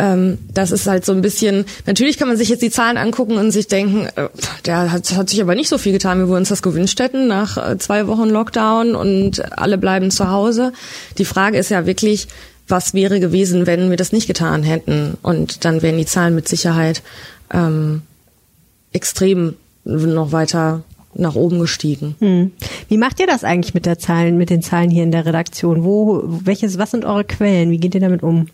Ähm, 0.00 0.38
das 0.54 0.70
ist 0.70 0.86
halt 0.86 1.04
so 1.04 1.12
ein 1.12 1.20
bisschen, 1.20 1.66
natürlich 1.84 2.16
kann 2.16 2.28
man 2.28 2.38
sich 2.38 2.48
jetzt 2.48 2.62
die 2.62 2.70
Zahlen 2.70 2.96
angucken 2.96 3.36
und 3.36 3.50
sich 3.50 3.66
denken, 3.66 4.08
äh, 4.16 4.28
der 4.64 4.90
hat, 4.90 5.14
hat 5.14 5.28
sich 5.28 5.42
aber 5.42 5.54
nicht 5.54 5.68
so 5.68 5.76
viel 5.76 5.92
getan, 5.92 6.24
wie 6.24 6.28
wir 6.28 6.38
uns 6.38 6.48
das 6.48 6.62
gewünscht 6.62 6.98
hätten 7.00 7.26
nach 7.26 7.58
äh, 7.58 7.76
zwei 7.76 8.06
Wochen 8.06 8.30
Lockdown 8.30 8.94
und 8.94 9.58
alle 9.58 9.76
bleiben 9.76 10.10
zu 10.10 10.30
Hause. 10.30 10.72
Die 11.18 11.26
Frage 11.26 11.58
ist 11.58 11.68
ja 11.68 11.84
wirklich, 11.84 12.28
was 12.66 12.94
wäre 12.94 13.20
gewesen, 13.20 13.66
wenn 13.66 13.90
wir 13.90 13.98
das 13.98 14.12
nicht 14.12 14.26
getan 14.26 14.62
hätten? 14.62 15.18
Und 15.20 15.66
dann 15.66 15.82
wären 15.82 15.98
die 15.98 16.06
Zahlen 16.06 16.34
mit 16.34 16.48
Sicherheit 16.48 17.02
ähm, 17.52 18.00
extrem 18.92 19.56
noch 19.84 20.32
weiter 20.32 20.82
nach 21.12 21.34
oben 21.34 21.58
gestiegen. 21.58 22.14
Hm. 22.20 22.52
Wie 22.88 22.96
macht 22.96 23.20
ihr 23.20 23.26
das 23.26 23.44
eigentlich 23.44 23.74
mit 23.74 23.84
der 23.84 23.98
Zahlen, 23.98 24.38
mit 24.38 24.48
den 24.48 24.62
Zahlen 24.62 24.88
hier 24.88 25.02
in 25.02 25.12
der 25.12 25.26
Redaktion? 25.26 25.84
Wo, 25.84 26.22
welches, 26.24 26.78
was 26.78 26.92
sind 26.92 27.04
eure 27.04 27.24
Quellen? 27.24 27.70
Wie 27.70 27.78
geht 27.78 27.94
ihr 27.94 28.00
damit 28.00 28.22
um? 28.22 28.46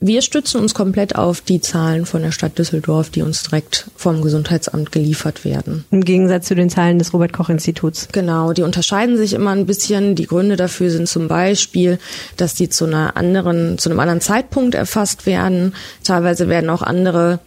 Wir 0.00 0.22
stützen 0.22 0.60
uns 0.60 0.74
komplett 0.74 1.16
auf 1.16 1.40
die 1.40 1.60
Zahlen 1.60 2.06
von 2.06 2.22
der 2.22 2.30
Stadt 2.30 2.56
Düsseldorf, 2.56 3.10
die 3.10 3.22
uns 3.22 3.42
direkt 3.42 3.90
vom 3.96 4.22
Gesundheitsamt 4.22 4.92
geliefert 4.92 5.44
werden. 5.44 5.84
Im 5.90 6.04
Gegensatz 6.04 6.46
zu 6.46 6.54
den 6.54 6.70
Zahlen 6.70 7.00
des 7.00 7.12
Robert-Koch-Instituts. 7.12 8.08
Genau, 8.12 8.52
die 8.52 8.62
unterscheiden 8.62 9.16
sich 9.16 9.32
immer 9.32 9.50
ein 9.50 9.66
bisschen. 9.66 10.14
Die 10.14 10.26
Gründe 10.26 10.54
dafür 10.54 10.90
sind 10.90 11.08
zum 11.08 11.26
Beispiel, 11.26 11.98
dass 12.36 12.54
die 12.54 12.68
zu 12.68 12.84
einer 12.84 13.16
anderen, 13.16 13.76
zu 13.78 13.90
einem 13.90 13.98
anderen 13.98 14.20
Zeitpunkt 14.20 14.76
erfasst 14.76 15.26
werden. 15.26 15.74
Teilweise 16.04 16.48
werden 16.48 16.70
auch 16.70 16.82
andere 16.82 17.40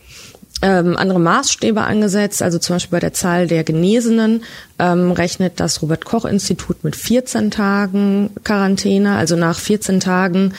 ähm, 0.61 0.95
andere 0.95 1.19
Maßstäbe 1.19 1.81
angesetzt. 1.81 2.43
Also 2.43 2.59
zum 2.59 2.75
Beispiel 2.75 2.97
bei 2.97 2.99
der 2.99 3.13
Zahl 3.13 3.47
der 3.47 3.63
Genesenen 3.63 4.43
ähm, 4.77 5.11
rechnet 5.11 5.59
das 5.59 5.81
Robert 5.81 6.05
Koch 6.05 6.25
Institut 6.25 6.83
mit 6.83 6.95
14 6.95 7.49
Tagen 7.49 8.29
Quarantäne. 8.43 9.15
Also 9.15 9.35
nach 9.35 9.57
14 9.57 9.99
Tagen 9.99 10.53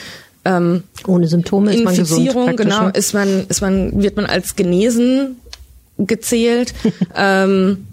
ähm, 0.44 0.82
ohne 1.06 1.28
Symptome 1.28 1.74
ist 1.74 1.84
man 1.84 1.96
gesund. 1.96 2.56
genau, 2.56 2.86
ne? 2.86 2.90
ist 2.94 3.14
man, 3.14 3.46
ist 3.48 3.60
man, 3.60 4.02
wird 4.02 4.16
man 4.16 4.26
als 4.26 4.56
genesen 4.56 5.36
gezählt. 5.98 6.74
ähm, 7.16 7.86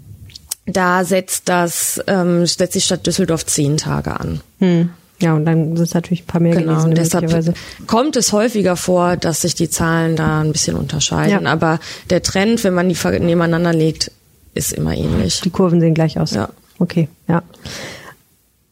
da 0.66 1.04
setzt 1.04 1.48
das, 1.48 2.00
ähm, 2.06 2.46
setzt 2.46 2.74
die 2.74 2.80
Stadt 2.80 3.06
Düsseldorf 3.06 3.46
zehn 3.46 3.76
Tage 3.76 4.18
an. 4.18 4.40
Hm. 4.58 4.90
Ja, 5.20 5.34
und 5.34 5.44
dann 5.44 5.76
sind 5.76 5.84
es 5.84 5.94
natürlich 5.94 6.22
ein 6.22 6.26
paar 6.26 6.40
mehr 6.40 6.56
Genau, 6.56 6.82
Genesene 6.82 6.94
deshalb 6.94 7.54
kommt 7.86 8.16
es 8.16 8.32
häufiger 8.32 8.76
vor, 8.76 9.16
dass 9.16 9.42
sich 9.42 9.54
die 9.54 9.68
Zahlen 9.68 10.16
da 10.16 10.40
ein 10.40 10.52
bisschen 10.52 10.76
unterscheiden. 10.76 11.44
Ja. 11.44 11.52
Aber 11.52 11.78
der 12.08 12.22
Trend, 12.22 12.64
wenn 12.64 12.72
man 12.72 12.88
die 12.88 12.96
nebeneinander 13.20 13.74
legt, 13.74 14.12
ist 14.54 14.72
immer 14.72 14.94
ähnlich. 14.94 15.42
Die 15.42 15.50
Kurven 15.50 15.80
sehen 15.80 15.94
gleich 15.94 16.18
aus. 16.18 16.30
Ja. 16.30 16.48
Okay, 16.78 17.08
ja. 17.28 17.42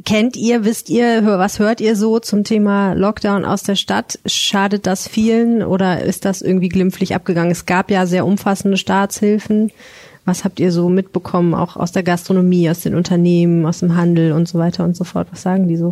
Kennt 0.04 0.37
ihr, 0.37 0.64
wisst 0.64 0.90
ihr, 0.90 1.24
was 1.24 1.58
hört 1.58 1.80
ihr 1.80 1.96
so 1.96 2.20
zum 2.20 2.44
Thema 2.44 2.92
Lockdown 2.92 3.44
aus 3.44 3.64
der 3.64 3.74
Stadt? 3.74 4.18
Schadet 4.26 4.87
das 4.87 5.08
vielen 5.08 5.62
oder 5.62 6.02
ist 6.02 6.24
das 6.24 6.40
irgendwie 6.40 6.68
glimpflich 6.68 7.14
abgegangen? 7.14 7.50
Es 7.50 7.66
gab 7.66 7.90
ja 7.90 8.06
sehr 8.06 8.24
umfassende 8.24 8.76
Staatshilfen. 8.76 9.72
Was 10.24 10.44
habt 10.44 10.61
ihr 10.61 10.72
so 10.72 10.88
mitbekommen, 10.88 11.54
auch 11.54 11.76
aus 11.76 11.90
der 11.90 12.04
Gastronomie, 12.04 12.70
aus 12.70 12.80
den 12.80 12.94
Unternehmen, 12.94 13.66
aus 13.66 13.80
dem 13.80 13.96
Handel 13.96 14.32
und 14.32 14.46
so 14.46 14.58
weiter 14.58 14.84
und 14.84 14.96
so 14.96 15.04
fort? 15.04 15.28
Was 15.32 15.42
sagen 15.42 15.68
die 15.68 15.76
so? 15.76 15.90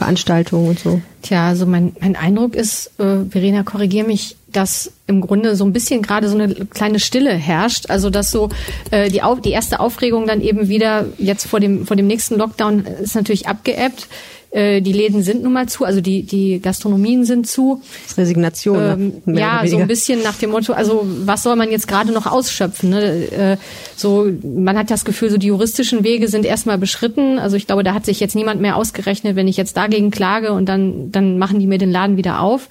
Veranstaltungen 0.00 0.66
und 0.66 0.78
so. 0.78 1.02
Tja, 1.20 1.48
also 1.48 1.66
mein, 1.66 1.92
mein 2.00 2.16
Eindruck 2.16 2.54
ist, 2.54 2.98
äh, 2.98 3.26
Verena, 3.28 3.64
korrigier 3.64 4.04
mich, 4.04 4.34
dass 4.50 4.92
im 5.06 5.20
Grunde 5.20 5.56
so 5.56 5.64
ein 5.66 5.74
bisschen 5.74 6.00
gerade 6.00 6.30
so 6.30 6.38
eine 6.38 6.54
kleine 6.64 6.98
Stille 6.98 7.34
herrscht. 7.34 7.90
Also 7.90 8.08
dass 8.08 8.30
so 8.30 8.48
äh, 8.92 9.10
die, 9.10 9.20
Auf, 9.22 9.42
die 9.42 9.50
erste 9.50 9.78
Aufregung 9.78 10.26
dann 10.26 10.40
eben 10.40 10.68
wieder 10.68 11.04
jetzt 11.18 11.46
vor 11.46 11.60
dem, 11.60 11.86
vor 11.86 11.96
dem 11.96 12.06
nächsten 12.06 12.36
Lockdown 12.36 12.86
ist 12.86 13.14
natürlich 13.14 13.46
abgeebbt. 13.46 14.08
Äh, 14.50 14.80
die 14.80 14.92
Läden 14.92 15.22
sind 15.22 15.44
nun 15.44 15.52
mal 15.52 15.68
zu, 15.68 15.84
also 15.84 16.00
die, 16.00 16.24
die 16.24 16.60
Gastronomien 16.60 17.24
sind 17.24 17.46
zu. 17.46 17.80
Das 18.02 18.12
ist 18.12 18.18
Resignation. 18.18 18.76
ne? 18.78 18.92
Ähm, 18.92 19.12
mehr 19.24 19.60
ja, 19.62 19.66
so 19.66 19.78
ein 19.78 19.86
bisschen 19.86 20.22
nach 20.22 20.36
dem 20.36 20.50
Motto, 20.50 20.72
also 20.72 21.06
was 21.24 21.44
soll 21.44 21.54
man 21.54 21.70
jetzt 21.70 21.86
gerade 21.86 22.10
noch 22.10 22.26
ausschöpfen? 22.26 22.90
Ne? 22.90 23.02
Äh, 23.30 23.56
so, 23.94 24.28
man 24.42 24.76
hat 24.76 24.90
das 24.90 25.04
Gefühl, 25.04 25.30
so 25.30 25.38
die 25.38 25.46
juristischen 25.46 26.02
Wege 26.02 26.26
sind 26.26 26.44
erstmal 26.44 26.78
beschritten. 26.78 27.38
Also 27.38 27.56
ich 27.56 27.66
glaube, 27.66 27.84
da 27.84 27.94
hat 27.94 28.04
sich 28.04 28.18
jetzt 28.18 28.34
niemand 28.34 28.60
mehr 28.60 28.74
ausgerechnet, 28.74 29.36
wenn 29.36 29.46
ich 29.46 29.56
jetzt 29.56 29.76
dagegen 29.76 30.10
klage 30.10 30.52
und 30.52 30.66
dann, 30.68 31.12
dann 31.12 31.38
machen 31.38 31.60
die 31.60 31.68
mir 31.68 31.78
den 31.78 31.92
Laden 31.92 32.16
wieder 32.16 32.40
auf. 32.40 32.68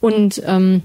Und 0.00 0.40
ähm, 0.46 0.82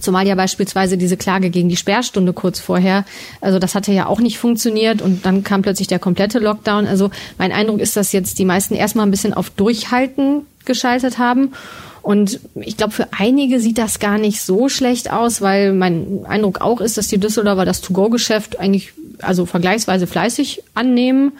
Zumal 0.00 0.26
ja 0.26 0.34
beispielsweise 0.34 0.96
diese 0.96 1.16
Klage 1.16 1.50
gegen 1.50 1.68
die 1.68 1.76
Sperrstunde 1.76 2.32
kurz 2.32 2.60
vorher, 2.60 3.04
also 3.40 3.58
das 3.58 3.74
hatte 3.74 3.92
ja 3.92 4.06
auch 4.06 4.20
nicht 4.20 4.38
funktioniert 4.38 5.02
und 5.02 5.26
dann 5.26 5.44
kam 5.44 5.62
plötzlich 5.62 5.88
der 5.88 5.98
komplette 5.98 6.38
Lockdown. 6.38 6.86
Also 6.86 7.10
mein 7.38 7.52
Eindruck 7.52 7.80
ist, 7.80 7.96
dass 7.96 8.12
jetzt 8.12 8.38
die 8.38 8.44
meisten 8.44 8.74
erstmal 8.74 9.06
ein 9.06 9.10
bisschen 9.10 9.34
auf 9.34 9.50
Durchhalten 9.50 10.46
geschaltet 10.64 11.18
haben. 11.18 11.52
Und 12.02 12.40
ich 12.56 12.76
glaube, 12.76 12.92
für 12.92 13.08
einige 13.16 13.60
sieht 13.60 13.78
das 13.78 14.00
gar 14.00 14.18
nicht 14.18 14.40
so 14.42 14.68
schlecht 14.68 15.12
aus, 15.12 15.40
weil 15.40 15.72
mein 15.72 16.24
Eindruck 16.26 16.60
auch 16.60 16.80
ist, 16.80 16.98
dass 16.98 17.06
die 17.06 17.18
Düsseldorfer 17.18 17.64
das 17.64 17.80
To-Go-Geschäft 17.80 18.58
eigentlich 18.58 18.92
also 19.20 19.46
vergleichsweise 19.46 20.08
fleißig 20.08 20.64
annehmen. 20.74 21.32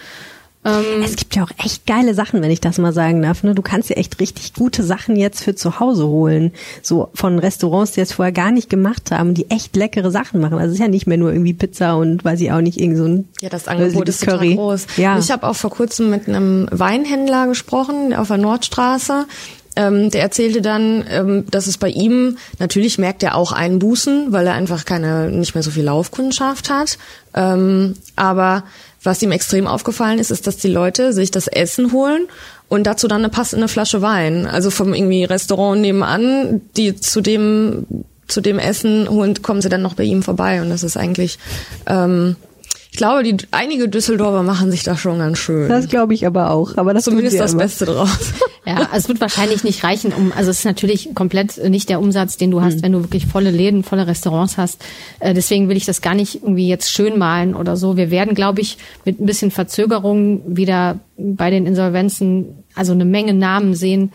Ähm, 0.64 1.02
Es 1.02 1.16
gibt 1.16 1.34
ja 1.34 1.42
auch 1.42 1.50
echt 1.58 1.86
geile 1.86 2.14
Sachen, 2.14 2.40
wenn 2.40 2.50
ich 2.50 2.60
das 2.60 2.78
mal 2.78 2.92
sagen 2.92 3.22
darf. 3.22 3.42
Ne? 3.42 3.54
Du 3.54 3.62
kannst 3.62 3.90
ja 3.90 3.96
echt 3.96 4.20
richtig 4.20 4.54
gute 4.54 4.82
Sachen 4.84 5.16
jetzt 5.16 5.42
für 5.42 5.54
zu 5.54 5.80
Hause 5.80 6.06
holen. 6.06 6.52
So 6.82 7.08
von 7.14 7.38
Restaurants, 7.38 7.92
die 7.92 8.00
das 8.00 8.12
vorher 8.12 8.32
gar 8.32 8.52
nicht 8.52 8.70
gemacht 8.70 9.10
haben, 9.10 9.34
die 9.34 9.50
echt 9.50 9.74
leckere 9.74 10.10
Sachen 10.10 10.40
machen. 10.40 10.58
Also 10.58 10.68
es 10.68 10.74
ist 10.74 10.80
ja 10.80 10.88
nicht 10.88 11.06
mehr 11.06 11.18
nur 11.18 11.32
irgendwie 11.32 11.54
Pizza 11.54 11.96
und 11.96 12.24
weiß 12.24 12.40
ich 12.40 12.52
auch 12.52 12.60
nicht, 12.60 12.78
irgend 12.78 12.96
so 12.98 13.04
ein 13.04 13.28
Ja, 13.40 13.48
das 13.48 13.66
Angebot 13.66 14.08
ist 14.08 14.22
total 14.24 14.54
groß. 14.54 14.86
Ja. 14.96 15.18
Ich 15.18 15.30
habe 15.32 15.46
auch 15.48 15.56
vor 15.56 15.70
kurzem 15.70 16.10
mit 16.10 16.28
einem 16.28 16.68
Weinhändler 16.70 17.48
gesprochen 17.48 18.14
auf 18.14 18.28
der 18.28 18.38
Nordstraße. 18.38 19.26
Ähm, 19.74 20.10
der 20.10 20.20
erzählte 20.20 20.60
dann, 20.60 21.02
ähm, 21.08 21.44
dass 21.50 21.66
es 21.66 21.78
bei 21.78 21.88
ihm 21.88 22.36
natürlich 22.58 22.98
merkt 22.98 23.22
er 23.22 23.36
auch 23.36 23.52
Einbußen, 23.52 24.30
weil 24.30 24.46
er 24.46 24.52
einfach 24.52 24.84
keine 24.84 25.30
nicht 25.30 25.54
mehr 25.54 25.62
so 25.62 25.70
viel 25.70 25.84
Laufkundschaft 25.84 26.68
hat. 26.68 26.98
Ähm, 27.34 27.94
aber 28.14 28.64
was 29.02 29.22
ihm 29.22 29.32
extrem 29.32 29.66
aufgefallen 29.66 30.18
ist, 30.18 30.30
ist, 30.30 30.46
dass 30.46 30.56
die 30.56 30.68
Leute 30.68 31.12
sich 31.12 31.30
das 31.30 31.48
Essen 31.48 31.92
holen 31.92 32.28
und 32.68 32.86
dazu 32.86 33.08
dann 33.08 33.22
eine 33.22 33.28
passende 33.28 33.68
Flasche 33.68 34.02
Wein. 34.02 34.46
Also 34.46 34.70
vom 34.70 34.94
irgendwie 34.94 35.24
Restaurant 35.24 35.80
nebenan, 35.80 36.60
die 36.76 36.96
zu 36.96 37.20
dem 37.20 37.86
zu 38.28 38.40
dem 38.40 38.58
Essen 38.58 39.10
holen, 39.10 39.42
kommen 39.42 39.60
sie 39.60 39.68
dann 39.68 39.82
noch 39.82 39.94
bei 39.94 40.04
ihm 40.04 40.22
vorbei 40.22 40.62
und 40.62 40.70
das 40.70 40.82
ist 40.82 40.96
eigentlich 40.96 41.38
ähm, 41.86 42.36
ich 42.92 42.98
glaube, 42.98 43.22
die 43.22 43.34
einige 43.52 43.88
Düsseldorfer 43.88 44.42
machen 44.42 44.70
sich 44.70 44.82
da 44.82 44.98
schon 44.98 45.18
ganz 45.18 45.38
schön. 45.38 45.66
Das 45.66 45.88
glaube 45.88 46.12
ich 46.12 46.26
aber 46.26 46.50
auch. 46.50 46.76
Aber 46.76 46.92
das 46.92 47.04
Zumindest 47.04 47.40
das 47.40 47.54
immer. 47.54 47.62
Beste 47.62 47.86
draus. 47.86 48.10
Ja, 48.64 48.90
es 48.94 49.08
wird 49.08 49.20
wahrscheinlich 49.20 49.64
nicht 49.64 49.82
reichen, 49.82 50.12
um, 50.12 50.30
also 50.36 50.48
es 50.48 50.60
ist 50.60 50.64
natürlich 50.64 51.16
komplett 51.16 51.58
nicht 51.68 51.88
der 51.88 51.98
Umsatz, 51.98 52.36
den 52.36 52.52
du 52.52 52.60
hast, 52.60 52.74
Hm. 52.74 52.82
wenn 52.84 52.92
du 52.92 53.02
wirklich 53.02 53.26
volle 53.26 53.50
Läden, 53.50 53.82
volle 53.82 54.06
Restaurants 54.06 54.56
hast. 54.56 54.84
Äh, 55.18 55.34
deswegen 55.34 55.68
will 55.68 55.76
ich 55.76 55.84
das 55.84 56.00
gar 56.00 56.14
nicht 56.14 56.36
irgendwie 56.44 56.68
jetzt 56.68 56.92
schön 56.92 57.18
malen 57.18 57.56
oder 57.56 57.76
so. 57.76 57.96
Wir 57.96 58.12
werden, 58.12 58.36
glaube 58.36 58.60
ich, 58.60 58.78
mit 59.04 59.20
ein 59.20 59.26
bisschen 59.26 59.50
Verzögerung 59.50 60.42
wieder 60.46 61.00
bei 61.16 61.50
den 61.50 61.66
Insolvenzen, 61.66 62.62
also 62.76 62.92
eine 62.92 63.04
Menge 63.04 63.34
Namen 63.34 63.74
sehen, 63.74 64.12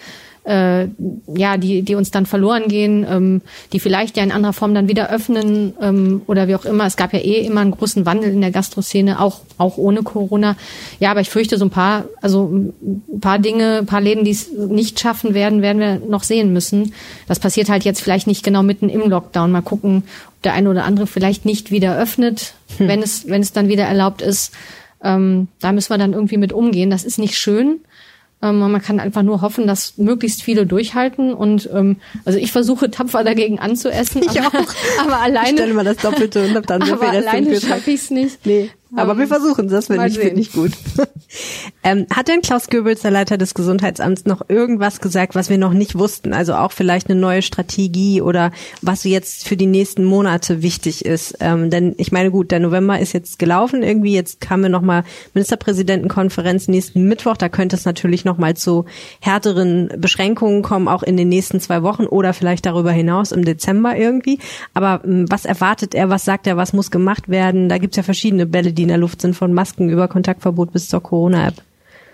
äh, 0.47 0.87
ja, 1.35 1.57
die, 1.57 1.81
die 1.81 1.95
uns 1.95 2.09
dann 2.09 2.25
verloren 2.25 2.69
gehen, 2.69 3.05
ähm, 3.09 3.41
die 3.73 3.79
vielleicht 3.79 4.15
ja 4.15 4.23
in 4.23 4.31
anderer 4.31 4.53
Form 4.53 4.73
dann 4.73 4.87
wieder 4.87 5.09
öffnen 5.09 5.73
ähm, 5.81 6.21
oder 6.25 6.47
wie 6.47 6.55
auch 6.55 6.63
immer. 6.63 6.85
Es 6.85 6.95
gab 6.95 7.11
ja 7.11 7.19
eh 7.19 7.45
immer 7.45 7.61
einen 7.61 7.71
großen 7.71 8.05
Wandel 8.05 8.31
in 8.31 8.39
der 8.39 8.51
Gastroszene, 8.51 9.19
auch, 9.19 9.41
auch 9.57 9.77
ohne 9.77 10.03
Corona. 10.03 10.55
Ja, 10.99 11.11
aber 11.11 11.19
ich 11.19 11.29
fürchte, 11.29 11.57
so 11.57 11.65
ein 11.65 11.69
paar, 11.69 12.05
also 12.21 12.45
ein 12.47 13.19
paar 13.19 13.39
Dinge, 13.39 13.79
ein 13.79 13.85
paar 13.85 13.99
Läden, 13.99 14.23
die 14.23 14.31
es 14.31 14.49
nicht 14.51 14.99
schaffen 14.99 15.33
werden, 15.33 15.61
werden 15.61 15.79
wir 15.79 15.99
noch 15.99 16.23
sehen 16.23 16.53
müssen. 16.53 16.93
Das 17.27 17.39
passiert 17.39 17.69
halt 17.69 17.83
jetzt 17.83 18.01
vielleicht 18.01 18.27
nicht 18.27 18.43
genau 18.43 18.63
mitten 18.63 18.87
im 18.87 19.09
Lockdown. 19.09 19.51
Mal 19.51 19.61
gucken, 19.61 20.03
ob 20.29 20.41
der 20.43 20.53
eine 20.53 20.69
oder 20.69 20.85
andere 20.85 21.07
vielleicht 21.07 21.43
nicht 21.43 21.71
wieder 21.71 21.97
öffnet, 21.97 22.53
wenn 22.77 23.01
es, 23.01 23.27
wenn 23.27 23.41
es 23.41 23.51
dann 23.51 23.67
wieder 23.67 23.83
erlaubt 23.83 24.21
ist. 24.21 24.53
Ähm, 25.03 25.49
da 25.59 25.73
müssen 25.73 25.89
wir 25.89 25.97
dann 25.97 26.13
irgendwie 26.13 26.37
mit 26.37 26.53
umgehen. 26.53 26.89
Das 26.89 27.03
ist 27.03 27.19
nicht 27.19 27.37
schön. 27.37 27.81
Ähm, 28.41 28.59
man 28.59 28.81
kann 28.81 28.99
einfach 28.99 29.23
nur 29.23 29.41
hoffen, 29.41 29.65
dass 29.65 29.97
möglichst 29.97 30.43
viele 30.43 30.67
durchhalten 30.67 31.33
und 31.33 31.67
ähm, 31.73 31.97
also 32.23 32.37
ich 32.37 32.51
versuche 32.51 32.91
tapfer 32.91 33.23
dagegen 33.23 33.57
anzuessen, 33.57 34.21
Ich 34.21 34.39
aber, 34.39 34.59
auch. 34.59 34.73
aber 34.99 35.09
Ich 35.09 35.23
alleine, 35.23 35.57
stelle 35.57 35.73
mal 35.73 35.83
das 35.85 35.97
Doppelte 35.97 36.45
und 36.45 36.55
hab 36.55 36.67
dann 36.67 36.81
sehr 36.83 36.97
viel 36.99 37.07
aber 37.07 37.17
alleine 37.17 37.59
schaffe 37.59 37.89
ich 37.89 38.01
es 38.01 38.11
nicht. 38.11 38.45
Nee, 38.45 38.69
aber 38.95 39.17
wir 39.17 39.27
versuchen 39.27 39.67
das, 39.67 39.87
finde 39.87 40.01
mal 40.01 40.09
ich, 40.09 40.17
finde 40.17 40.39
ich 40.39 40.53
gut. 40.53 40.71
ähm, 41.83 42.07
hat 42.13 42.29
denn 42.29 42.41
Klaus 42.41 42.69
Goebbels, 42.69 43.01
der 43.01 43.11
Leiter 43.11 43.37
des 43.37 43.53
Gesundheitsamts, 43.53 44.25
noch 44.25 44.49
irgendwas 44.49 45.01
gesagt, 45.01 45.35
was 45.35 45.49
wir 45.49 45.57
noch 45.57 45.73
nicht 45.73 45.97
wussten? 45.97 46.33
Also 46.33 46.53
auch 46.53 46.71
vielleicht 46.71 47.09
eine 47.09 47.19
neue 47.19 47.41
Strategie 47.41 48.21
oder 48.21 48.51
was 48.81 49.03
jetzt 49.03 49.47
für 49.47 49.57
die 49.57 49.65
nächsten 49.65 50.05
Monate 50.05 50.61
wichtig 50.61 51.05
ist? 51.05 51.35
Ähm, 51.39 51.69
denn 51.69 51.95
ich 51.97 52.11
meine, 52.11 52.31
gut, 52.31 52.51
der 52.51 52.59
November 52.59 52.99
ist 52.99 53.13
jetzt 53.13 53.39
gelaufen 53.39 53.83
irgendwie. 53.83 54.13
Jetzt 54.13 54.49
haben 54.49 54.61
wir 54.61 54.69
nochmal 54.69 55.03
Ministerpräsidentenkonferenz 55.33 56.67
nächsten 56.67 57.07
Mittwoch. 57.07 57.35
Da 57.35 57.49
könnte 57.49 57.75
es 57.75 57.85
natürlich 57.85 58.23
nochmal 58.23 58.55
zu 58.55 58.85
härteren 59.19 59.89
Beschränkungen 59.97 60.61
kommen, 60.61 60.87
auch 60.87 61.03
in 61.03 61.17
den 61.17 61.29
nächsten 61.29 61.59
zwei 61.59 61.83
Wochen 61.83 62.05
oder 62.05 62.33
vielleicht 62.33 62.65
darüber 62.65 62.91
hinaus 62.91 63.31
im 63.33 63.43
Dezember 63.43 63.97
irgendwie. 63.97 64.39
Aber 64.73 65.01
ähm, 65.03 65.25
was 65.29 65.45
erwartet 65.45 65.93
er? 65.93 66.09
Was 66.09 66.23
sagt 66.23 66.47
er? 66.47 66.55
Was 66.55 66.71
muss 66.71 66.89
gemacht 66.89 67.27
werden? 67.27 67.67
Da 67.67 67.79
gibt's 67.79 67.97
ja 67.97 68.03
verschiedene 68.03 68.45
Bälle, 68.45 68.71
die 68.77 68.83
in 68.83 68.87
der 68.87 68.97
Luft 68.97 69.21
sind, 69.21 69.35
von 69.35 69.53
Masken 69.53 69.89
über 69.89 70.07
Kontaktverbot 70.07 70.71
bis 70.71 70.87
zur 70.87 71.03
Corona-App. 71.03 71.55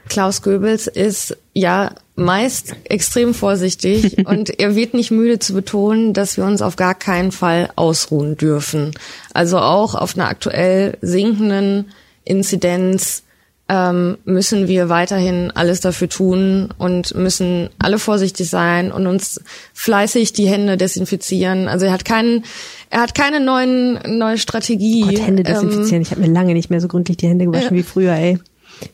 Klaus 0.10 0.42
Goebbels 0.42 0.88
ist 0.88 1.38
ja 1.54 1.92
meist 2.16 2.76
extrem 2.86 3.34
vorsichtig 3.34 4.18
und 4.28 4.60
er 4.60 4.76
wird 4.76 4.94
nicht 4.94 5.12
müde 5.12 5.40
zu 5.40 5.54
betonen, 5.54 6.14
dass 6.14 6.38
wir 6.38 6.46
uns 6.46 6.62
auf 6.62 6.76
gar 6.76 6.96
keinen 6.96 7.32
Fall 7.32 7.70
ausruhen 7.76 8.38
dürfen. 8.38 8.92
Also 9.34 9.60
auch 9.60 9.96
auf 9.96 10.16
einer 10.16 10.28
aktuell 10.28 10.98
sinkenden 11.02 11.92
Inzidenz 12.26 13.23
ähm, 13.70 14.18
müssen 14.26 14.68
wir 14.68 14.90
weiterhin 14.90 15.52
alles 15.52 15.80
dafür 15.80 16.10
tun 16.10 16.70
und 16.78 17.16
müssen 17.16 17.70
alle 17.80 17.98
vorsichtig 17.98 18.50
sein 18.50 18.92
und 18.92 19.08
uns 19.08 19.40
fleißig 19.74 20.34
die 20.34 20.48
Hände 20.48 20.76
desinfizieren. 20.78 21.68
Also 21.70 21.86
er 21.86 21.94
hat 21.94 22.04
keinen, 22.04 22.44
er 22.90 23.02
hat 23.02 23.16
keine 23.16 23.40
neuen 23.40 24.00
neue 24.18 24.38
Strategie. 24.38 25.02
Gott, 25.02 25.26
Hände 25.26 25.44
Ähm, 25.44 25.54
desinfizieren. 25.54 26.02
ich 26.02 26.12
habe 26.12 26.22
mir 26.22 26.28
lange 26.28 26.54
nicht 26.54 26.70
mehr 26.70 26.82
so 26.82 26.88
gründlich 26.90 27.18
die 27.18 27.28
Hände 27.28 27.46
gewaschen 27.46 27.76
wie 27.78 27.84
früher, 27.84 28.14
ey. 28.14 28.38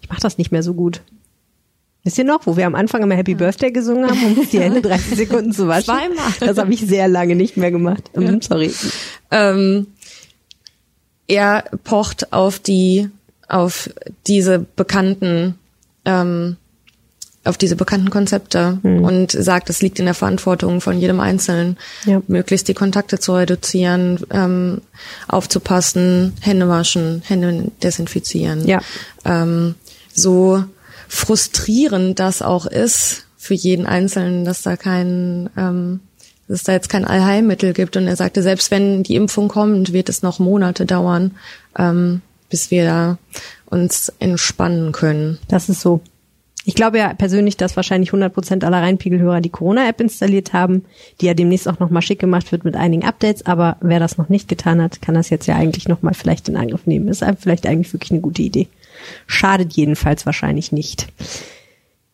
Ich 0.02 0.10
mache 0.10 0.22
das 0.22 0.38
nicht 0.38 0.52
mehr 0.52 0.62
so 0.64 0.74
gut. 0.76 1.02
Wisst 2.04 2.18
ihr 2.18 2.24
noch, 2.24 2.46
wo 2.46 2.56
wir 2.56 2.66
am 2.68 2.76
Anfang 2.76 3.02
immer 3.04 3.16
Happy 3.16 3.34
Birthday 3.36 3.72
gesungen 3.72 4.08
haben, 4.10 4.38
um 4.38 4.48
die 4.50 4.60
Hände 4.60 4.82
30 4.84 5.18
Sekunden 5.18 5.52
zu 5.52 5.68
waschen? 5.68 5.86
Zweimal. 5.86 6.32
Das 6.40 6.58
habe 6.58 6.72
ich 6.74 6.80
sehr 6.82 7.08
lange 7.08 7.36
nicht 7.36 7.58
mehr 7.58 7.72
gemacht. 7.72 8.04
Ähm, 8.16 8.40
Sorry. 8.42 8.72
ähm, 9.32 9.88
er 11.28 11.66
pocht 11.84 12.32
auf 12.34 12.60
die 12.60 13.10
auf 13.50 13.90
diese 14.28 14.60
bekannten 14.60 15.56
ähm, 16.06 16.58
auf 17.46 17.58
diese 17.58 17.78
bekannten 17.78 18.10
Konzepte 18.10 18.80
Hm. 18.84 19.04
und 19.04 19.32
sagt, 19.32 19.70
es 19.70 19.82
liegt 19.82 19.98
in 19.98 20.06
der 20.06 20.14
Verantwortung 20.14 20.82
von 20.82 21.00
jedem 21.00 21.20
Einzelnen, 21.22 21.78
Ja. 22.06 22.22
möglichst 22.28 22.68
die 22.68 22.74
Kontakte 22.74 23.18
zu 23.18 23.34
reduzieren, 23.34 24.20
ähm, 24.30 24.82
aufzupassen, 25.28 26.34
Hände 26.42 26.68
waschen, 26.68 27.24
Hände 27.26 27.72
desinfizieren. 27.82 28.68
Ja. 28.68 28.82
Ähm, 29.24 29.76
so 30.14 30.64
frustrierend 31.08 32.20
das 32.20 32.42
auch 32.42 32.66
ist 32.66 33.26
für 33.38 33.54
jeden 33.56 33.86
Einzelnen, 33.86 34.44
dass 34.46 34.62
da 34.62 34.76
kein, 34.76 35.50
ähm, 35.58 36.02
dass 36.48 36.58
es 36.60 36.64
da 36.66 36.74
jetzt 36.74 36.90
kein 36.90 37.06
Allheilmittel 37.06 37.74
gibt. 37.74 37.96
Und 37.96 38.06
er 38.08 38.18
sagte, 38.18 38.44
selbst 38.44 38.70
wenn 38.70 39.02
die 39.04 39.16
Impfung 39.16 39.48
kommt, 39.48 39.94
wird 39.94 40.10
es 40.10 40.22
noch 40.24 40.40
Monate 40.40 40.86
dauern, 40.86 41.32
ähm, 41.78 42.22
bis 42.50 42.72
wir 42.72 42.86
da 42.86 43.18
uns 43.66 44.12
entspannen 44.20 44.92
können. 44.92 45.40
Das 45.48 45.70
ist 45.70 45.82
so. 45.82 46.02
Ich 46.66 46.76
glaube 46.76 46.98
ja 46.98 47.14
persönlich, 47.14 47.58
dass 47.58 47.78
wahrscheinlich 47.78 48.10
100 48.10 48.34
Prozent 48.34 48.64
aller 48.64 48.82
Rheinpegelhörer 48.82 49.42
die 49.42 49.50
Corona-App 49.50 50.02
installiert 50.02 50.54
haben, 50.54 50.86
die 51.20 51.26
ja 51.26 51.34
demnächst 51.34 51.68
auch 51.68 51.80
nochmal 51.80 52.02
schick 52.02 52.20
gemacht 52.20 52.52
wird 52.52 52.66
mit 52.66 52.76
einigen 52.76 53.06
Updates. 53.06 53.46
Aber 53.46 53.78
wer 53.82 54.00
das 54.00 54.18
noch 54.18 54.30
nicht 54.30 54.48
getan 54.48 54.82
hat, 54.82 55.02
kann 55.02 55.16
das 55.16 55.30
jetzt 55.30 55.48
ja 55.48 55.56
eigentlich 55.56 55.88
nochmal 55.88 56.14
vielleicht 56.14 56.50
in 56.50 56.58
Angriff 56.58 56.86
nehmen. 56.86 57.08
Ist 57.08 57.26
vielleicht 57.40 57.66
eigentlich 57.66 57.94
wirklich 57.94 58.12
eine 58.12 58.22
gute 58.22 58.42
Idee. 58.42 58.68
Schadet 59.26 59.74
jedenfalls 59.74 60.26
wahrscheinlich 60.26 60.72
nicht. 60.72 61.08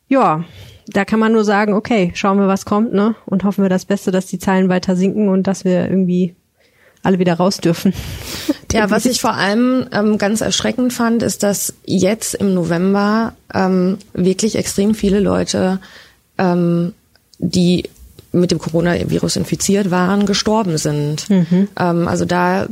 Ja, 0.08 0.46
da 0.88 1.04
kann 1.04 1.20
man 1.20 1.34
nur 1.34 1.44
sagen, 1.44 1.74
okay, 1.74 2.12
schauen 2.14 2.38
wir, 2.38 2.48
was 2.48 2.66
kommt, 2.66 2.94
ne? 2.94 3.16
Und 3.26 3.44
hoffen 3.44 3.64
wir 3.64 3.70
das 3.70 3.86
Beste, 3.86 4.12
dass 4.12 4.28
die 4.28 4.40
Zahlen 4.40 4.70
weiter 4.70 4.96
sinken 4.96 5.30
und 5.30 5.48
dass 5.48 5.66
wir 5.66 5.90
irgendwie 5.90 6.36
alle 7.06 7.20
wieder 7.20 7.36
raus 7.36 7.58
dürfen. 7.58 7.94
Ja, 8.74 8.90
was 8.90 9.06
ich 9.06 9.22
vor 9.22 9.34
allem 9.34 9.88
ähm, 9.94 10.18
ganz 10.18 10.42
erschreckend 10.42 10.92
fand, 10.92 11.24
ist, 11.24 11.44
dass 11.44 11.74
jetzt 11.86 12.36
im 12.36 12.54
November 12.54 13.34
ähm, 13.54 13.98
wirklich 14.14 14.56
extrem 14.56 14.96
viele 14.96 15.20
Leute, 15.22 15.80
ähm, 16.38 16.94
die 17.38 17.90
mit 18.34 18.52
dem 18.52 18.60
Coronavirus 18.60 19.38
infiziert 19.38 19.92
waren, 19.92 20.26
gestorben 20.26 20.78
sind. 20.78 21.28
Ähm, 21.30 22.08
also 22.08 22.26
da 22.26 22.68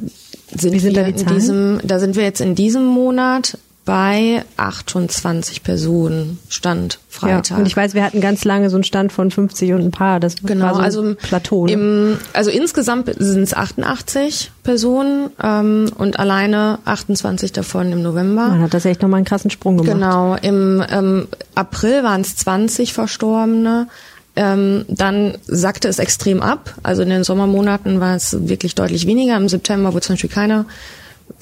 sind, 0.56 0.74
Mhm. 0.74 0.80
Sind 0.80 0.96
wir 0.96 1.08
in 1.08 1.28
diesem, 1.28 1.80
da 1.84 2.00
sind 2.00 2.16
wir 2.16 2.24
jetzt 2.24 2.42
in 2.42 2.54
diesem 2.56 2.86
Monat 2.86 3.58
bei 3.86 4.44
28 4.58 5.64
Personen 5.64 6.40
Stand 6.48 7.00
Freitag. 7.10 7.52
Ja, 7.52 7.58
und 7.58 7.68
ich 7.68 7.76
weiß, 7.76 7.94
wir 7.94 8.04
hatten 8.04 8.22
ganz 8.22 8.46
lange 8.46 8.70
so 8.70 8.78
einen 8.78 8.84
Stand 8.84 9.12
von 9.12 9.30
50 9.30 9.74
und 9.74 9.82
ein 9.82 9.92
paar. 9.92 10.20
Das 10.20 10.36
Genau, 10.42 10.66
war 10.66 10.74
so 10.92 11.02
ein 11.02 11.08
also 11.08 11.16
Plateau. 11.16 11.66
Ne? 11.66 11.72
Im, 11.74 12.18
also 12.32 12.50
insgesamt 12.50 13.12
sind 13.18 13.44
es 13.44 13.54
88 13.54 14.52
Personen 14.64 15.30
ähm, 15.42 15.92
und 15.98 16.18
alleine 16.20 16.80
28 16.86 17.52
davon 17.52 17.92
im 17.92 18.02
November. 18.02 18.48
Man 18.48 18.62
hat 18.62 18.74
das 18.74 18.86
echt 18.86 19.02
nochmal 19.02 19.18
einen 19.18 19.26
krassen 19.26 19.52
Sprung 19.52 19.78
gemacht. 19.78 19.94
Genau, 19.94 20.36
im 20.42 20.84
ähm, 20.90 21.28
April 21.56 22.04
waren 22.04 22.22
es 22.22 22.36
20 22.38 22.94
Verstorbene. 22.94 23.88
Ähm, 24.36 24.86
dann 24.88 25.38
sackte 25.46 25.88
es 25.88 26.00
extrem 26.00 26.42
ab. 26.42 26.74
Also 26.82 27.04
in 27.04 27.10
den 27.10 27.24
Sommermonaten 27.24 28.00
war 28.00 28.16
es 28.16 28.36
wirklich 28.48 28.74
deutlich 28.74 29.06
weniger. 29.06 29.38
Im 29.38 29.48
September 29.48 29.94
wurde 29.94 30.02
zum 30.02 30.14
Beispiel 30.14 30.30
keiner, 30.32 30.66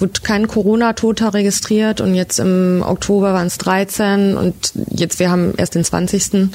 wurde 0.02 0.22
kein 0.22 0.47
Corona-Toter 0.47 1.34
registriert 1.34 2.02
und 2.02 2.16
jetzt 2.16 2.39
im 2.39 2.84
Oktober 2.86 3.34
waren 3.34 3.47
es 3.47 3.58
13 3.60 4.36
und 4.36 4.56
jetzt 4.89 5.20
wir 5.20 5.30
haben 5.32 5.54
erst 5.58 5.76
den 5.76 5.84
20. 5.84 6.49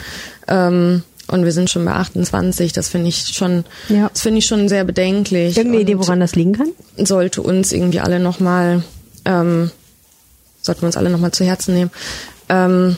Ähm, 0.49 1.03
und 1.29 1.45
wir 1.45 1.53
sind 1.53 1.71
schon 1.71 1.85
bei 1.85 1.93
28. 1.93 2.73
Das 2.73 2.89
finde 2.89 3.09
ich 3.09 3.29
schon, 3.35 3.65
Ja. 3.89 4.09
das 4.13 4.23
finde 4.23 4.39
ich 4.39 4.47
schon 4.47 4.69
sehr 4.69 4.85
bedenklich. 4.85 5.57
Irgendeine 5.57 5.83
Idee, 5.83 5.99
woran 5.99 6.21
das 6.21 6.37
liegen 6.37 6.53
kann? 6.53 6.69
sollte 6.99 7.43
uns 7.43 7.73
irgendwie 7.73 8.01
alle 8.01 8.21
nochmal, 8.21 8.85
ähm, 9.25 9.71
sollten 10.63 10.83
wir 10.83 10.87
uns 10.87 10.97
alle 10.97 11.11
nochmal 11.11 11.33
zu 11.33 11.45
Herzen 11.45 11.75
nehmen. 11.75 11.91
Ähm, 12.49 12.97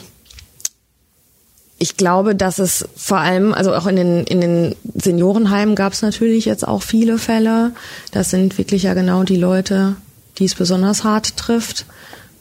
ich 1.79 1.95
glaube, 1.97 2.35
dass 2.35 2.59
es 2.59 2.87
vor 2.95 3.19
allem, 3.19 3.53
also 3.53 3.73
auch 3.73 3.87
in 3.87 3.95
den, 3.95 4.23
in 4.25 4.41
den 4.41 4.75
Seniorenheimen 4.95 5.75
gab 5.75 5.93
es 5.93 6.01
natürlich 6.01 6.45
jetzt 6.45 6.67
auch 6.67 6.83
viele 6.83 7.17
Fälle. 7.17 7.71
Das 8.11 8.29
sind 8.29 8.57
wirklich 8.57 8.83
ja 8.83 8.93
genau 8.93 9.23
die 9.23 9.37
Leute, 9.37 9.95
die 10.39 10.45
es 10.45 10.55
besonders 10.55 11.03
hart 11.03 11.37
trifft. 11.37 11.85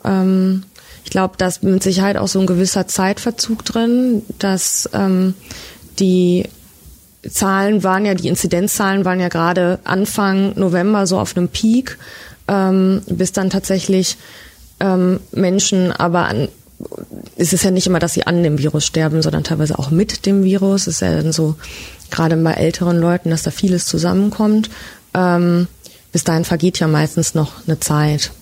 Ähm, 0.05 0.62
ich 1.05 1.11
glaube, 1.11 1.34
da 1.38 1.46
ist 1.46 1.62
mit 1.62 1.82
Sicherheit 1.82 2.16
auch 2.16 2.28
so 2.28 2.40
ein 2.40 2.46
gewisser 2.46 2.86
Zeitverzug 2.86 3.64
drin, 3.64 4.22
dass 4.38 4.88
ähm, 4.92 5.34
die 5.99 6.44
Zahlen 7.28 7.82
waren 7.82 8.05
ja, 8.05 8.14
die 8.14 8.28
Inzidenzzahlen 8.28 9.05
waren 9.05 9.20
ja 9.20 9.28
gerade 9.28 9.80
Anfang 9.84 10.53
November 10.59 11.07
so 11.07 11.18
auf 11.18 11.36
einem 11.36 11.49
Peak, 11.49 11.99
ähm, 12.46 13.03
bis 13.07 13.32
dann 13.32 13.51
tatsächlich 13.51 14.16
ähm, 14.80 15.20
Menschen 15.32 15.92
aber 15.92 16.26
an, 16.26 16.49
es 17.36 17.53
ist 17.53 17.64
ja 17.64 17.70
nicht 17.70 17.86
immer, 17.86 17.99
dass 17.99 18.14
sie 18.14 18.26
an 18.26 18.42
dem 18.42 18.59
Virus 18.59 18.86
sterben, 18.86 19.22
sondern 19.22 19.44
teilweise 19.44 19.78
auch 19.78 19.90
mit 19.90 20.26
dem 20.26 20.44
Virus. 20.44 20.82
Es 20.82 20.96
ist 20.96 21.01
ja 21.01 21.16
dann 21.16 21.32
so, 21.32 21.57
gerade 22.11 22.36
bei 22.36 22.53
älteren 22.53 23.01
Leuten, 23.01 23.30
dass 23.30 23.42
da 23.42 23.51
vieles 23.51 23.86
zusammenkommt. 23.86 24.70
Ähm, 25.14 25.66
bis 26.13 26.25
dahin 26.25 26.45
vergeht 26.45 26.79
ja 26.79 26.89
meistens 26.89 27.35
noch 27.35 27.67
eine 27.67 27.81
Zeit. 27.81 28.33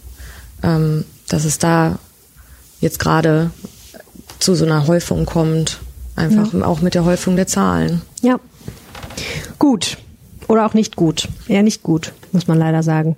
Ähm, 0.63 1.05
dass 1.29 1.45
es 1.45 1.59
da 1.59 1.99
jetzt 2.81 2.99
gerade 2.99 3.51
zu 4.39 4.55
so 4.55 4.65
einer 4.65 4.87
Häufung 4.87 5.27
kommt. 5.27 5.81
Einfach 6.15 6.55
auch 6.63 6.81
mit 6.81 6.95
der 6.95 7.05
Häufung 7.05 7.37
der 7.37 7.47
Zahlen. 7.47 8.01
Ja. 8.23 8.41
Gut. 9.59 9.99
Oder 10.49 10.65
auch 10.67 10.75
nicht 10.75 10.97
gut. 10.97 11.29
Eher 11.49 11.63
nicht 11.63 11.83
gut, 11.83 12.13
muss 12.33 12.47
man 12.47 12.59
leider 12.59 12.83
sagen. 12.83 13.17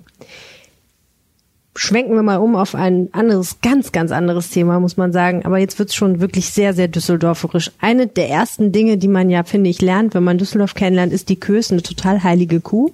Schwenken 1.75 2.15
wir 2.15 2.23
mal 2.23 2.37
um 2.37 2.57
auf 2.57 2.75
ein 2.75 3.07
anderes, 3.13 3.61
ganz, 3.61 3.93
ganz 3.93 4.11
anderes 4.11 4.49
Thema, 4.49 4.81
muss 4.81 4.97
man 4.97 5.13
sagen. 5.13 5.45
Aber 5.45 5.59
jetzt 5.59 5.79
wird's 5.79 5.95
schon 5.95 6.19
wirklich 6.19 6.49
sehr, 6.49 6.73
sehr 6.73 6.89
düsseldorferisch. 6.89 7.71
Eine 7.79 8.07
der 8.07 8.29
ersten 8.29 8.73
Dinge, 8.73 8.97
die 8.97 9.07
man 9.07 9.29
ja, 9.29 9.43
finde 9.43 9.69
ich, 9.69 9.79
lernt, 9.79 10.13
wenn 10.13 10.23
man 10.23 10.37
Düsseldorf 10.37 10.73
kennenlernt, 10.73 11.13
ist 11.13 11.29
die 11.29 11.39
Kös, 11.39 11.71
eine 11.71 11.81
total 11.81 12.23
heilige 12.23 12.59
Kuh. 12.59 12.91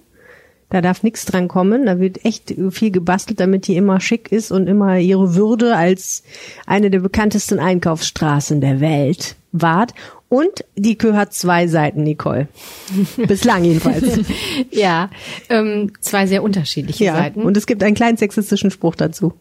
Da 0.76 0.82
darf 0.82 1.03
nichts 1.03 1.23
dran 1.23 1.47
kommen. 1.47 1.86
Da 1.86 2.01
wird 2.01 2.26
echt 2.26 2.53
viel 2.71 2.91
gebastelt, 2.91 3.39
damit 3.39 3.65
die 3.67 3.78
immer 3.78 4.01
schick 4.01 4.30
ist 4.30 4.51
und 4.51 4.67
immer 4.67 4.97
ihre 4.97 5.34
Würde 5.34 5.78
als 5.78 6.21
eine 6.65 6.89
der 6.89 6.99
bekanntesten 6.99 7.59
Einkaufsstraßen 7.59 8.59
der 8.59 8.82
Welt 8.82 9.38
wahrt. 9.53 9.93
Und 10.28 10.65
die 10.76 10.97
Kö 10.97 11.13
hat 11.13 11.34
zwei 11.34 11.67
Seiten, 11.67 12.03
Nicole. 12.03 12.49
Bislang 13.26 13.63
jedenfalls. 13.63 14.03
Ja, 14.69 15.11
ähm, 15.47 15.93
zwei 16.01 16.28
sehr 16.28 16.43
unterschiedliche 16.43 17.05
ja. 17.05 17.15
Seiten. 17.15 17.43
Und 17.43 17.55
es 17.55 17.67
gibt 17.67 17.82
einen 17.82 17.95
kleinen 17.95 18.17
sexistischen 18.17 18.69
Spruch 18.69 18.95
dazu. 18.95 19.32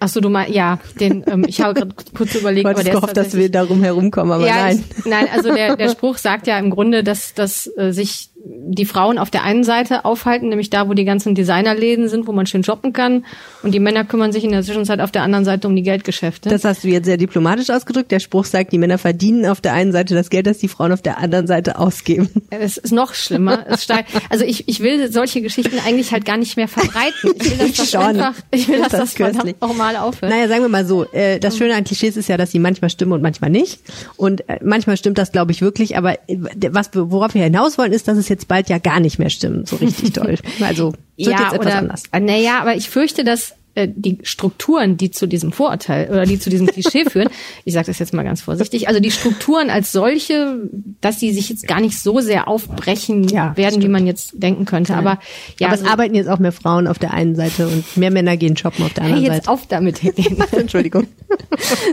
Ach 0.00 0.08
so, 0.08 0.20
du 0.20 0.28
mal, 0.28 0.50
ja, 0.50 0.78
den, 1.00 1.24
ähm, 1.26 1.44
ich 1.48 1.62
habe 1.62 1.74
gerade 1.74 1.94
kurz 2.14 2.34
überlegt, 2.34 2.66
Ich 2.68 2.70
aber 2.70 2.84
der 2.84 2.92
ist 2.92 3.00
gehofft, 3.00 3.16
dass 3.16 3.34
wir 3.34 3.50
darum 3.50 3.82
herumkommen, 3.82 4.32
aber 4.32 4.46
ja, 4.46 4.56
nein. 4.56 4.84
Ich, 4.96 5.06
nein, 5.06 5.26
also 5.34 5.52
der, 5.52 5.76
der 5.76 5.88
Spruch 5.88 6.18
sagt 6.18 6.46
ja 6.46 6.58
im 6.58 6.70
Grunde, 6.70 7.02
dass, 7.02 7.34
dass 7.34 7.68
äh, 7.76 7.92
sich 7.92 8.30
die 8.44 8.84
Frauen 8.84 9.18
auf 9.18 9.30
der 9.30 9.42
einen 9.42 9.64
Seite 9.64 10.04
aufhalten, 10.04 10.48
nämlich 10.48 10.70
da, 10.70 10.88
wo 10.88 10.94
die 10.94 11.04
ganzen 11.04 11.34
Designerläden 11.34 12.08
sind, 12.08 12.26
wo 12.26 12.32
man 12.32 12.46
schön 12.46 12.62
shoppen 12.62 12.92
kann, 12.92 13.24
und 13.62 13.74
die 13.74 13.80
Männer 13.80 14.04
kümmern 14.04 14.32
sich 14.32 14.44
in 14.44 14.52
der 14.52 14.62
Zwischenzeit 14.62 15.00
auf 15.00 15.10
der 15.10 15.22
anderen 15.22 15.44
Seite 15.44 15.66
um 15.66 15.74
die 15.74 15.82
Geldgeschäfte. 15.82 16.48
Das 16.48 16.64
hast 16.64 16.84
du 16.84 16.88
jetzt 16.88 17.06
sehr 17.06 17.16
diplomatisch 17.16 17.70
ausgedrückt. 17.70 18.12
Der 18.12 18.20
Spruch 18.20 18.44
sagt, 18.44 18.72
die 18.72 18.78
Männer 18.78 18.98
verdienen 18.98 19.46
auf 19.46 19.60
der 19.60 19.72
einen 19.72 19.90
Seite 19.90 20.14
das 20.14 20.30
Geld, 20.30 20.46
das 20.46 20.58
die 20.58 20.68
Frauen 20.68 20.92
auf 20.92 21.02
der 21.02 21.18
anderen 21.18 21.46
Seite 21.46 21.78
ausgeben. 21.78 22.30
Es 22.50 22.76
ist 22.76 22.92
noch 22.92 23.14
schlimmer. 23.14 23.66
Es 23.68 23.84
steigt, 23.84 24.10
also 24.30 24.44
ich, 24.44 24.68
ich 24.68 24.80
will 24.80 25.10
solche 25.10 25.42
Geschichten 25.42 25.78
eigentlich 25.84 26.12
halt 26.12 26.24
gar 26.24 26.36
nicht 26.36 26.56
mehr 26.56 26.68
verbreiten. 26.68 27.32
Ich 27.34 27.50
will, 27.50 27.58
dass 27.58 27.72
das 27.72 27.90
Schon. 27.90 28.02
einfach, 28.02 28.34
ich 28.50 28.68
will, 28.68 28.78
dass 28.78 28.90
Das 28.90 29.00
das, 29.00 29.14
verdammt 29.14 29.60
nochmal 29.60 29.96
aufhört. 29.96 30.30
Naja, 30.30 30.48
sagen 30.48 30.62
wir 30.62 30.68
mal 30.68 30.86
so, 30.86 31.04
äh, 31.12 31.38
das 31.40 31.56
Schöne 31.56 31.74
an 31.74 31.84
Klischees 31.84 32.16
ist 32.16 32.28
ja, 32.28 32.36
dass 32.36 32.52
sie 32.52 32.58
manchmal 32.58 32.90
stimmen 32.90 33.12
und 33.12 33.22
manchmal 33.22 33.50
nicht. 33.50 33.80
Und 34.16 34.48
äh, 34.48 34.58
manchmal 34.62 34.96
stimmt 34.96 35.18
das, 35.18 35.32
glaube 35.32 35.52
ich, 35.52 35.60
wirklich. 35.60 35.96
Aber 35.96 36.14
äh, 36.28 36.38
was, 36.70 36.90
worauf 36.92 37.34
wir 37.34 37.42
hinaus 37.42 37.78
wollen, 37.78 37.92
ist, 37.92 38.08
dass 38.08 38.16
es 38.16 38.27
jetzt 38.28 38.48
bald 38.48 38.68
ja 38.68 38.78
gar 38.78 39.00
nicht 39.00 39.18
mehr 39.18 39.30
stimmt. 39.30 39.68
So 39.68 39.76
richtig 39.76 40.12
toll. 40.12 40.36
Also, 40.60 40.92
wird 41.16 41.30
jetzt 41.30 41.52
etwas 41.52 41.58
oder, 41.58 41.76
anders. 41.78 42.02
Naja, 42.12 42.60
aber 42.60 42.74
ich 42.76 42.88
fürchte, 42.90 43.24
dass 43.24 43.54
äh, 43.74 43.88
die 43.94 44.18
Strukturen, 44.22 44.96
die 44.96 45.10
zu 45.10 45.26
diesem 45.26 45.52
Vorurteil 45.52 46.08
oder 46.10 46.24
die 46.26 46.38
zu 46.38 46.48
diesem 46.50 46.66
Klischee 46.66 47.04
führen, 47.10 47.28
ich 47.64 47.74
sage 47.74 47.86
das 47.86 47.98
jetzt 47.98 48.12
mal 48.14 48.22
ganz 48.24 48.40
vorsichtig, 48.40 48.88
also 48.88 48.98
die 49.00 49.10
Strukturen 49.10 49.70
als 49.70 49.92
solche, 49.92 50.68
dass 51.00 51.18
die 51.18 51.32
sich 51.32 51.48
jetzt 51.48 51.66
gar 51.68 51.80
nicht 51.80 51.98
so 51.98 52.20
sehr 52.20 52.48
aufbrechen 52.48 53.28
Ja, 53.28 53.56
werden, 53.56 53.82
wie 53.82 53.88
man 53.88 54.06
jetzt 54.06 54.32
denken 54.34 54.64
könnte. 54.64 54.94
Aber 54.94 55.18
ja, 55.58 55.66
aber 55.68 55.74
es 55.76 55.80
also- 55.82 55.92
arbeiten 55.92 56.14
jetzt 56.14 56.28
auch 56.28 56.38
mehr 56.38 56.52
Frauen 56.52 56.86
auf 56.86 56.98
der 56.98 57.12
einen 57.12 57.34
Seite 57.36 57.66
und 57.68 57.96
mehr 57.96 58.10
Männer 58.10 58.36
gehen 58.36 58.56
shoppen 58.56 58.84
auf 58.84 58.94
der 58.94 59.04
Hey, 59.04 59.12
anderen 59.12 59.32
jetzt 59.32 59.44
Seite. 59.46 59.50
auf 59.50 59.66
damit. 59.68 60.00
Entschuldigung. 60.52 61.06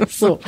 so, 0.09 0.39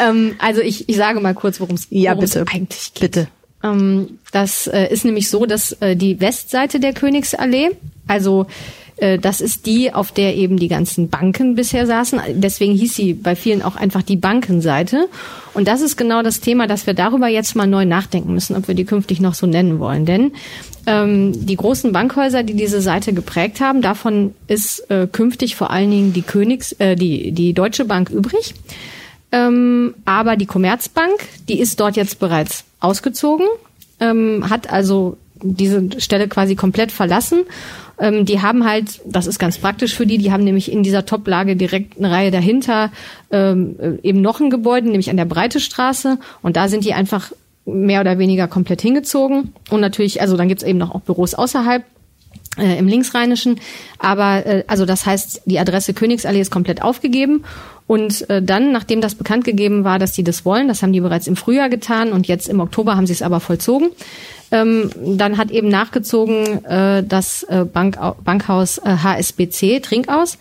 ähm, 0.00 0.36
also 0.38 0.60
ich, 0.60 0.88
ich 0.88 0.96
sage 0.96 1.20
mal 1.20 1.34
kurz, 1.34 1.60
worum 1.60 1.74
es 1.76 1.86
Ja, 1.90 2.14
bitte. 2.14 2.44
eigentlich 2.52 2.92
geht. 2.94 3.00
Bitte. 3.00 3.28
Ähm, 3.62 4.18
das 4.32 4.66
äh, 4.66 4.92
ist 4.92 5.04
nämlich 5.04 5.28
so, 5.28 5.46
dass 5.46 5.72
äh, 5.80 5.96
die 5.96 6.20
Westseite 6.20 6.80
der 6.80 6.92
Königsallee, 6.92 7.70
also 8.06 8.46
äh, 8.98 9.18
das 9.18 9.40
ist 9.40 9.66
die, 9.66 9.92
auf 9.92 10.12
der 10.12 10.36
eben 10.36 10.58
die 10.58 10.68
ganzen 10.68 11.08
Banken 11.08 11.54
bisher 11.54 11.86
saßen. 11.86 12.20
Deswegen 12.34 12.74
hieß 12.74 12.94
sie 12.94 13.14
bei 13.14 13.36
vielen 13.36 13.62
auch 13.62 13.76
einfach 13.76 14.02
die 14.02 14.16
Bankenseite. 14.16 15.08
Und 15.54 15.68
das 15.68 15.80
ist 15.80 15.96
genau 15.96 16.22
das 16.22 16.40
Thema, 16.40 16.66
dass 16.66 16.86
wir 16.86 16.94
darüber 16.94 17.28
jetzt 17.28 17.56
mal 17.56 17.66
neu 17.66 17.84
nachdenken 17.84 18.32
müssen, 18.32 18.56
ob 18.56 18.68
wir 18.68 18.74
die 18.74 18.84
künftig 18.84 19.20
noch 19.20 19.34
so 19.34 19.46
nennen 19.46 19.78
wollen. 19.78 20.04
Denn 20.04 20.32
ähm, 20.86 21.46
die 21.46 21.56
großen 21.56 21.92
Bankhäuser, 21.92 22.42
die 22.42 22.54
diese 22.54 22.80
Seite 22.80 23.12
geprägt 23.12 23.60
haben, 23.60 23.82
davon 23.82 24.34
ist 24.46 24.90
äh, 24.90 25.06
künftig 25.10 25.56
vor 25.56 25.70
allen 25.70 25.90
Dingen 25.90 26.12
die 26.12 26.22
Königs, 26.22 26.72
äh, 26.72 26.96
die 26.96 27.32
die 27.32 27.54
Deutsche 27.54 27.84
Bank 27.84 28.10
übrig. 28.10 28.54
Ähm, 29.30 29.94
aber 30.04 30.36
die 30.36 30.46
Commerzbank, 30.46 31.20
die 31.48 31.60
ist 31.60 31.80
dort 31.80 31.96
jetzt 31.96 32.18
bereits 32.18 32.64
ausgezogen, 32.80 33.46
ähm, 34.00 34.48
hat 34.48 34.70
also 34.72 35.16
diese 35.42 36.00
Stelle 36.00 36.28
quasi 36.28 36.56
komplett 36.56 36.92
verlassen. 36.92 37.40
Ähm, 37.98 38.24
die 38.24 38.40
haben 38.40 38.64
halt, 38.64 39.00
das 39.04 39.26
ist 39.26 39.38
ganz 39.38 39.58
praktisch 39.58 39.94
für 39.94 40.06
die, 40.06 40.18
die 40.18 40.32
haben 40.32 40.44
nämlich 40.44 40.72
in 40.72 40.82
dieser 40.82 41.04
Top-Lage 41.04 41.56
direkt 41.56 41.98
eine 41.98 42.10
Reihe 42.10 42.30
dahinter 42.30 42.90
ähm, 43.30 43.98
eben 44.02 44.20
noch 44.20 44.40
ein 44.40 44.50
Gebäude, 44.50 44.88
nämlich 44.88 45.10
an 45.10 45.16
der 45.16 45.24
Breite 45.24 45.60
Straße. 45.60 46.18
Und 46.42 46.56
da 46.56 46.68
sind 46.68 46.84
die 46.84 46.94
einfach 46.94 47.32
mehr 47.66 48.00
oder 48.00 48.18
weniger 48.18 48.48
komplett 48.48 48.80
hingezogen. 48.80 49.52
Und 49.70 49.80
natürlich, 49.80 50.20
also 50.20 50.36
dann 50.36 50.48
gibt's 50.48 50.64
eben 50.64 50.78
noch 50.78 50.94
auch 50.94 51.00
Büros 51.00 51.34
außerhalb 51.34 51.84
äh, 52.58 52.78
im 52.78 52.88
Linksrheinischen. 52.88 53.60
Aber 53.98 54.46
äh, 54.46 54.64
also 54.66 54.84
das 54.84 55.06
heißt, 55.06 55.42
die 55.46 55.58
Adresse 55.58 55.94
Königsallee 55.94 56.40
ist 56.40 56.50
komplett 56.50 56.82
aufgegeben. 56.82 57.44
Und 57.86 58.28
äh, 58.28 58.42
dann, 58.42 58.70
nachdem 58.70 59.00
das 59.00 59.14
bekannt 59.14 59.44
gegeben 59.44 59.82
war, 59.82 59.98
dass 59.98 60.14
sie 60.14 60.22
das 60.22 60.44
wollen, 60.44 60.68
das 60.68 60.82
haben 60.82 60.92
die 60.92 61.00
bereits 61.00 61.26
im 61.26 61.36
Frühjahr 61.36 61.70
getan 61.70 62.12
und 62.12 62.28
jetzt 62.28 62.46
im 62.46 62.60
Oktober 62.60 62.96
haben 62.96 63.06
sie 63.06 63.14
es 63.14 63.22
aber 63.22 63.40
vollzogen, 63.40 63.88
ähm, 64.50 64.90
dann 65.04 65.38
hat 65.38 65.50
eben 65.50 65.68
nachgezogen 65.68 66.64
äh, 66.64 67.02
das 67.02 67.44
äh, 67.44 67.64
Bank, 67.64 67.98
Bankhaus 68.24 68.78
äh, 68.78 68.96
HSBC 68.96 69.80
Trinkaus, 69.80 70.38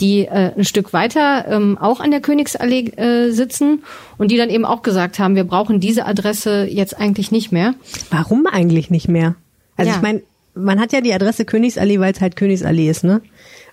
die 0.00 0.26
äh, 0.26 0.52
ein 0.56 0.64
Stück 0.64 0.92
weiter 0.92 1.46
ähm, 1.48 1.78
auch 1.78 2.00
an 2.00 2.10
der 2.10 2.20
Königsallee 2.20 2.90
äh, 2.96 3.30
sitzen 3.30 3.82
und 4.18 4.30
die 4.30 4.36
dann 4.36 4.50
eben 4.50 4.64
auch 4.64 4.82
gesagt 4.82 5.18
haben, 5.18 5.36
wir 5.36 5.44
brauchen 5.44 5.80
diese 5.80 6.06
Adresse 6.06 6.66
jetzt 6.70 6.98
eigentlich 6.98 7.30
nicht 7.30 7.52
mehr. 7.52 7.74
Warum 8.10 8.46
eigentlich 8.46 8.90
nicht 8.90 9.08
mehr? 9.08 9.36
Also 9.76 9.90
ja. 9.90 9.96
ich 9.96 10.02
meine, 10.02 10.22
man 10.62 10.80
hat 10.80 10.92
ja 10.92 11.00
die 11.00 11.12
Adresse 11.12 11.44
Königsallee, 11.44 12.00
weil 12.00 12.12
es 12.12 12.20
halt 12.20 12.36
Königsallee 12.36 12.88
ist, 12.88 13.04
ne? 13.04 13.20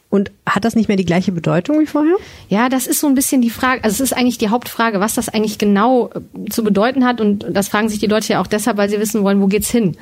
Und 0.09 0.31
hat 0.45 0.63
das 0.63 0.75
nicht 0.75 0.87
mehr 0.87 0.95
die 0.95 1.05
gleiche 1.05 1.33
Bedeutung 1.33 1.81
wie 1.81 1.85
vorher? 1.85 2.15
Ja, 2.47 2.69
das 2.69 2.87
ist 2.87 3.01
so 3.01 3.07
ein 3.07 3.15
bisschen 3.15 3.41
die 3.41 3.49
Frage, 3.49 3.83
also 3.83 4.01
es 4.01 4.11
ist 4.11 4.17
eigentlich 4.17 4.37
die 4.37 4.47
Hauptfrage, 4.47 5.01
was 5.01 5.15
das 5.15 5.27
eigentlich 5.27 5.57
genau 5.57 6.09
äh, 6.13 6.49
zu 6.49 6.63
bedeuten 6.63 7.05
hat. 7.05 7.19
Und 7.19 7.45
das 7.51 7.67
fragen 7.67 7.89
sich 7.89 7.99
die 7.99 8.07
Leute 8.07 8.31
ja 8.33 8.41
auch 8.41 8.47
deshalb, 8.47 8.77
weil 8.77 8.89
sie 8.89 8.99
wissen 8.99 9.23
wollen, 9.23 9.41
wo 9.41 9.47
geht's 9.47 9.69
hin. 9.69 9.97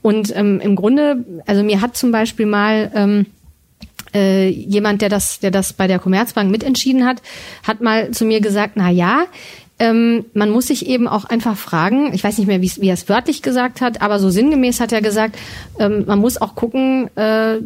Und 0.00 0.34
ähm, 0.36 0.60
im 0.60 0.76
Grunde, 0.76 1.24
also 1.46 1.64
mir 1.64 1.80
hat 1.80 1.96
zum 1.96 2.12
Beispiel 2.12 2.46
mal 2.46 2.92
ähm, 2.94 3.26
äh, 4.14 4.48
jemand, 4.48 5.02
der 5.02 5.08
das, 5.08 5.40
der 5.40 5.50
das 5.50 5.72
bei 5.72 5.88
der 5.88 5.98
Commerzbank 5.98 6.50
mitentschieden 6.50 7.04
hat, 7.04 7.20
hat 7.66 7.80
mal 7.80 8.12
zu 8.12 8.24
mir 8.24 8.40
gesagt, 8.40 8.74
na 8.76 8.90
ja, 8.90 9.26
ähm, 9.78 10.24
man 10.34 10.50
muss 10.50 10.66
sich 10.66 10.86
eben 10.86 11.06
auch 11.06 11.24
einfach 11.24 11.56
fragen, 11.56 12.12
ich 12.12 12.24
weiß 12.24 12.38
nicht 12.38 12.46
mehr, 12.46 12.60
wie, 12.60 12.88
er 12.88 12.94
es 12.94 13.08
wörtlich 13.08 13.42
gesagt 13.42 13.80
hat, 13.80 14.02
aber 14.02 14.18
so 14.18 14.30
sinngemäß 14.30 14.80
hat 14.80 14.92
er 14.92 15.02
gesagt, 15.02 15.38
ähm, 15.78 16.04
man 16.06 16.18
muss 16.18 16.40
auch 16.40 16.54
gucken, 16.54 17.08
äh, 17.16 17.58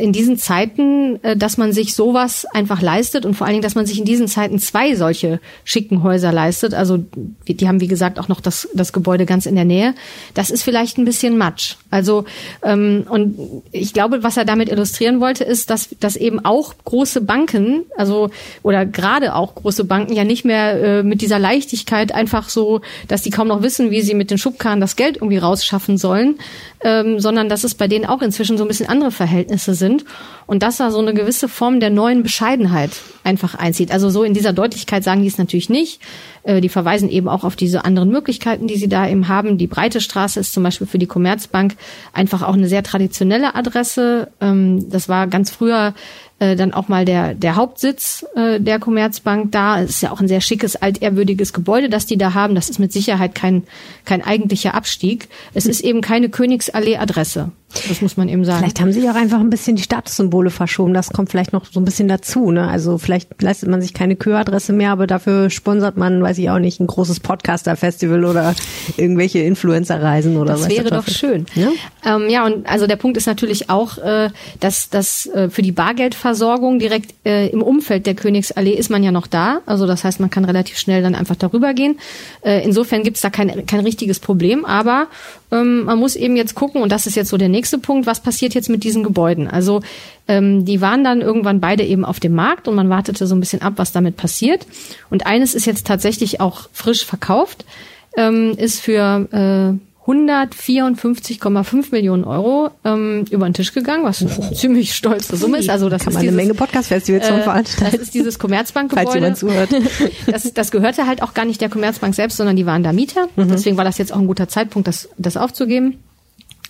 in 0.00 0.12
diesen 0.12 0.38
Zeiten, 0.38 1.22
äh, 1.22 1.36
dass 1.36 1.56
man 1.56 1.72
sich 1.72 1.94
sowas 1.94 2.46
einfach 2.52 2.82
leistet 2.82 3.24
und 3.26 3.34
vor 3.34 3.46
allen 3.46 3.54
Dingen, 3.54 3.62
dass 3.62 3.74
man 3.74 3.86
sich 3.86 3.98
in 3.98 4.04
diesen 4.04 4.28
Zeiten 4.28 4.58
zwei 4.58 4.94
solche 4.94 5.40
schicken 5.64 6.02
Häuser 6.02 6.32
leistet. 6.32 6.74
Also 6.74 7.04
die 7.46 7.68
haben, 7.68 7.80
wie 7.80 7.88
gesagt, 7.88 8.18
auch 8.18 8.28
noch 8.28 8.40
das, 8.40 8.68
das 8.74 8.92
Gebäude 8.92 9.26
ganz 9.26 9.46
in 9.46 9.54
der 9.54 9.64
Nähe. 9.64 9.94
Das 10.34 10.50
ist 10.50 10.62
vielleicht 10.62 10.98
ein 10.98 11.04
bisschen 11.04 11.38
Matsch. 11.38 11.76
Also 11.90 12.24
ähm, 12.62 13.06
und 13.08 13.38
ich 13.72 13.92
glaube, 13.92 14.22
was 14.22 14.36
er 14.36 14.44
damit 14.44 14.68
illustrieren 14.68 15.20
wollte, 15.20 15.44
ist, 15.44 15.70
dass, 15.70 15.88
dass 16.00 16.16
eben 16.16 16.44
auch 16.44 16.74
große 16.84 17.20
Banken, 17.20 17.82
also 17.96 18.30
oder 18.62 18.86
gerade 18.86 19.34
auch 19.34 19.54
große 19.54 19.84
Banken 19.84 20.14
ja 20.14 20.24
nicht 20.24 20.44
mehr 20.44 20.82
äh, 20.82 21.02
mit 21.02 21.20
dieser 21.20 21.38
Leichtigkeit 21.38 22.14
einfach 22.14 22.48
so, 22.48 22.80
dass 23.08 23.22
die 23.22 23.30
kaum 23.30 23.48
noch 23.48 23.62
wissen, 23.62 23.90
wie 23.90 24.02
sie 24.02 24.14
mit 24.14 24.30
den 24.30 24.38
Schubkarren 24.38 24.80
das 24.80 24.96
Geld 24.96 25.16
irgendwie 25.16 25.38
rausschaffen 25.38 25.98
sollen, 25.98 26.36
ähm, 26.82 27.20
sondern 27.20 27.48
dass 27.48 27.64
es 27.64 27.74
bei 27.74 27.88
denen 27.88 28.04
auch 28.06 28.22
inzwischen 28.22 28.58
so 28.58 28.64
ein 28.64 28.68
bisschen 28.68 28.88
andere 28.88 29.10
Verhältnisse 29.10 29.74
sind 29.74 29.83
und 30.46 30.62
dass 30.62 30.76
da 30.76 30.90
so 30.90 30.98
eine 30.98 31.14
gewisse 31.14 31.48
Form 31.48 31.80
der 31.80 31.90
neuen 31.90 32.22
Bescheidenheit 32.22 32.90
einfach 33.22 33.54
einzieht. 33.54 33.90
Also 33.90 34.10
so 34.10 34.22
in 34.24 34.34
dieser 34.34 34.52
Deutlichkeit 34.52 35.04
sagen 35.04 35.22
die 35.22 35.28
es 35.28 35.38
natürlich 35.38 35.70
nicht. 35.70 36.00
Äh, 36.44 36.60
die 36.60 36.68
verweisen 36.68 37.08
eben 37.08 37.28
auch 37.28 37.42
auf 37.42 37.56
diese 37.56 37.84
anderen 37.84 38.10
Möglichkeiten, 38.10 38.66
die 38.66 38.76
sie 38.76 38.88
da 38.88 39.08
eben 39.08 39.28
haben. 39.28 39.58
Die 39.58 39.66
Breite 39.66 40.00
Straße 40.00 40.38
ist 40.38 40.52
zum 40.52 40.62
Beispiel 40.62 40.86
für 40.86 40.98
die 40.98 41.06
Commerzbank 41.06 41.76
einfach 42.12 42.42
auch 42.42 42.54
eine 42.54 42.68
sehr 42.68 42.82
traditionelle 42.82 43.54
Adresse. 43.54 44.28
Ähm, 44.40 44.88
das 44.90 45.08
war 45.08 45.26
ganz 45.26 45.50
früher 45.50 45.94
äh, 46.40 46.56
dann 46.56 46.74
auch 46.74 46.88
mal 46.88 47.04
der, 47.04 47.34
der 47.34 47.56
Hauptsitz 47.56 48.26
äh, 48.34 48.60
der 48.60 48.78
Commerzbank 48.78 49.52
da. 49.52 49.80
Es 49.80 49.90
ist 49.90 50.02
ja 50.02 50.10
auch 50.10 50.20
ein 50.20 50.28
sehr 50.28 50.40
schickes, 50.40 50.76
altehrwürdiges 50.76 51.52
Gebäude, 51.52 51.88
das 51.88 52.06
die 52.06 52.18
da 52.18 52.34
haben. 52.34 52.54
Das 52.54 52.68
ist 52.68 52.78
mit 52.78 52.92
Sicherheit 52.92 53.34
kein, 53.34 53.62
kein 54.04 54.22
eigentlicher 54.22 54.74
Abstieg. 54.74 55.28
Es 55.54 55.66
ist 55.66 55.80
eben 55.80 56.00
keine 56.00 56.28
Königsallee-Adresse. 56.28 57.52
Das 57.88 58.00
muss 58.00 58.16
man 58.16 58.28
eben 58.28 58.44
sagen. 58.44 58.58
Vielleicht 58.58 58.80
haben 58.80 58.92
sie 58.92 59.08
auch 59.08 59.14
einfach 59.14 59.40
ein 59.40 59.50
bisschen 59.50 59.76
die 59.76 59.82
Statussymbole 59.82 60.50
verschoben. 60.50 60.94
Das 60.94 61.10
kommt 61.10 61.30
vielleicht 61.30 61.52
noch 61.52 61.66
so 61.66 61.80
ein 61.80 61.84
bisschen 61.84 62.08
dazu. 62.08 62.50
Ne? 62.50 62.68
Also 62.68 62.98
vielleicht 62.98 63.40
leistet 63.42 63.68
man 63.68 63.82
sich 63.82 63.94
keine 63.94 64.16
Küradresse 64.16 64.72
mehr, 64.72 64.92
aber 64.92 65.06
dafür 65.06 65.50
sponsert 65.50 65.96
man, 65.96 66.22
weiß 66.22 66.33
ich 66.38 66.50
auch 66.50 66.58
nicht, 66.58 66.80
ein 66.80 66.86
großes 66.86 67.20
Podcaster-Festival 67.20 68.24
oder 68.24 68.54
irgendwelche 68.96 69.40
Influencer-Reisen 69.40 70.36
oder 70.36 70.54
was. 70.54 70.62
Das 70.62 70.70
wäre 70.70 70.90
doch 70.90 71.06
schön. 71.08 71.46
Ja? 71.54 71.68
Ähm, 72.04 72.28
ja, 72.28 72.46
und 72.46 72.66
also 72.68 72.86
der 72.86 72.96
Punkt 72.96 73.16
ist 73.16 73.26
natürlich 73.26 73.70
auch, 73.70 73.98
äh, 73.98 74.30
dass 74.60 74.90
das 74.90 75.26
äh, 75.26 75.50
für 75.50 75.62
die 75.62 75.72
Bargeldversorgung 75.72 76.78
direkt 76.78 77.14
äh, 77.24 77.48
im 77.48 77.62
Umfeld 77.62 78.06
der 78.06 78.14
Königsallee 78.14 78.74
ist 78.74 78.90
man 78.90 79.02
ja 79.02 79.12
noch 79.12 79.26
da. 79.26 79.60
Also 79.66 79.86
das 79.86 80.04
heißt, 80.04 80.20
man 80.20 80.30
kann 80.30 80.44
relativ 80.44 80.78
schnell 80.78 81.02
dann 81.02 81.14
einfach 81.14 81.36
darüber 81.36 81.74
gehen. 81.74 81.98
Äh, 82.42 82.64
insofern 82.64 83.02
gibt 83.02 83.16
es 83.16 83.22
da 83.22 83.30
kein, 83.30 83.66
kein 83.66 83.80
richtiges 83.80 84.20
Problem, 84.20 84.64
aber 84.64 85.08
ähm, 85.50 85.84
man 85.84 85.98
muss 85.98 86.16
eben 86.16 86.36
jetzt 86.36 86.54
gucken, 86.54 86.82
und 86.82 86.90
das 86.90 87.06
ist 87.06 87.14
jetzt 87.14 87.30
so 87.30 87.36
der 87.36 87.48
nächste 87.48 87.78
Punkt, 87.78 88.06
was 88.06 88.20
passiert 88.20 88.54
jetzt 88.54 88.68
mit 88.68 88.84
diesen 88.84 89.02
Gebäuden? 89.02 89.48
Also 89.48 89.80
ähm, 90.26 90.64
die 90.64 90.80
waren 90.80 91.04
dann 91.04 91.20
irgendwann 91.20 91.60
beide 91.60 91.84
eben 91.84 92.04
auf 92.04 92.20
dem 92.20 92.34
Markt 92.34 92.68
und 92.68 92.74
man 92.74 92.88
wartete 92.88 93.26
so 93.26 93.34
ein 93.34 93.40
bisschen 93.40 93.62
ab, 93.62 93.74
was 93.76 93.92
damit 93.92 94.16
passiert. 94.16 94.66
Und 95.10 95.26
eines 95.26 95.54
ist 95.54 95.66
jetzt 95.66 95.86
tatsächlich 95.86 96.40
auch 96.40 96.68
frisch 96.72 97.04
verkauft, 97.04 97.64
ähm, 98.16 98.54
ist 98.56 98.80
für 98.80 99.28
äh, 99.32 99.78
154,5 100.06 101.92
Millionen 101.92 102.24
Euro 102.24 102.70
ähm, 102.84 103.24
über 103.30 103.48
den 103.48 103.54
Tisch 103.54 103.72
gegangen, 103.72 104.04
was 104.04 104.20
eine 104.20 104.30
oh. 104.36 104.54
ziemlich 104.54 104.94
stolze 104.94 105.36
Summe 105.36 105.58
ist. 105.58 105.70
Also 105.70 105.88
das 105.88 106.02
Kann 106.02 106.10
ist 106.10 106.14
man 106.14 106.22
dieses, 106.22 106.34
eine 106.34 106.42
Menge 106.42 106.54
Podcast-Festivals 106.54 107.26
äh, 107.26 107.42
veranstalten. 107.42 107.96
Das 107.96 108.02
ist 108.02 108.14
dieses 108.14 108.38
Commerzbankgebäude. 108.38 109.10
Falls 109.10 109.14
jemand 109.14 109.38
zuhört. 109.38 109.70
Das, 110.26 110.52
das 110.52 110.70
gehörte 110.70 111.06
halt 111.06 111.22
auch 111.22 111.34
gar 111.34 111.44
nicht 111.44 111.60
der 111.60 111.68
Commerzbank 111.68 112.14
selbst, 112.14 112.36
sondern 112.36 112.56
die 112.56 112.66
waren 112.66 112.82
da 112.82 112.92
Mieter. 112.92 113.28
Mhm. 113.36 113.48
Deswegen 113.48 113.76
war 113.76 113.84
das 113.84 113.98
jetzt 113.98 114.12
auch 114.12 114.18
ein 114.18 114.26
guter 114.26 114.48
Zeitpunkt, 114.48 114.88
das, 114.88 115.08
das 115.16 115.36
aufzugeben. 115.36 115.98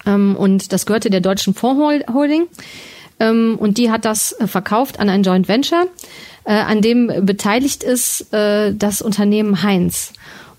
Ähm, 0.06 0.36
und 0.36 0.72
das 0.72 0.86
gehörte 0.86 1.10
der 1.10 1.20
deutschen 1.20 1.54
Fondsholding. 1.54 2.46
Ähm, 3.20 3.56
und 3.58 3.78
die 3.78 3.90
hat 3.90 4.04
das 4.04 4.32
äh, 4.32 4.46
verkauft 4.46 5.00
an 5.00 5.08
ein 5.08 5.22
Joint 5.22 5.48
Venture, 5.48 5.86
äh, 6.44 6.52
an 6.52 6.80
dem 6.80 7.10
beteiligt 7.24 7.82
ist 7.82 8.32
äh, 8.32 8.74
das 8.74 9.02
Unternehmen 9.02 9.62
Heinz. 9.62 10.12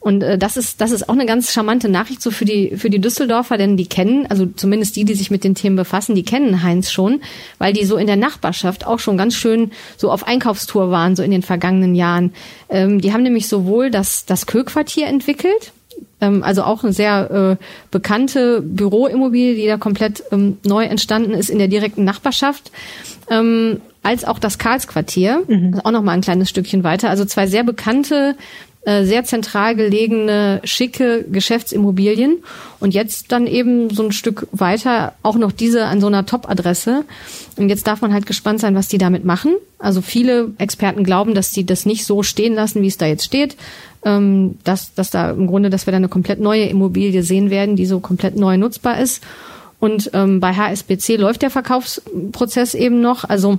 Und 0.05 0.21
äh, 0.21 0.37
das 0.37 0.55
ist 0.55 0.81
das 0.81 0.91
ist 0.91 1.09
auch 1.09 1.15
eine 1.15 1.25
ganz 1.25 1.51
charmante 1.51 1.89
Nachricht 1.89 2.21
so 2.21 2.29
für 2.29 2.45
die 2.45 2.77
für 2.77 2.91
die 2.91 3.01
Düsseldorfer, 3.01 3.57
denn 3.57 3.75
die 3.75 3.87
kennen, 3.87 4.27
also 4.27 4.45
zumindest 4.45 4.95
die, 4.95 5.03
die 5.03 5.15
sich 5.15 5.31
mit 5.31 5.43
den 5.43 5.55
Themen 5.55 5.75
befassen, 5.75 6.13
die 6.13 6.23
kennen 6.23 6.61
Heinz 6.61 6.91
schon, 6.91 7.21
weil 7.57 7.73
die 7.73 7.85
so 7.85 7.97
in 7.97 8.05
der 8.05 8.15
Nachbarschaft 8.15 8.85
auch 8.85 8.99
schon 8.99 9.17
ganz 9.17 9.33
schön 9.33 9.71
so 9.97 10.11
auf 10.11 10.27
Einkaufstour 10.27 10.91
waren 10.91 11.15
so 11.15 11.23
in 11.23 11.31
den 11.31 11.41
vergangenen 11.41 11.95
Jahren. 11.95 12.33
Ähm, 12.69 13.01
die 13.01 13.13
haben 13.13 13.23
nämlich 13.23 13.47
sowohl 13.47 13.89
das 13.89 14.27
das 14.27 14.45
Köquartier 14.45 15.07
entwickelt, 15.07 15.73
ähm, 16.21 16.43
also 16.43 16.63
auch 16.63 16.83
eine 16.83 16.93
sehr 16.93 17.57
äh, 17.59 17.63
bekannte 17.91 18.61
Büroimmobilie, 18.61 19.55
die 19.55 19.67
da 19.67 19.77
komplett 19.77 20.23
ähm, 20.31 20.57
neu 20.65 20.85
entstanden 20.85 21.31
ist 21.31 21.49
in 21.49 21.59
der 21.59 21.67
direkten 21.67 22.03
Nachbarschaft. 22.03 22.71
Ähm, 23.29 23.81
als 24.03 24.23
auch 24.23 24.37
das 24.37 24.59
Karlsquartier, 24.59 25.41
mhm. 25.47 25.81
auch 25.83 25.91
noch 25.91 26.03
mal 26.03 26.11
ein 26.11 26.21
kleines 26.21 26.49
Stückchen 26.49 26.83
weiter. 26.83 27.09
Also 27.09 27.25
zwei 27.25 27.47
sehr 27.47 27.63
bekannte 27.63 28.35
sehr 28.85 29.23
zentral 29.23 29.75
gelegene, 29.75 30.61
schicke 30.63 31.25
Geschäftsimmobilien 31.29 32.43
und 32.79 32.93
jetzt 32.93 33.31
dann 33.31 33.47
eben 33.47 33.89
so 33.89 34.03
ein 34.03 34.11
Stück 34.11 34.47
weiter 34.51 35.13
auch 35.23 35.37
noch 35.37 35.51
diese 35.51 35.85
an 35.85 36.01
so 36.01 36.07
einer 36.07 36.25
Top-Adresse. 36.25 37.03
Und 37.57 37.69
jetzt 37.69 37.87
darf 37.87 38.01
man 38.01 38.13
halt 38.13 38.25
gespannt 38.27 38.59
sein, 38.59 38.75
was 38.75 38.87
die 38.87 38.99
damit 38.99 39.25
machen. 39.25 39.55
Also 39.79 40.01
viele 40.01 40.51
Experten 40.59 41.03
glauben, 41.03 41.33
dass 41.33 41.51
die 41.51 41.65
das 41.65 41.85
nicht 41.85 42.05
so 42.05 42.21
stehen 42.21 42.53
lassen, 42.53 42.81
wie 42.83 42.87
es 42.87 42.97
da 42.97 43.07
jetzt 43.07 43.25
steht. 43.25 43.57
Ähm, 44.03 44.59
dass, 44.63 44.93
dass 44.93 45.09
da 45.09 45.31
im 45.31 45.47
Grunde, 45.47 45.71
dass 45.71 45.87
wir 45.87 45.91
da 45.91 45.97
eine 45.97 46.09
komplett 46.09 46.39
neue 46.39 46.65
Immobilie 46.65 47.23
sehen 47.23 47.49
werden, 47.49 47.75
die 47.75 47.87
so 47.87 47.99
komplett 47.99 48.35
neu 48.35 48.57
nutzbar 48.57 48.99
ist. 48.99 49.23
Und 49.79 50.11
ähm, 50.13 50.39
bei 50.39 50.53
HSBC 50.53 51.17
läuft 51.17 51.41
der 51.41 51.49
Verkaufsprozess 51.49 52.75
eben 52.75 53.01
noch. 53.01 53.23
Also 53.23 53.57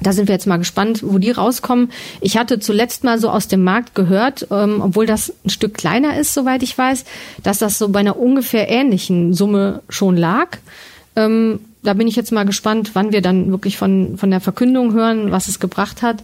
da 0.00 0.12
sind 0.12 0.28
wir 0.28 0.34
jetzt 0.34 0.46
mal 0.46 0.58
gespannt, 0.58 1.00
wo 1.02 1.18
die 1.18 1.30
rauskommen. 1.30 1.90
Ich 2.20 2.36
hatte 2.36 2.58
zuletzt 2.58 3.04
mal 3.04 3.18
so 3.18 3.30
aus 3.30 3.48
dem 3.48 3.64
Markt 3.64 3.94
gehört, 3.94 4.46
ähm, 4.50 4.80
obwohl 4.82 5.06
das 5.06 5.32
ein 5.44 5.50
Stück 5.50 5.74
kleiner 5.74 6.18
ist, 6.18 6.34
soweit 6.34 6.62
ich 6.62 6.76
weiß, 6.76 7.04
dass 7.42 7.58
das 7.58 7.78
so 7.78 7.88
bei 7.88 8.00
einer 8.00 8.18
ungefähr 8.18 8.68
ähnlichen 8.68 9.32
Summe 9.32 9.82
schon 9.88 10.16
lag. 10.16 10.58
Ähm, 11.14 11.60
da 11.82 11.94
bin 11.94 12.08
ich 12.08 12.16
jetzt 12.16 12.32
mal 12.32 12.44
gespannt, 12.44 12.90
wann 12.94 13.12
wir 13.12 13.22
dann 13.22 13.50
wirklich 13.50 13.78
von, 13.78 14.18
von 14.18 14.30
der 14.30 14.40
Verkündung 14.40 14.92
hören, 14.92 15.30
was 15.30 15.48
es 15.48 15.60
gebracht 15.60 16.02
hat. 16.02 16.22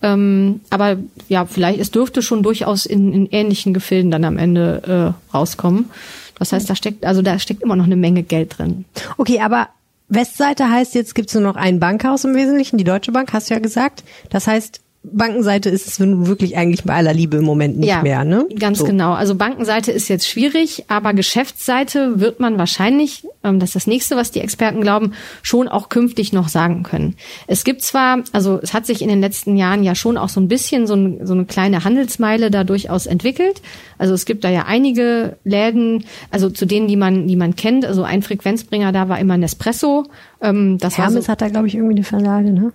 Ähm, 0.00 0.60
aber 0.70 0.96
ja, 1.28 1.44
vielleicht, 1.44 1.80
es 1.80 1.90
dürfte 1.90 2.22
schon 2.22 2.42
durchaus 2.42 2.86
in, 2.86 3.12
in 3.12 3.26
ähnlichen 3.26 3.74
Gefilden 3.74 4.10
dann 4.10 4.24
am 4.24 4.38
Ende 4.38 5.14
äh, 5.32 5.34
rauskommen. 5.36 5.90
Das 6.38 6.52
heißt, 6.52 6.68
da 6.68 6.74
steckt, 6.74 7.04
also 7.04 7.22
da 7.22 7.38
steckt 7.38 7.62
immer 7.62 7.76
noch 7.76 7.84
eine 7.84 7.96
Menge 7.96 8.22
Geld 8.22 8.58
drin. 8.58 8.84
Okay, 9.16 9.40
aber 9.40 9.68
Westseite 10.14 10.68
heißt 10.68 10.94
jetzt 10.94 11.14
gibt's 11.14 11.32
nur 11.32 11.42
noch 11.42 11.56
ein 11.56 11.80
Bankhaus 11.80 12.24
im 12.24 12.34
Wesentlichen, 12.34 12.76
die 12.76 12.84
Deutsche 12.84 13.12
Bank, 13.12 13.32
hast 13.32 13.48
du 13.48 13.54
ja 13.54 13.60
gesagt. 13.60 14.04
Das 14.28 14.46
heißt, 14.46 14.80
Bankenseite 15.04 15.68
ist 15.68 15.88
es 15.88 15.98
wirklich 15.98 16.56
eigentlich 16.56 16.84
bei 16.84 16.94
aller 16.94 17.12
Liebe 17.12 17.36
im 17.38 17.44
Moment 17.44 17.76
nicht 17.76 17.88
ja, 17.88 18.02
mehr, 18.02 18.24
ne? 18.24 18.46
Ganz 18.56 18.78
So. 18.78 18.84
genau. 18.84 19.12
Also 19.14 19.34
Bankenseite 19.34 19.90
ist 19.90 20.08
jetzt 20.08 20.28
schwierig, 20.28 20.84
aber 20.86 21.12
Geschäftsseite 21.12 22.20
wird 22.20 22.38
man 22.38 22.56
wahrscheinlich, 22.56 23.26
ähm, 23.42 23.58
das 23.58 23.70
ist 23.70 23.74
das 23.74 23.86
nächste, 23.88 24.14
was 24.14 24.30
die 24.30 24.40
Experten 24.40 24.80
glauben, 24.80 25.12
schon 25.42 25.66
auch 25.66 25.88
künftig 25.88 26.32
noch 26.32 26.48
sagen 26.48 26.84
können. 26.84 27.16
Es 27.48 27.64
gibt 27.64 27.82
zwar, 27.82 28.22
also 28.32 28.60
es 28.62 28.74
hat 28.74 28.86
sich 28.86 29.02
in 29.02 29.08
den 29.08 29.20
letzten 29.20 29.56
Jahren 29.56 29.82
ja 29.82 29.96
schon 29.96 30.16
auch 30.16 30.28
so 30.28 30.40
ein 30.40 30.46
bisschen 30.46 30.86
so, 30.86 30.94
ein, 30.94 31.26
so 31.26 31.32
eine 31.34 31.46
kleine 31.46 31.82
Handelsmeile 31.82 32.52
da 32.52 32.62
durchaus 32.62 33.06
entwickelt. 33.06 33.60
Also 33.98 34.14
es 34.14 34.24
gibt 34.24 34.44
da 34.44 34.50
ja 34.50 34.66
einige 34.66 35.36
Läden, 35.42 36.04
also 36.30 36.48
zu 36.48 36.64
denen, 36.64 36.86
die 36.86 36.96
man, 36.96 37.26
die 37.26 37.36
man 37.36 37.56
kennt. 37.56 37.84
Also 37.84 38.04
ein 38.04 38.22
Frequenzbringer 38.22 38.92
da 38.92 39.08
war 39.08 39.18
immer 39.18 39.36
Nespresso. 39.36 40.04
Ähm, 40.40 40.78
das 40.78 40.96
war 40.96 41.06
Hermes 41.06 41.24
so, 41.24 41.32
hat 41.32 41.40
da, 41.40 41.48
glaube 41.48 41.66
ich, 41.66 41.74
irgendwie 41.74 41.96
eine 41.96 42.04
Filiale, 42.04 42.52
ne? 42.52 42.72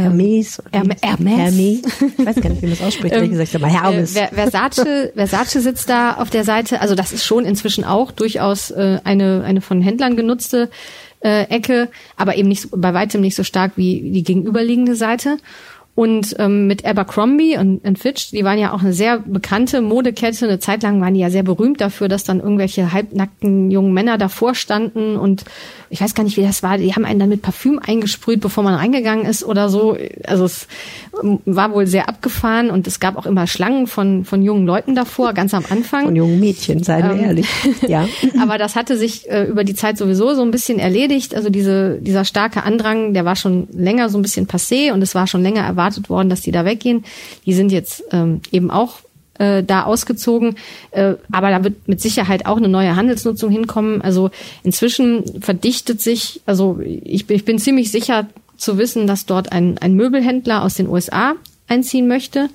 Hermes. 0.00 0.60
oder 0.60 0.70
Herme- 0.80 0.96
wie- 1.00 1.06
Hermes. 1.06 1.36
Hermes. 1.38 1.82
Ich 2.18 2.26
weiß 2.26 2.34
gar 2.36 2.50
nicht, 2.50 2.62
wie 2.62 2.66
man 2.66 2.76
das 2.76 2.82
ausspricht, 2.86 3.14
ehrlich 3.14 3.30
gesagt, 3.30 3.54
aber 3.54 3.66
Hermes. 3.68 4.16
Äh, 4.16 4.28
Ver- 4.28 4.34
Versace, 4.50 5.12
Versace 5.14 5.52
sitzt 5.62 5.88
da 5.88 6.14
auf 6.14 6.30
der 6.30 6.44
Seite. 6.44 6.80
Also 6.80 6.94
das 6.94 7.12
ist 7.12 7.24
schon 7.24 7.44
inzwischen 7.44 7.84
auch 7.84 8.10
durchaus 8.12 8.70
äh, 8.70 8.98
eine, 9.04 9.42
eine 9.44 9.60
von 9.60 9.80
Händlern 9.82 10.16
genutzte 10.16 10.70
äh, 11.20 11.44
Ecke, 11.44 11.88
aber 12.16 12.36
eben 12.36 12.48
nicht 12.48 12.68
bei 12.70 12.92
weitem 12.92 13.20
nicht 13.22 13.34
so 13.34 13.44
stark 13.44 13.72
wie 13.76 14.10
die 14.12 14.22
gegenüberliegende 14.24 14.94
Seite. 14.94 15.38
Und 15.96 16.34
ähm, 16.40 16.66
mit 16.66 16.84
Abercrombie 16.84 17.56
und, 17.56 17.84
und 17.86 18.00
Fitch, 18.00 18.32
die 18.32 18.42
waren 18.42 18.58
ja 18.58 18.72
auch 18.72 18.82
eine 18.82 18.92
sehr 18.92 19.20
bekannte 19.20 19.80
Modekette. 19.80 20.44
Eine 20.44 20.58
Zeit 20.58 20.82
lang 20.82 21.00
waren 21.00 21.14
die 21.14 21.20
ja 21.20 21.30
sehr 21.30 21.44
berühmt 21.44 21.80
dafür, 21.80 22.08
dass 22.08 22.24
dann 22.24 22.40
irgendwelche 22.40 22.92
halbnackten 22.92 23.70
jungen 23.70 23.94
Männer 23.94 24.18
davor 24.18 24.56
standen 24.56 25.16
und 25.16 25.44
ich 25.90 26.00
weiß 26.00 26.16
gar 26.16 26.24
nicht, 26.24 26.36
wie 26.36 26.42
das 26.42 26.64
war. 26.64 26.78
Die 26.78 26.92
haben 26.92 27.04
einen 27.04 27.20
dann 27.20 27.28
mit 27.28 27.42
Parfüm 27.42 27.78
eingesprüht, 27.78 28.40
bevor 28.40 28.64
man 28.64 28.74
reingegangen 28.74 29.24
ist 29.24 29.44
oder 29.44 29.68
so. 29.68 29.96
Also 30.26 30.46
es 30.46 30.66
ähm, 31.22 31.38
war 31.44 31.72
wohl 31.72 31.86
sehr 31.86 32.08
abgefahren 32.08 32.70
und 32.70 32.88
es 32.88 32.98
gab 32.98 33.16
auch 33.16 33.26
immer 33.26 33.46
Schlangen 33.46 33.86
von 33.86 34.24
von 34.24 34.42
jungen 34.42 34.66
Leuten 34.66 34.96
davor, 34.96 35.32
ganz 35.32 35.54
am 35.54 35.64
Anfang. 35.70 36.06
Von 36.06 36.16
jungen 36.16 36.40
Mädchen, 36.40 36.82
seien 36.82 37.04
wir 37.04 37.14
Ähm, 37.14 37.24
ehrlich. 37.24 37.46
Ja. 37.86 38.08
Aber 38.42 38.58
das 38.58 38.74
hatte 38.74 38.96
sich 38.96 39.30
äh, 39.30 39.44
über 39.44 39.62
die 39.62 39.74
Zeit 39.74 39.96
sowieso 39.96 40.34
so 40.34 40.42
ein 40.42 40.50
bisschen 40.50 40.80
erledigt. 40.80 41.36
Also 41.36 41.50
diese, 41.50 42.00
dieser 42.00 42.24
starke 42.24 42.64
Andrang, 42.64 43.14
der 43.14 43.24
war 43.24 43.36
schon 43.36 43.68
länger 43.70 44.08
so 44.08 44.18
ein 44.18 44.22
bisschen 44.22 44.48
passé 44.48 44.92
und 44.92 45.00
es 45.00 45.14
war 45.14 45.28
schon 45.28 45.42
länger 45.42 45.62
erwartet 45.62 45.83
worden, 46.10 46.28
dass 46.28 46.40
die 46.40 46.52
da 46.52 46.64
weggehen. 46.64 47.04
Die 47.46 47.54
sind 47.54 47.70
jetzt 47.72 48.02
ähm, 48.12 48.40
eben 48.52 48.70
auch 48.70 48.98
äh, 49.38 49.62
da 49.62 49.84
ausgezogen. 49.84 50.56
Äh, 50.92 51.14
aber 51.32 51.50
da 51.50 51.64
wird 51.64 51.88
mit 51.88 52.00
Sicherheit 52.00 52.46
auch 52.46 52.56
eine 52.56 52.68
neue 52.68 52.94
Handelsnutzung 52.96 53.50
hinkommen. 53.50 54.00
Also 54.02 54.30
inzwischen 54.62 55.40
verdichtet 55.42 56.00
sich, 56.00 56.40
also 56.46 56.78
ich, 56.84 57.26
bin- 57.26 57.36
ich 57.36 57.44
bin 57.44 57.58
ziemlich 57.58 57.90
sicher 57.90 58.26
zu 58.56 58.78
wissen, 58.78 59.06
dass 59.06 59.26
dort 59.26 59.50
ein, 59.52 59.78
ein 59.78 59.94
Möbelhändler 59.94 60.62
aus 60.62 60.74
den 60.74 60.88
USA 60.88 61.34
einziehen 61.66 62.06
möchte. 62.08 62.48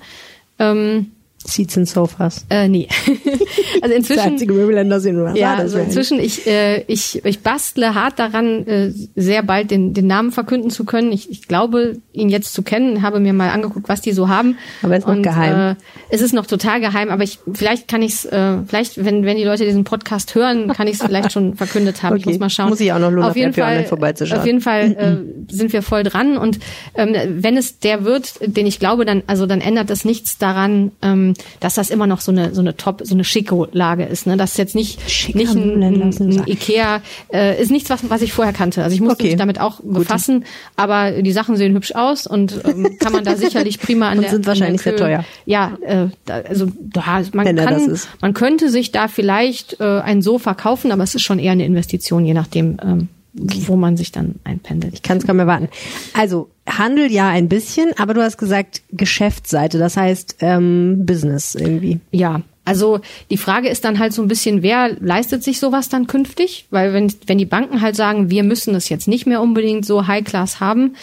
Ähm, 0.58 1.10
Seats 1.46 1.76
and 1.78 1.88
Sofas. 1.88 2.44
äh, 2.50 2.68
nee. 2.68 2.86
also 3.06 3.88
Der 3.88 3.96
inzwischen. 3.96 4.20
einzige 4.20 4.52
Möbelländer 4.52 5.00
sind 5.00 5.18
oder 5.18 5.34
Ja, 5.34 5.54
also 5.54 5.78
inzwischen, 5.78 6.20
ich, 6.20 6.46
äh, 6.46 6.82
ich, 6.86 7.24
ich 7.24 7.40
bastle 7.40 7.94
hart 7.94 8.18
daran, 8.18 8.66
äh, 8.66 8.92
sehr 9.16 9.42
bald 9.42 9.70
den, 9.70 9.94
den 9.94 10.06
Namen 10.06 10.32
verkünden 10.32 10.70
zu 10.70 10.84
können. 10.84 11.12
Ich, 11.12 11.30
ich 11.30 11.48
glaube, 11.48 11.94
ihn 12.12 12.28
jetzt 12.28 12.52
zu 12.52 12.62
kennen, 12.62 13.00
habe 13.02 13.20
mir 13.20 13.32
mal 13.32 13.48
angeguckt, 13.50 13.88
was 13.88 14.00
die 14.02 14.12
so 14.12 14.28
haben. 14.28 14.58
Aber 14.82 14.92
er 14.92 14.98
ist 14.98 15.06
noch 15.08 15.22
geheim. 15.22 15.70
Äh, 15.72 15.74
es 16.10 16.20
ist 16.20 16.34
noch 16.34 16.46
total 16.46 16.80
geheim, 16.80 17.08
aber 17.08 17.22
ich, 17.22 17.38
vielleicht 17.52 17.88
kann 17.88 18.02
ich 18.02 18.12
es, 18.12 18.24
äh, 18.26 18.58
vielleicht, 18.66 19.02
wenn, 19.02 19.24
wenn 19.24 19.38
die 19.38 19.44
Leute 19.44 19.64
diesen 19.64 19.84
Podcast 19.84 20.34
hören, 20.34 20.68
kann 20.68 20.86
ich 20.88 20.94
es 21.00 21.02
vielleicht 21.02 21.32
schon 21.32 21.56
verkündet 21.56 22.02
haben. 22.02 22.16
Ich 22.16 22.22
Okay. 22.24 22.30
muss 22.32 22.38
mal 22.40 22.50
schauen. 22.50 22.68
Muss 22.68 22.80
ich 22.80 22.92
auch 22.92 22.98
noch 22.98 23.10
lohnen, 23.10 23.24
auf 23.30 23.36
jeden 23.36 23.54
Fall, 23.54 23.84
vorbeizuschauen. 23.86 24.40
auf 24.40 24.46
jeden 24.46 24.60
Fall 24.60 25.24
äh, 25.48 25.52
sind 25.52 25.72
wir 25.72 25.80
voll 25.82 26.02
dran 26.02 26.36
und 26.36 26.58
ähm, 26.94 27.14
wenn 27.42 27.56
es 27.56 27.78
der 27.78 28.04
wird, 28.04 28.34
den 28.44 28.66
ich 28.66 28.78
glaube, 28.78 29.06
dann 29.06 29.22
also 29.26 29.46
dann 29.46 29.62
ändert 29.62 29.88
das 29.88 30.04
nichts 30.04 30.36
daran, 30.36 30.92
ähm, 31.00 31.29
dass 31.60 31.74
das 31.74 31.90
immer 31.90 32.06
noch 32.06 32.20
so 32.20 32.32
eine 32.32 32.54
so 32.54 32.60
eine 32.60 32.76
Top, 32.76 33.02
so 33.04 33.14
eine 33.14 33.24
Schicko-Lage 33.24 34.04
ist. 34.04 34.26
Ne? 34.26 34.36
Das 34.36 34.52
ist 34.52 34.58
jetzt 34.58 34.74
nicht 34.74 35.08
Schicker 35.10 35.38
nicht 35.38 35.54
ein, 35.54 35.82
ein. 35.82 36.42
Ikea, 36.46 37.02
äh, 37.32 37.60
ist 37.60 37.70
nichts, 37.70 37.90
was 37.90 38.08
was 38.08 38.22
ich 38.22 38.32
vorher 38.32 38.52
kannte. 38.52 38.82
Also 38.82 38.94
ich 38.94 39.00
musste 39.00 39.20
Okay. 39.20 39.28
mich 39.30 39.36
damit 39.36 39.60
auch 39.60 39.80
befassen, 39.82 40.44
aber 40.76 41.10
die 41.22 41.32
Sachen 41.32 41.56
sehen 41.56 41.74
hübsch 41.74 41.94
aus 41.94 42.26
und 42.26 42.60
ähm, 42.64 42.96
kann 42.98 43.12
man 43.12 43.24
da 43.24 43.36
sicherlich 43.36 43.80
prima 43.80 44.08
an 44.08 44.18
Und 44.18 44.22
der 44.22 44.30
sind 44.30 44.46
wahrscheinlich 44.46 44.82
der 44.82 44.96
sehr 44.96 45.06
teuer. 45.06 45.24
Ja, 45.46 45.76
äh, 45.82 46.06
da, 46.24 46.34
also 46.48 46.68
da, 46.80 47.22
man 47.32 47.46
Wenn 47.46 47.56
kann 47.56 47.98
man 48.20 48.34
könnte 48.34 48.70
sich 48.70 48.92
da 48.92 49.08
vielleicht 49.08 49.80
äh, 49.80 49.84
ein 50.00 50.22
Sofa 50.22 50.54
kaufen, 50.54 50.92
aber 50.92 51.02
es 51.02 51.14
ist 51.14 51.22
schon 51.22 51.38
eher 51.38 51.52
eine 51.52 51.64
Investition, 51.64 52.24
je 52.24 52.34
nachdem, 52.34 52.78
ähm, 52.82 53.08
wo 53.32 53.76
man 53.76 53.96
sich 53.96 54.12
dann 54.12 54.36
einpendelt. 54.44 54.94
Ich 54.94 55.02
kann 55.02 55.18
es 55.18 55.26
kaum 55.26 55.38
erwarten. 55.38 55.68
Also 56.14 56.50
Handel 56.66 57.10
ja 57.10 57.28
ein 57.28 57.48
bisschen, 57.48 57.90
aber 57.96 58.14
du 58.14 58.22
hast 58.22 58.38
gesagt 58.38 58.82
Geschäftsseite, 58.90 59.78
das 59.78 59.96
heißt 59.96 60.36
ähm, 60.40 61.04
Business 61.06 61.54
irgendwie. 61.54 62.00
Ja, 62.10 62.42
also 62.64 63.00
die 63.30 63.36
Frage 63.36 63.68
ist 63.68 63.84
dann 63.84 63.98
halt 63.98 64.12
so 64.12 64.22
ein 64.22 64.28
bisschen, 64.28 64.62
wer 64.62 64.96
leistet 65.00 65.42
sich 65.42 65.58
sowas 65.58 65.88
dann 65.88 66.06
künftig? 66.06 66.66
Weil 66.70 66.92
wenn, 66.92 67.12
wenn 67.26 67.38
die 67.38 67.46
Banken 67.46 67.80
halt 67.80 67.96
sagen, 67.96 68.30
wir 68.30 68.44
müssen 68.44 68.74
das 68.74 68.88
jetzt 68.88 69.08
nicht 69.08 69.26
mehr 69.26 69.40
unbedingt 69.40 69.86
so 69.86 70.06
High-Class 70.06 70.60
haben, 70.60 70.94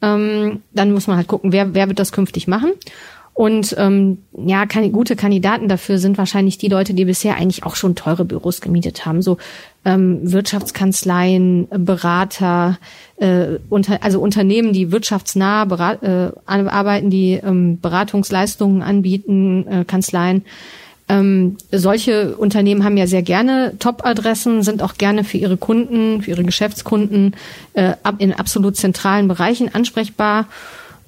ähm, 0.00 0.62
dann 0.72 0.92
muss 0.92 1.06
man 1.06 1.16
halt 1.16 1.28
gucken, 1.28 1.52
wer, 1.52 1.74
wer 1.74 1.88
wird 1.88 1.98
das 1.98 2.12
künftig 2.12 2.48
machen. 2.48 2.72
Und 3.34 3.74
ähm, 3.78 4.18
ja, 4.36 4.66
kann, 4.66 4.92
gute 4.92 5.16
Kandidaten 5.16 5.66
dafür 5.66 5.98
sind 5.98 6.18
wahrscheinlich 6.18 6.58
die 6.58 6.68
Leute, 6.68 6.92
die 6.92 7.06
bisher 7.06 7.36
eigentlich 7.36 7.64
auch 7.64 7.76
schon 7.76 7.94
teure 7.94 8.26
Büros 8.26 8.60
gemietet 8.60 9.06
haben. 9.06 9.22
So 9.22 9.38
ähm, 9.86 10.20
Wirtschaftskanzleien, 10.30 11.66
äh, 11.70 11.78
Berater, 11.78 12.78
äh, 13.16 13.58
unter, 13.70 14.02
also 14.02 14.20
Unternehmen, 14.20 14.74
die 14.74 14.92
wirtschaftsnah 14.92 15.62
äh, 16.02 16.32
arbeiten, 16.46 17.08
die 17.08 17.32
ähm, 17.32 17.80
Beratungsleistungen 17.80 18.82
anbieten, 18.82 19.66
äh, 19.66 19.84
Kanzleien. 19.86 20.44
Ähm, 21.08 21.56
solche 21.70 22.36
Unternehmen 22.36 22.84
haben 22.84 22.96
ja 22.96 23.06
sehr 23.06 23.22
gerne 23.22 23.74
Top-Adressen, 23.78 24.62
sind 24.62 24.82
auch 24.82 24.94
gerne 24.94 25.24
für 25.24 25.38
ihre 25.38 25.56
Kunden, 25.56 26.22
für 26.22 26.30
ihre 26.30 26.44
Geschäftskunden 26.44 27.34
äh, 27.72 27.94
in 28.18 28.32
absolut 28.32 28.76
zentralen 28.76 29.26
Bereichen 29.26 29.74
ansprechbar. 29.74 30.46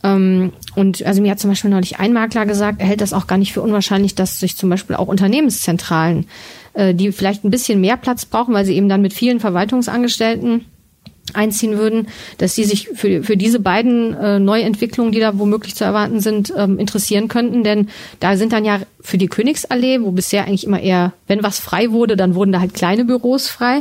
Ähm, 0.02 0.52
und 0.74 1.04
also 1.04 1.22
mir 1.22 1.30
hat 1.30 1.40
zum 1.40 1.50
Beispiel 1.50 1.70
neulich 1.70 1.98
ein 1.98 2.12
Makler 2.12 2.46
gesagt, 2.46 2.80
er 2.80 2.86
hält 2.86 3.00
das 3.00 3.12
auch 3.12 3.26
gar 3.26 3.38
nicht 3.38 3.52
für 3.52 3.62
unwahrscheinlich, 3.62 4.14
dass 4.14 4.40
sich 4.40 4.56
zum 4.56 4.70
Beispiel 4.70 4.96
auch 4.96 5.08
Unternehmenszentralen, 5.08 6.26
äh, 6.74 6.94
die 6.94 7.12
vielleicht 7.12 7.44
ein 7.44 7.50
bisschen 7.50 7.80
mehr 7.80 7.96
Platz 7.96 8.26
brauchen, 8.26 8.54
weil 8.54 8.64
sie 8.64 8.76
eben 8.76 8.88
dann 8.88 9.02
mit 9.02 9.12
vielen 9.12 9.40
Verwaltungsangestellten 9.40 10.66
einziehen 11.32 11.78
würden, 11.78 12.08
dass 12.38 12.54
die 12.54 12.64
sich 12.64 12.88
für, 12.94 13.22
für 13.22 13.36
diese 13.36 13.58
beiden 13.58 14.14
äh, 14.14 14.38
Neuentwicklungen, 14.38 15.12
die 15.12 15.20
da 15.20 15.38
womöglich 15.38 15.74
zu 15.74 15.84
erwarten 15.84 16.20
sind, 16.20 16.52
ähm, 16.56 16.78
interessieren 16.78 17.28
könnten. 17.28 17.64
Denn 17.64 17.88
da 18.20 18.36
sind 18.36 18.52
dann 18.52 18.64
ja 18.64 18.80
für 19.00 19.16
die 19.16 19.28
Königsallee, 19.28 20.02
wo 20.02 20.10
bisher 20.10 20.46
eigentlich 20.46 20.64
immer 20.64 20.80
eher, 20.80 21.12
wenn 21.26 21.42
was 21.42 21.58
frei 21.58 21.90
wurde, 21.92 22.16
dann 22.16 22.34
wurden 22.34 22.52
da 22.52 22.60
halt 22.60 22.74
kleine 22.74 23.04
Büros 23.04 23.48
frei. 23.48 23.80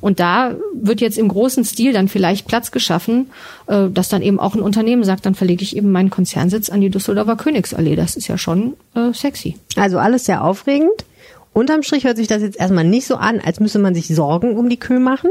Und 0.00 0.20
da 0.20 0.54
wird 0.72 1.00
jetzt 1.00 1.18
im 1.18 1.28
großen 1.28 1.64
Stil 1.64 1.92
dann 1.92 2.08
vielleicht 2.08 2.46
Platz 2.46 2.70
geschaffen, 2.70 3.30
äh, 3.66 3.88
dass 3.90 4.08
dann 4.08 4.22
eben 4.22 4.38
auch 4.38 4.54
ein 4.54 4.62
Unternehmen 4.62 5.02
sagt, 5.02 5.26
dann 5.26 5.34
verlege 5.34 5.64
ich 5.64 5.76
eben 5.76 5.90
meinen 5.90 6.10
Konzernsitz 6.10 6.68
an 6.68 6.80
die 6.80 6.90
Düsseldorfer 6.90 7.36
Königsallee. 7.36 7.96
Das 7.96 8.14
ist 8.14 8.28
ja 8.28 8.38
schon 8.38 8.74
äh, 8.94 9.12
sexy. 9.12 9.56
Also 9.76 9.98
alles 9.98 10.26
sehr 10.26 10.44
aufregend. 10.44 11.04
Unterm 11.52 11.82
Strich 11.84 12.04
hört 12.04 12.16
sich 12.16 12.26
das 12.26 12.42
jetzt 12.42 12.58
erstmal 12.58 12.84
nicht 12.84 13.06
so 13.06 13.14
an, 13.14 13.40
als 13.40 13.60
müsse 13.60 13.78
man 13.78 13.94
sich 13.94 14.08
Sorgen 14.08 14.56
um 14.56 14.68
die 14.68 14.76
Kö 14.76 14.98
machen. 14.98 15.30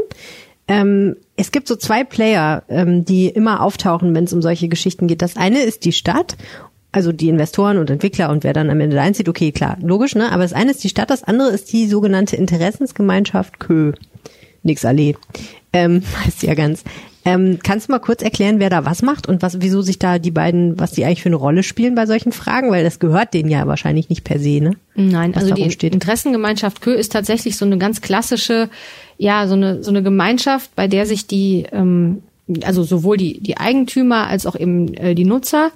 Ähm, 0.67 1.17
es 1.35 1.51
gibt 1.51 1.67
so 1.67 1.75
zwei 1.75 2.03
Player, 2.03 2.63
ähm, 2.69 3.05
die 3.05 3.27
immer 3.27 3.61
auftauchen, 3.61 4.15
wenn 4.15 4.23
es 4.23 4.33
um 4.33 4.41
solche 4.41 4.67
Geschichten 4.67 5.07
geht. 5.07 5.21
Das 5.21 5.35
eine 5.35 5.61
ist 5.61 5.85
die 5.85 5.91
Stadt, 5.91 6.37
also 6.91 7.11
die 7.11 7.27
Investoren 7.27 7.77
und 7.77 7.89
Entwickler 7.89 8.29
und 8.29 8.43
wer 8.43 8.53
dann 8.53 8.69
am 8.69 8.79
Ende 8.79 8.95
da 8.95 9.01
einzieht. 9.01 9.27
Okay, 9.27 9.51
klar, 9.51 9.77
logisch, 9.81 10.15
ne? 10.15 10.31
Aber 10.31 10.43
das 10.43 10.53
eine 10.53 10.71
ist 10.71 10.83
die 10.83 10.89
Stadt, 10.89 11.09
das 11.09 11.23
andere 11.23 11.49
ist 11.49 11.73
die 11.73 11.87
sogenannte 11.87 12.35
Interessensgemeinschaft 12.35 13.59
Kö. 13.59 13.93
Nix 14.61 14.85
Allee. 14.85 15.15
Ähm, 15.73 16.03
heißt 16.25 16.41
sie 16.41 16.47
ja 16.47 16.53
ganz. 16.53 16.83
Ähm, 17.25 17.59
kannst 17.63 17.87
du 17.87 17.93
mal 17.93 17.99
kurz 17.99 18.21
erklären, 18.21 18.59
wer 18.59 18.69
da 18.69 18.85
was 18.85 19.01
macht 19.01 19.27
und 19.27 19.41
was, 19.41 19.61
wieso 19.61 19.81
sich 19.81 19.97
da 19.97 20.19
die 20.19 20.31
beiden, 20.31 20.77
was 20.77 20.91
die 20.91 21.05
eigentlich 21.05 21.23
für 21.23 21.29
eine 21.29 21.37
Rolle 21.37 21.63
spielen 21.63 21.95
bei 21.95 22.05
solchen 22.05 22.33
Fragen? 22.33 22.69
Weil 22.69 22.83
das 22.83 22.99
gehört 22.99 23.33
denen 23.33 23.49
ja 23.49 23.65
wahrscheinlich 23.65 24.09
nicht 24.09 24.25
per 24.25 24.39
se, 24.39 24.59
ne? 24.59 24.75
Nein, 24.95 25.33
Was 25.33 25.43
also 25.43 25.55
die 25.55 25.71
steht. 25.71 25.93
Interessengemeinschaft 25.93 26.81
Kö 26.81 26.93
ist 26.93 27.13
tatsächlich 27.13 27.57
so 27.57 27.65
eine 27.65 27.77
ganz 27.77 28.01
klassische, 28.01 28.69
ja, 29.17 29.47
so 29.47 29.53
eine, 29.55 29.83
so 29.83 29.89
eine 29.89 30.03
Gemeinschaft, 30.03 30.75
bei 30.75 30.87
der 30.87 31.05
sich 31.05 31.27
die, 31.27 31.65
ähm, 31.71 32.23
also 32.63 32.83
sowohl 32.83 33.17
die, 33.17 33.39
die 33.39 33.57
Eigentümer 33.57 34.27
als 34.27 34.45
auch 34.45 34.59
eben 34.59 34.93
äh, 34.95 35.15
die 35.15 35.25
Nutzer, 35.25 35.71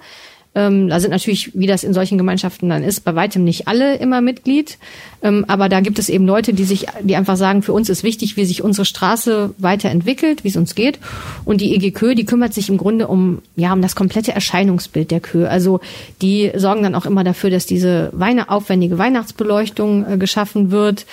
ähm, 0.58 0.88
da 0.88 0.98
sind 0.98 1.10
natürlich, 1.10 1.52
wie 1.54 1.68
das 1.68 1.84
in 1.84 1.94
solchen 1.94 2.18
Gemeinschaften 2.18 2.68
dann 2.68 2.82
ist, 2.82 3.04
bei 3.04 3.14
weitem 3.14 3.44
nicht 3.44 3.68
alle 3.68 3.94
immer 3.96 4.20
Mitglied. 4.20 4.78
Ähm, 5.22 5.44
aber 5.46 5.68
da 5.68 5.80
gibt 5.80 6.00
es 6.00 6.08
eben 6.08 6.26
Leute, 6.26 6.52
die 6.52 6.64
sich, 6.64 6.86
die 7.02 7.14
einfach 7.14 7.36
sagen, 7.36 7.62
für 7.62 7.72
uns 7.72 7.88
ist 7.88 8.02
wichtig, 8.02 8.36
wie 8.36 8.44
sich 8.44 8.64
unsere 8.64 8.84
Straße 8.84 9.54
weiterentwickelt, 9.58 10.42
wie 10.42 10.48
es 10.48 10.56
uns 10.56 10.74
geht. 10.74 10.98
Und 11.44 11.60
die 11.60 11.76
EG 11.76 11.92
Kö, 11.92 12.16
die 12.16 12.24
kümmert 12.24 12.54
sich 12.54 12.70
im 12.70 12.76
Grunde 12.76 13.06
um, 13.06 13.40
ja, 13.54 13.72
um 13.72 13.82
das 13.82 13.94
komplette 13.94 14.32
Erscheinungsbild 14.32 15.12
der 15.12 15.20
Kö. 15.20 15.46
Also 15.46 15.80
die 16.22 16.50
sorgen 16.56 16.82
dann 16.82 16.96
auch 16.96 17.06
immer 17.06 17.22
dafür, 17.22 17.50
dass 17.50 17.66
diese 17.66 18.10
Weine, 18.12 18.50
aufwendige 18.50 18.98
Weihnachtsbeleuchtung 18.98 20.06
äh, 20.10 20.16
geschaffen 20.16 20.72
wird. 20.72 21.06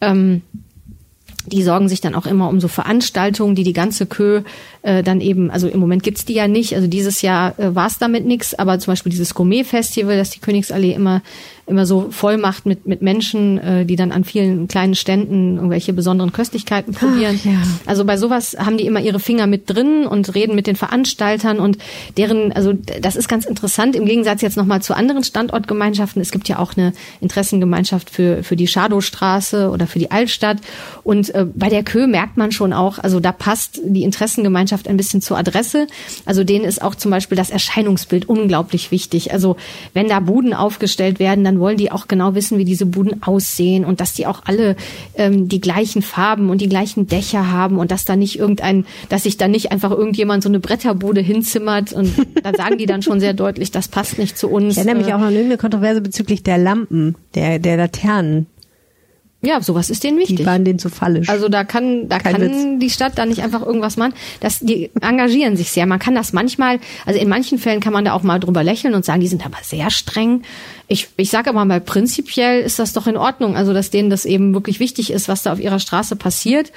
Ähm, 0.00 0.42
die 1.48 1.62
sorgen 1.62 1.88
sich 1.88 2.00
dann 2.00 2.14
auch 2.14 2.26
immer 2.26 2.48
um 2.48 2.60
so 2.60 2.68
Veranstaltungen, 2.68 3.54
die 3.54 3.64
die 3.64 3.72
ganze 3.72 4.06
Kö 4.06 4.42
äh, 4.82 5.02
dann 5.02 5.20
eben, 5.20 5.50
also 5.50 5.68
im 5.68 5.80
Moment 5.80 6.02
gibt's 6.02 6.24
die 6.24 6.34
ja 6.34 6.48
nicht, 6.48 6.74
also 6.74 6.86
dieses 6.86 7.22
Jahr 7.22 7.58
äh, 7.58 7.74
war 7.74 7.86
es 7.86 7.98
damit 7.98 8.26
nichts, 8.26 8.58
aber 8.58 8.78
zum 8.78 8.92
Beispiel 8.92 9.10
dieses 9.10 9.34
Gourmet-Festival, 9.34 10.16
das 10.16 10.30
die 10.30 10.40
Königsallee 10.40 10.92
immer 10.92 11.22
immer 11.68 11.86
so 11.86 12.08
voll 12.10 12.38
macht 12.38 12.66
mit 12.66 12.86
mit 12.86 13.02
Menschen, 13.02 13.58
äh, 13.58 13.84
die 13.84 13.96
dann 13.96 14.10
an 14.10 14.24
vielen 14.24 14.68
kleinen 14.68 14.94
Ständen 14.94 15.56
irgendwelche 15.56 15.92
besonderen 15.92 16.32
Köstlichkeiten 16.32 16.94
probieren. 16.94 17.38
Ach, 17.40 17.44
ja. 17.44 17.62
Also 17.86 18.04
bei 18.04 18.16
sowas 18.16 18.56
haben 18.58 18.78
die 18.78 18.86
immer 18.86 19.00
ihre 19.00 19.20
Finger 19.20 19.46
mit 19.46 19.68
drin 19.68 20.06
und 20.06 20.34
reden 20.34 20.54
mit 20.54 20.66
den 20.66 20.76
Veranstaltern 20.76 21.60
und 21.60 21.78
deren, 22.16 22.52
also 22.52 22.72
das 22.72 23.16
ist 23.16 23.28
ganz 23.28 23.44
interessant 23.44 23.96
im 23.96 24.06
Gegensatz 24.06 24.40
jetzt 24.40 24.56
nochmal 24.56 24.82
zu 24.82 24.96
anderen 24.96 25.24
Standortgemeinschaften. 25.24 26.22
Es 26.22 26.30
gibt 26.30 26.48
ja 26.48 26.58
auch 26.58 26.76
eine 26.76 26.92
Interessengemeinschaft 27.20 28.10
für 28.10 28.42
für 28.42 28.56
die 28.56 28.66
Schadowstraße 28.66 29.70
oder 29.70 29.86
für 29.86 29.98
die 29.98 30.10
Altstadt 30.10 30.58
und 31.04 31.34
äh, 31.34 31.46
bei 31.54 31.68
der 31.68 31.82
Kö 31.82 32.06
merkt 32.06 32.36
man 32.36 32.50
schon 32.52 32.72
auch, 32.72 32.98
also 32.98 33.20
da 33.20 33.32
passt 33.32 33.80
die 33.84 34.02
Interessengemeinschaft 34.02 34.67
ein 34.72 34.96
bisschen 34.96 35.20
zur 35.20 35.38
Adresse. 35.38 35.86
Also 36.24 36.44
denen 36.44 36.64
ist 36.64 36.82
auch 36.82 36.94
zum 36.94 37.10
Beispiel 37.10 37.36
das 37.36 37.50
Erscheinungsbild 37.50 38.28
unglaublich 38.28 38.90
wichtig. 38.90 39.32
Also 39.32 39.56
wenn 39.94 40.08
da 40.08 40.20
Buden 40.20 40.54
aufgestellt 40.54 41.18
werden, 41.18 41.44
dann 41.44 41.60
wollen 41.60 41.76
die 41.76 41.90
auch 41.90 42.08
genau 42.08 42.34
wissen, 42.34 42.58
wie 42.58 42.64
diese 42.64 42.86
Buden 42.86 43.22
aussehen 43.22 43.84
und 43.84 44.00
dass 44.00 44.14
die 44.14 44.26
auch 44.26 44.42
alle 44.44 44.76
ähm, 45.16 45.48
die 45.48 45.60
gleichen 45.60 46.02
Farben 46.02 46.50
und 46.50 46.60
die 46.60 46.68
gleichen 46.68 47.06
Dächer 47.06 47.50
haben 47.50 47.78
und 47.78 47.90
dass 47.90 48.04
da 48.04 48.16
nicht 48.16 48.38
irgendein, 48.38 48.86
dass 49.08 49.24
sich 49.24 49.36
da 49.36 49.48
nicht 49.48 49.72
einfach 49.72 49.90
irgendjemand 49.90 50.42
so 50.42 50.48
eine 50.48 50.60
Bretterbude 50.60 51.20
hinzimmert 51.20 51.92
und 51.92 52.12
da 52.42 52.54
sagen 52.54 52.78
die 52.78 52.86
dann 52.86 53.02
schon 53.02 53.20
sehr 53.20 53.34
deutlich, 53.34 53.70
das 53.70 53.88
passt 53.88 54.18
nicht 54.18 54.38
zu 54.38 54.48
uns. 54.48 54.72
Ich 54.72 54.78
erinnere 54.78 54.96
mich 54.96 55.08
Äh, 55.08 55.14
auch 55.14 55.20
an 55.20 55.32
irgendeine 55.32 55.58
Kontroverse 55.58 56.00
bezüglich 56.00 56.42
der 56.42 56.58
Lampen, 56.58 57.14
der, 57.34 57.58
der 57.58 57.76
Laternen. 57.76 58.46
Ja, 59.40 59.60
sowas 59.60 59.88
ist 59.88 60.02
denen 60.02 60.18
wichtig. 60.18 60.36
Die 60.36 60.46
waren 60.46 60.64
denen 60.64 60.80
zu 60.80 60.88
fallisch. 60.88 61.28
Also 61.28 61.48
da 61.48 61.62
kann, 61.62 62.08
da 62.08 62.18
Kein 62.18 62.32
kann 62.32 62.42
Witz. 62.42 62.80
die 62.80 62.90
Stadt 62.90 63.12
da 63.16 63.24
nicht 63.24 63.40
einfach 63.40 63.64
irgendwas 63.64 63.96
machen. 63.96 64.12
Das, 64.40 64.58
die 64.58 64.90
engagieren 65.00 65.56
sich 65.56 65.70
sehr. 65.70 65.86
Man 65.86 66.00
kann 66.00 66.16
das 66.16 66.32
manchmal, 66.32 66.80
also 67.06 67.20
in 67.20 67.28
manchen 67.28 67.58
Fällen 67.58 67.78
kann 67.78 67.92
man 67.92 68.04
da 68.04 68.14
auch 68.14 68.24
mal 68.24 68.40
drüber 68.40 68.64
lächeln 68.64 68.94
und 68.94 69.04
sagen, 69.04 69.20
die 69.20 69.28
sind 69.28 69.46
aber 69.46 69.58
sehr 69.62 69.90
streng. 69.90 70.42
Ich, 70.88 71.08
ich 71.16 71.30
sage 71.30 71.50
aber 71.50 71.64
mal, 71.64 71.80
prinzipiell 71.80 72.62
ist 72.62 72.80
das 72.80 72.92
doch 72.94 73.06
in 73.06 73.16
Ordnung. 73.16 73.56
Also 73.56 73.72
dass 73.72 73.90
denen 73.90 74.10
das 74.10 74.24
eben 74.24 74.54
wirklich 74.54 74.80
wichtig 74.80 75.12
ist, 75.12 75.28
was 75.28 75.44
da 75.44 75.52
auf 75.52 75.60
ihrer 75.60 75.78
Straße 75.78 76.16
passiert. 76.16 76.72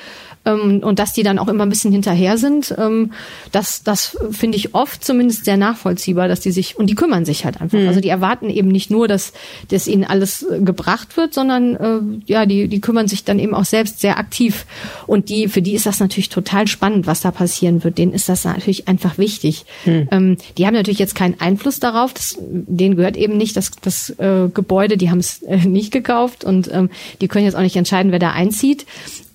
Ähm, 0.46 0.82
und 0.84 1.00
dass 1.00 1.14
die 1.14 1.24
dann 1.24 1.40
auch 1.40 1.48
immer 1.48 1.64
ein 1.64 1.70
bisschen 1.70 1.92
hinterher 1.92 2.38
sind. 2.38 2.74
Ähm, 2.78 3.12
das, 3.52 3.84
das 3.84 4.18
finde 4.32 4.58
ich 4.58 4.74
oft 4.74 5.04
zumindest 5.04 5.46
sehr 5.46 5.58
nachvollziehbar, 5.58 6.28
dass 6.28 6.40
die 6.40 6.52
sich, 6.52 6.78
und 6.78 6.90
die 6.90 6.96
kümmern 6.96 7.26
sich 7.26 7.46
halt 7.46 7.62
einfach. 7.62 7.80
Also 7.88 8.02
die 8.02 8.10
erwarten 8.10 8.50
eben 8.50 8.70
nicht 8.70 8.90
nur, 8.90 9.08
dass, 9.08 9.34
dass 9.70 9.88
ihnen 9.88 10.04
alles 10.04 10.44
äh, 10.44 10.60
gebracht 10.60 11.18
wird, 11.18 11.34
sondern 11.34 11.76
äh, 11.76 12.00
ja, 12.26 12.46
die, 12.46 12.68
die 12.68 12.82
kümmern 12.82 13.08
sich 13.08 13.24
dann 13.24 13.40
eben 13.40 13.54
auch 13.54 13.66
selbst 13.66 14.00
sehr 14.00 14.18
aktiv. 14.18 14.66
Und 15.08 15.30
die, 15.30 15.48
für 15.48 15.62
die 15.62 15.74
ist 15.74 15.86
das 15.86 16.00
natürlich 16.00 16.30
total 16.30 16.68
spannend, 16.68 17.08
was 17.08 17.22
da 17.22 17.32
passieren 17.32 17.84
wird. 17.84 17.98
Denen 17.98 18.14
ist 18.14 18.30
das 18.30 18.44
natürlich 18.44 18.88
einfach 18.88 19.18
wichtig. 19.18 19.66
Ähm, 20.12 20.38
die 20.58 20.66
haben 20.66 20.74
natürlich 20.74 21.00
jetzt 21.00 21.16
keinen 21.16 21.40
Einfluss 21.40 21.80
darauf. 21.80 22.14
Das, 22.14 22.38
denen 22.40 22.96
gehört 22.96 23.18
eben 23.18 23.38
nicht 23.38 23.56
das, 23.56 23.72
das 23.82 24.10
äh, 24.18 24.50
Gebäude, 24.54 24.98
die 24.98 25.10
haben 25.10 25.20
es 25.20 25.42
äh, 25.44 25.58
nicht 25.58 25.92
gekauft 25.92 26.44
und 26.44 26.72
ähm, 26.74 26.90
die 27.22 27.28
können 27.28 27.46
jetzt 27.46 27.56
auch 27.56 27.62
nicht 27.62 27.76
entscheiden, 27.76 28.12
wer 28.12 28.20
da 28.20 28.32
einzieht. 28.32 28.86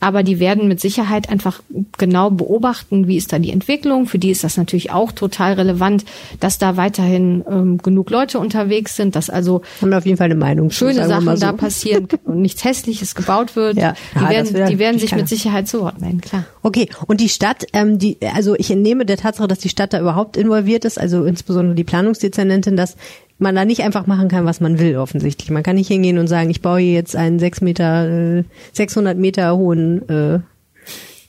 Aber 0.01 0.23
die 0.23 0.39
werden 0.39 0.69
mit 0.69 0.81
Sicherheit 0.81 1.29
einfach 1.29 1.63
genau 1.99 2.31
beobachten, 2.31 3.09
wie 3.09 3.17
ist 3.17 3.33
da 3.33 3.39
die 3.39 3.51
Entwicklung. 3.51 4.07
Für 4.07 4.19
die 4.19 4.31
ist 4.31 4.45
das 4.45 4.57
natürlich 4.57 4.91
auch 4.91 5.13
total 5.13 5.55
relevant, 5.55 6.05
dass 6.41 6.59
da 6.59 6.77
weiterhin 6.77 7.45
ähm, 7.51 7.79
genug 7.79 8.11
Leute 8.11 8.39
unterwegs 8.39 8.97
sind, 8.97 9.17
dass 9.17 9.31
also 9.31 9.63
haben 9.81 9.93
auf 9.95 10.05
jeden 10.05 10.19
Fall 10.19 10.27
eine 10.27 10.35
Meinung. 10.35 10.71
zu, 10.71 10.77
schöne 10.77 11.01
wir 11.01 11.09
Sachen 11.09 11.37
so. 11.37 11.41
da 11.41 11.53
passieren 11.53 12.09
und 12.25 12.43
nichts 12.43 12.65
Hässliches 12.65 13.15
gebaut 13.15 13.57
wird. 13.57 13.77
Ja. 13.77 13.95
die, 14.15 14.21
Ja, 14.21 14.31
werden, 14.31 14.57
ja 14.57 14.67
die 14.67 14.79
werden 14.79 14.99
sich 14.99 15.15
mit 15.15 15.29
Sicherheit 15.29 15.69
zu 15.69 15.81
Wort 15.81 16.01
melden, 16.01 16.21
klar. 16.21 16.45
Okay, 16.63 16.89
und 17.07 17.21
die 17.21 17.29
Stadt, 17.29 17.67
ähm, 17.73 17.99
die, 17.99 18.19
also 18.35 18.55
ich 18.57 18.71
entnehme 18.71 19.07
der 19.07 19.17
Tatsache, 19.17 19.49
dass 19.49 19.61
die 19.61 19.69
Stadt 19.69 19.93
da 19.93 20.01
überhaupt 20.01 20.37
involviert 20.37 20.85
ist, 20.85 21.01
also 21.01 21.25
insbesondere 21.25 21.75
die 21.75 21.85
Planungsdezernentin, 21.85 22.77
dass 22.77 22.97
man 23.39 23.55
da 23.55 23.65
nicht 23.65 23.83
einfach 23.83 24.07
machen 24.07 24.29
kann, 24.29 24.45
was 24.45 24.61
man 24.61 24.79
will, 24.79 24.97
offensichtlich. 24.97 25.51
Man 25.51 25.63
kann 25.63 25.77
nicht 25.77 25.89
hingehen 25.89 26.19
und 26.19 26.27
sagen, 26.27 26.51
ich 26.51 26.63
baue 26.63 26.81
hier 26.81 26.95
jetzt 26.95 27.17
einen 27.17 27.39
sechs 27.39 27.61
Meter, 27.61 28.39
äh, 28.39 28.45
600 28.73 29.19
Meter 29.19 29.57
hohen 29.57 30.09
äh, 30.09 30.41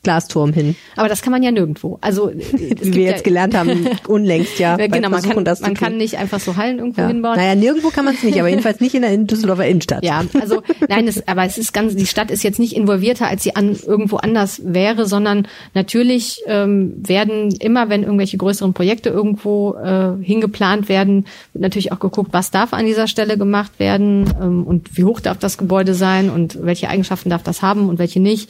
Glasturm 0.03 0.53
hin, 0.53 0.75
Aber 0.95 1.09
das 1.09 1.21
kann 1.21 1.31
man 1.31 1.43
ja 1.43 1.51
nirgendwo. 1.51 1.97
Also 2.01 2.29
es 2.35 2.51
wie 2.53 2.93
wir 2.93 3.03
ja, 3.03 3.11
jetzt 3.11 3.23
gelernt 3.23 3.55
haben, 3.55 3.87
unlängst 4.07 4.59
ja. 4.59 4.77
Ja, 4.77 4.87
genau, 4.87 5.09
man 5.09 5.21
kann, 5.21 5.45
das 5.45 5.61
man 5.61 5.73
kann 5.73 5.97
nicht 5.97 6.17
einfach 6.17 6.39
so 6.39 6.55
Hallen 6.55 6.79
irgendwo 6.79 7.01
ja. 7.01 7.07
hinbauen. 7.07 7.37
Naja, 7.37 7.55
nirgendwo 7.55 7.89
kann 7.89 8.05
man 8.05 8.15
es 8.15 8.23
nicht, 8.23 8.39
aber 8.39 8.49
jedenfalls 8.49 8.79
nicht 8.79 8.95
in 8.95 9.01
der 9.01 9.15
Düsseldorfer 9.17 9.67
Innenstadt. 9.67 10.03
Ja, 10.03 10.23
also 10.39 10.61
nein, 10.87 11.07
es, 11.07 11.27
aber 11.27 11.43
es 11.45 11.57
ist 11.57 11.73
ganz, 11.73 11.95
die 11.95 12.05
Stadt 12.05 12.31
ist 12.31 12.43
jetzt 12.43 12.59
nicht 12.59 12.75
involvierter, 12.75 13.27
als 13.27 13.43
sie 13.43 13.55
an 13.55 13.77
irgendwo 13.85 14.17
anders 14.17 14.61
wäre, 14.63 15.05
sondern 15.05 15.47
natürlich 15.73 16.41
ähm, 16.47 16.93
werden 16.97 17.51
immer, 17.51 17.89
wenn 17.89 18.03
irgendwelche 18.03 18.37
größeren 18.37 18.73
Projekte 18.73 19.09
irgendwo 19.09 19.75
äh, 19.75 20.13
hingeplant 20.21 20.89
werden, 20.89 21.25
wird 21.53 21.61
natürlich 21.61 21.91
auch 21.91 21.99
geguckt, 21.99 22.29
was 22.33 22.51
darf 22.51 22.73
an 22.73 22.85
dieser 22.85 23.07
Stelle 23.07 23.37
gemacht 23.37 23.79
werden 23.79 24.33
ähm, 24.41 24.63
und 24.65 24.97
wie 24.97 25.03
hoch 25.03 25.19
darf 25.19 25.37
das 25.37 25.57
Gebäude 25.57 25.93
sein 25.93 26.29
und 26.29 26.63
welche 26.63 26.89
Eigenschaften 26.89 27.29
darf 27.29 27.43
das 27.43 27.61
haben 27.61 27.89
und 27.89 27.99
welche 27.99 28.19
nicht. 28.19 28.49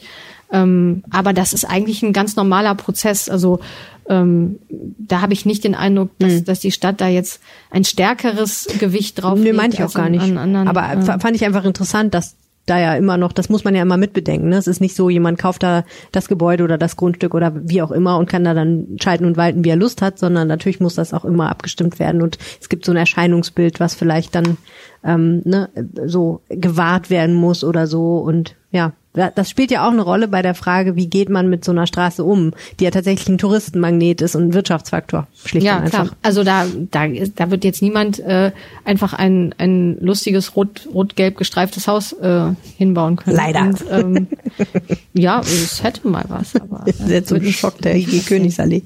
Ähm, 0.50 1.02
aber 1.10 1.32
das 1.32 1.52
ist 1.52 1.64
eigentlich 1.64 2.02
ein 2.02 2.12
ganz 2.12 2.36
normaler 2.36 2.74
Prozess. 2.74 3.28
Also 3.28 3.60
ähm, 4.08 4.58
da 4.70 5.20
habe 5.20 5.34
ich 5.34 5.44
nicht 5.44 5.64
den 5.64 5.74
Eindruck, 5.74 6.10
dass, 6.18 6.32
Hm. 6.32 6.44
dass 6.44 6.60
die 6.60 6.72
Stadt 6.72 7.00
da 7.00 7.08
jetzt 7.08 7.40
ein 7.70 7.84
stärkeres 7.84 8.66
Gewicht 8.78 9.22
drauf 9.22 9.38
Nee, 9.38 9.52
meinte 9.52 9.76
ich 9.76 9.84
auch 9.84 9.92
gar 9.92 10.08
nicht. 10.08 10.22
an 10.22 10.38
anderen, 10.38 10.68
Aber 10.68 10.90
äh, 10.90 11.18
fand 11.20 11.36
ich 11.36 11.44
einfach 11.44 11.64
interessant, 11.64 12.14
dass 12.14 12.34
da 12.64 12.78
ja 12.78 12.94
immer 12.96 13.16
noch, 13.16 13.32
das 13.32 13.48
muss 13.48 13.64
man 13.64 13.74
ja 13.74 13.80
immer 13.82 13.96
mitbedenken. 13.96 14.50
Ne? 14.50 14.56
Es 14.56 14.66
ist 14.66 14.80
nicht 14.82 14.94
so, 14.94 15.08
jemand 15.08 15.38
kauft 15.38 15.62
da 15.62 15.84
das 16.12 16.28
Gebäude 16.28 16.64
oder 16.64 16.76
das 16.76 16.96
Grundstück 16.96 17.34
oder 17.34 17.52
wie 17.54 17.80
auch 17.80 17.90
immer 17.90 18.18
und 18.18 18.28
kann 18.28 18.44
da 18.44 18.52
dann 18.52 18.96
schalten 19.02 19.24
und 19.24 19.38
walten, 19.38 19.64
wie 19.64 19.70
er 19.70 19.76
Lust 19.76 20.02
hat, 20.02 20.18
sondern 20.18 20.48
natürlich 20.48 20.78
muss 20.78 20.94
das 20.94 21.14
auch 21.14 21.24
immer 21.24 21.48
abgestimmt 21.50 21.98
werden 21.98 22.20
und 22.20 22.36
es 22.60 22.68
gibt 22.68 22.84
so 22.84 22.92
ein 22.92 22.98
Erscheinungsbild, 22.98 23.80
was 23.80 23.94
vielleicht 23.94 24.34
dann 24.34 24.58
ähm, 25.04 25.42
ne, 25.44 25.68
so 26.06 26.40
gewahrt 26.48 27.10
werden 27.10 27.34
muss 27.34 27.64
oder 27.64 27.86
so 27.86 28.18
und 28.18 28.54
ja, 28.70 28.92
da- 29.14 29.30
das 29.30 29.48
spielt 29.48 29.70
ja 29.70 29.86
auch 29.88 29.92
eine 29.92 30.02
Rolle 30.02 30.28
bei 30.28 30.42
der 30.42 30.54
Frage, 30.54 30.94
wie 30.94 31.06
geht 31.06 31.30
man 31.30 31.48
mit 31.48 31.64
so 31.64 31.72
einer 31.72 31.86
Straße 31.86 32.22
um, 32.22 32.52
die 32.78 32.84
ja 32.84 32.90
tatsächlich 32.90 33.26
ein 33.30 33.38
Touristenmagnet 33.38 34.20
ist 34.20 34.36
und 34.36 34.48
ein 34.48 34.52
Wirtschaftsfaktor, 34.54 35.26
schlicht 35.42 35.64
Ja, 35.64 35.78
und 35.78 35.84
einfach. 35.84 36.04
klar. 36.04 36.16
Also 36.22 36.44
da, 36.44 36.66
da, 36.90 37.06
da 37.34 37.50
wird 37.50 37.64
jetzt 37.64 37.80
niemand 37.80 38.18
äh, 38.20 38.52
einfach 38.84 39.14
ein, 39.14 39.54
ein 39.56 39.96
lustiges 40.00 40.54
rot, 40.54 40.86
rot-gelb 40.92 41.38
gestreiftes 41.38 41.88
Haus 41.88 42.12
äh, 42.12 42.50
hinbauen 42.76 43.16
können. 43.16 43.36
Leider. 43.36 43.62
Und, 43.62 43.84
ähm, 43.90 44.26
ja, 45.14 45.40
es 45.40 45.82
hätte 45.82 46.06
mal 46.06 46.24
was, 46.28 46.54
aber 46.56 46.84
äh, 46.86 46.92
wird 47.08 47.30
nicht- 47.30 47.58
Schock 47.60 47.78
der 47.78 47.96
IG. 47.96 48.20
Königsallee. 48.20 48.82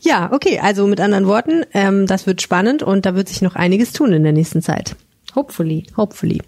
Ja, 0.00 0.30
okay, 0.32 0.60
also 0.62 0.86
mit 0.86 1.00
anderen 1.00 1.26
Worten, 1.26 1.62
ähm, 1.74 2.06
das 2.06 2.26
wird 2.28 2.40
spannend 2.40 2.84
und 2.84 3.04
da 3.04 3.16
wird 3.16 3.28
sich 3.28 3.42
noch 3.42 3.56
einiges 3.56 3.92
tun 3.92 4.12
in 4.12 4.22
der 4.22 4.32
nächsten 4.32 4.62
Zeit. 4.62 4.94
Hopefully. 5.34 5.84
Hopefully. 5.96 6.42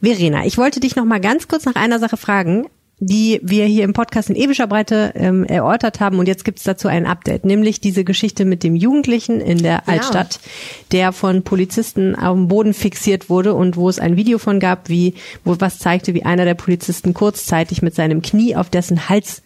Verena, 0.00 0.44
ich 0.46 0.58
wollte 0.58 0.80
dich 0.80 0.96
noch 0.96 1.04
mal 1.04 1.20
ganz 1.20 1.48
kurz 1.48 1.64
nach 1.64 1.74
einer 1.74 1.98
Sache 1.98 2.16
fragen, 2.16 2.66
die 3.00 3.40
wir 3.42 3.64
hier 3.64 3.84
im 3.84 3.94
Podcast 3.94 4.28
in 4.28 4.36
epischer 4.36 4.66
Breite 4.66 5.12
ähm, 5.14 5.44
erörtert 5.44 6.00
haben 6.00 6.18
und 6.18 6.28
jetzt 6.28 6.44
gibt's 6.44 6.64
dazu 6.64 6.86
ein 6.86 7.06
Update, 7.06 7.46
nämlich 7.46 7.80
diese 7.80 8.04
Geschichte 8.04 8.44
mit 8.44 8.62
dem 8.62 8.76
Jugendlichen 8.76 9.40
in 9.40 9.58
der 9.62 9.88
Altstadt, 9.88 10.38
der 10.92 11.12
von 11.12 11.42
Polizisten 11.42 12.14
am 12.14 12.48
Boden 12.48 12.74
fixiert 12.74 13.30
wurde 13.30 13.54
und 13.54 13.76
wo 13.76 13.88
es 13.88 13.98
ein 13.98 14.16
Video 14.16 14.36
von 14.36 14.60
gab, 14.60 14.90
wie 14.90 15.14
wo 15.44 15.56
was 15.58 15.78
zeigte, 15.78 16.12
wie 16.12 16.24
einer 16.24 16.44
der 16.44 16.54
Polizisten 16.54 17.14
kurzzeitig 17.14 17.80
mit 17.80 17.94
seinem 17.94 18.20
Knie 18.20 18.54
auf 18.54 18.68
dessen 18.68 19.08
Hals 19.08 19.42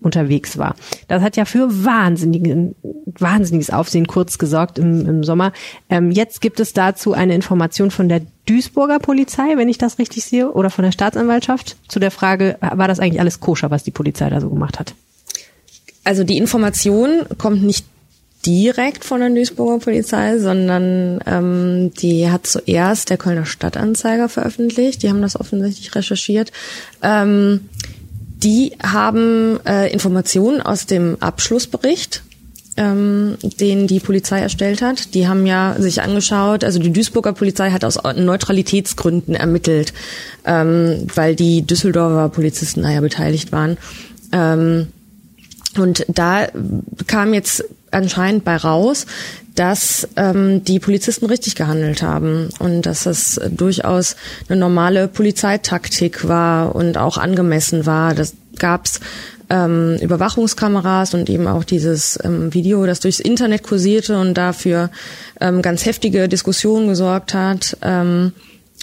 unterwegs 0.00 0.58
war. 0.58 0.74
Das 1.08 1.22
hat 1.22 1.36
ja 1.36 1.44
für 1.44 1.84
wahnsinnigen, 1.84 2.74
wahnsinniges 3.04 3.70
Aufsehen 3.70 4.06
kurz 4.06 4.38
gesorgt 4.38 4.78
im, 4.78 5.06
im 5.06 5.24
Sommer. 5.24 5.52
Ähm, 5.88 6.10
jetzt 6.10 6.40
gibt 6.40 6.60
es 6.60 6.72
dazu 6.72 7.12
eine 7.12 7.34
Information 7.34 7.90
von 7.90 8.08
der 8.08 8.22
Duisburger 8.46 8.98
Polizei, 8.98 9.56
wenn 9.56 9.68
ich 9.68 9.78
das 9.78 9.98
richtig 9.98 10.24
sehe, 10.24 10.50
oder 10.50 10.70
von 10.70 10.84
der 10.84 10.92
Staatsanwaltschaft 10.92 11.76
zu 11.88 12.00
der 12.00 12.10
Frage, 12.10 12.56
war 12.60 12.88
das 12.88 12.98
eigentlich 12.98 13.20
alles 13.20 13.40
koscher, 13.40 13.70
was 13.70 13.84
die 13.84 13.92
Polizei 13.92 14.28
da 14.28 14.40
so 14.40 14.50
gemacht 14.50 14.80
hat? 14.80 14.94
Also 16.04 16.24
die 16.24 16.36
Information 16.36 17.22
kommt 17.38 17.62
nicht 17.62 17.86
direkt 18.44 19.04
von 19.04 19.20
der 19.20 19.30
Duisburger 19.30 19.78
Polizei, 19.78 20.38
sondern 20.38 21.20
ähm, 21.26 21.92
die 21.94 22.28
hat 22.28 22.46
zuerst 22.46 23.10
der 23.10 23.16
Kölner 23.16 23.46
Stadtanzeiger 23.46 24.28
veröffentlicht. 24.28 25.02
Die 25.02 25.08
haben 25.08 25.22
das 25.22 25.38
offensichtlich 25.38 25.94
recherchiert. 25.94 26.50
Ähm, 27.02 27.68
die 28.42 28.72
haben 28.82 29.60
äh, 29.66 29.92
Informationen 29.92 30.60
aus 30.60 30.86
dem 30.86 31.16
Abschlussbericht, 31.20 32.22
ähm, 32.76 33.36
den 33.60 33.86
die 33.86 34.00
Polizei 34.00 34.40
erstellt 34.40 34.82
hat. 34.82 35.14
Die 35.14 35.28
haben 35.28 35.46
ja 35.46 35.76
sich 35.78 36.02
angeschaut, 36.02 36.64
also 36.64 36.78
die 36.78 36.92
Duisburger 36.92 37.32
Polizei 37.32 37.70
hat 37.70 37.84
aus 37.84 37.98
Neutralitätsgründen 38.16 39.34
ermittelt, 39.34 39.92
ähm, 40.44 41.06
weil 41.14 41.36
die 41.36 41.62
Düsseldorfer 41.62 42.28
Polizisten 42.30 42.82
da 42.82 42.90
ja 42.90 43.00
beteiligt 43.00 43.52
waren. 43.52 43.76
Ähm, 44.32 44.88
und 45.76 46.04
da 46.08 46.48
kam 47.06 47.34
jetzt 47.34 47.64
anscheinend 47.90 48.44
bei 48.44 48.56
raus, 48.56 49.06
dass 49.54 50.08
ähm, 50.16 50.64
die 50.64 50.78
Polizisten 50.80 51.26
richtig 51.26 51.54
gehandelt 51.54 52.02
haben 52.02 52.48
und 52.58 52.82
dass 52.82 53.06
es 53.06 53.40
durchaus 53.50 54.16
eine 54.48 54.58
normale 54.58 55.08
Polizeitaktik 55.08 56.26
war 56.26 56.74
und 56.74 56.96
auch 56.96 57.18
angemessen 57.18 57.84
war. 57.84 58.14
Das 58.14 58.34
gab's 58.58 59.00
ähm, 59.50 59.98
Überwachungskameras 60.00 61.14
und 61.14 61.28
eben 61.28 61.46
auch 61.46 61.64
dieses 61.64 62.18
ähm, 62.24 62.54
Video, 62.54 62.86
das 62.86 63.00
durchs 63.00 63.20
Internet 63.20 63.62
kursierte 63.62 64.18
und 64.18 64.34
dafür 64.34 64.90
ähm, 65.40 65.60
ganz 65.60 65.84
heftige 65.84 66.28
Diskussionen 66.28 66.88
gesorgt 66.88 67.34
hat. 67.34 67.76
Ähm, 67.82 68.32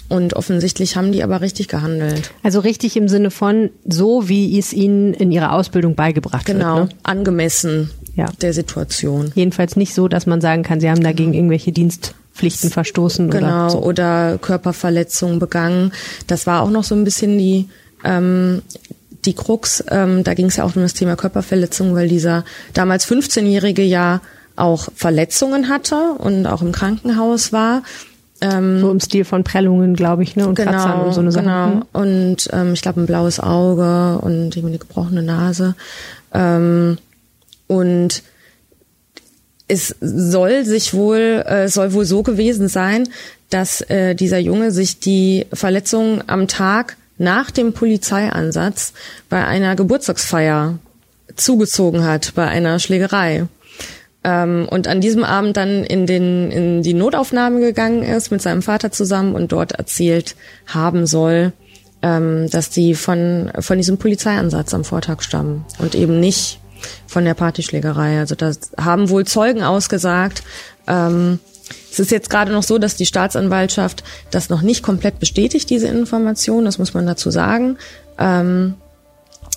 und 0.08 0.34
offensichtlich 0.34 0.96
haben 0.96 1.12
die 1.12 1.22
aber 1.22 1.40
richtig 1.40 1.68
gehandelt. 1.68 2.32
Also 2.42 2.60
richtig 2.60 2.96
im 2.96 3.08
Sinne 3.08 3.30
von 3.30 3.70
so, 3.86 4.28
wie 4.28 4.58
es 4.58 4.72
ihnen 4.72 5.14
in 5.14 5.30
ihrer 5.30 5.52
Ausbildung 5.52 5.94
beigebracht 5.94 6.46
genau, 6.46 6.78
wird. 6.78 6.90
Genau, 6.90 7.00
angemessen 7.04 7.90
ja. 8.14 8.26
der 8.40 8.52
Situation. 8.52 9.32
Jedenfalls 9.34 9.76
nicht 9.76 9.94
so, 9.94 10.08
dass 10.08 10.26
man 10.26 10.40
sagen 10.40 10.62
kann, 10.62 10.80
sie 10.80 10.90
haben 10.90 11.02
dagegen 11.02 11.34
irgendwelche 11.34 11.72
Dienstpflichten 11.72 12.70
verstoßen 12.70 13.30
genau, 13.30 13.46
oder 13.46 13.70
so. 13.70 13.82
oder 13.82 14.38
Körperverletzungen 14.38 15.38
begangen. 15.38 15.92
Das 16.26 16.46
war 16.46 16.62
auch 16.62 16.70
noch 16.70 16.84
so 16.84 16.94
ein 16.94 17.04
bisschen 17.04 17.38
die 17.38 17.68
ähm, 18.04 18.62
die 19.24 19.34
Krux. 19.34 19.84
Ähm, 19.88 20.24
da 20.24 20.34
ging 20.34 20.46
es 20.46 20.56
ja 20.56 20.64
auch 20.64 20.74
um 20.76 20.82
das 20.82 20.94
Thema 20.94 21.16
Körperverletzung, 21.16 21.94
weil 21.94 22.08
dieser 22.08 22.44
damals 22.72 23.06
15-Jährige 23.06 23.82
ja 23.82 24.20
auch 24.56 24.88
Verletzungen 24.94 25.68
hatte 25.68 26.14
und 26.18 26.46
auch 26.46 26.62
im 26.62 26.72
Krankenhaus 26.72 27.52
war. 27.52 27.82
Ähm, 28.42 28.80
so 28.80 28.90
im 28.90 29.00
Stil 29.00 29.24
von 29.24 29.44
Prellungen, 29.44 29.94
glaube 29.94 30.22
ich, 30.22 30.34
ne? 30.34 30.48
Und 30.48 30.54
genau, 30.54 30.70
Kratzern 30.70 31.00
und 31.02 31.12
so 31.12 31.20
eine 31.20 31.30
Sache. 31.30 31.44
Genau. 31.44 31.66
Hm. 31.66 31.82
Und 31.92 32.48
ähm, 32.52 32.72
ich 32.72 32.80
glaube 32.80 33.00
ein 33.00 33.06
blaues 33.06 33.38
Auge 33.38 34.18
und 34.22 34.56
irgendwie 34.56 34.68
eine 34.68 34.78
gebrochene 34.78 35.22
Nase. 35.22 35.74
Ähm, 36.32 36.96
und 37.70 38.24
es 39.68 39.94
soll 40.00 40.64
sich 40.64 40.92
wohl, 40.92 41.44
äh, 41.46 41.68
soll 41.68 41.92
wohl 41.92 42.04
so 42.04 42.24
gewesen 42.24 42.66
sein, 42.66 43.08
dass 43.48 43.80
äh, 43.82 44.16
dieser 44.16 44.38
Junge 44.38 44.72
sich 44.72 44.98
die 44.98 45.46
Verletzungen 45.52 46.24
am 46.26 46.48
Tag 46.48 46.96
nach 47.16 47.52
dem 47.52 47.72
Polizeieinsatz 47.72 48.92
bei 49.28 49.46
einer 49.46 49.76
Geburtstagsfeier 49.76 50.80
zugezogen 51.36 52.04
hat, 52.04 52.32
bei 52.34 52.48
einer 52.48 52.80
Schlägerei. 52.80 53.46
Ähm, 54.24 54.66
und 54.68 54.88
an 54.88 55.00
diesem 55.00 55.22
Abend 55.22 55.56
dann 55.56 55.84
in, 55.84 56.06
den, 56.06 56.50
in 56.50 56.82
die 56.82 56.94
Notaufnahme 56.94 57.60
gegangen 57.60 58.02
ist 58.02 58.32
mit 58.32 58.42
seinem 58.42 58.62
Vater 58.62 58.90
zusammen 58.90 59.36
und 59.36 59.52
dort 59.52 59.72
erzählt 59.72 60.34
haben 60.66 61.06
soll, 61.06 61.52
ähm, 62.02 62.50
dass 62.50 62.70
die 62.70 62.96
von, 62.96 63.52
von 63.60 63.76
diesem 63.76 63.98
Polizeieinsatz 63.98 64.74
am 64.74 64.82
Vortag 64.82 65.22
stammen 65.22 65.64
und 65.78 65.94
eben 65.94 66.18
nicht 66.18 66.58
von 67.06 67.24
der 67.24 67.34
Partyschlägerei. 67.34 68.18
Also 68.18 68.34
das 68.34 68.72
haben 68.78 69.10
wohl 69.10 69.26
Zeugen 69.26 69.62
ausgesagt. 69.62 70.42
Ähm, 70.86 71.38
es 71.90 71.98
ist 71.98 72.10
jetzt 72.10 72.30
gerade 72.30 72.52
noch 72.52 72.62
so, 72.62 72.78
dass 72.78 72.96
die 72.96 73.06
Staatsanwaltschaft 73.06 74.04
das 74.30 74.48
noch 74.48 74.62
nicht 74.62 74.82
komplett 74.82 75.18
bestätigt, 75.18 75.70
diese 75.70 75.88
Information, 75.88 76.64
das 76.64 76.78
muss 76.78 76.94
man 76.94 77.06
dazu 77.06 77.30
sagen. 77.30 77.78
Ähm, 78.18 78.74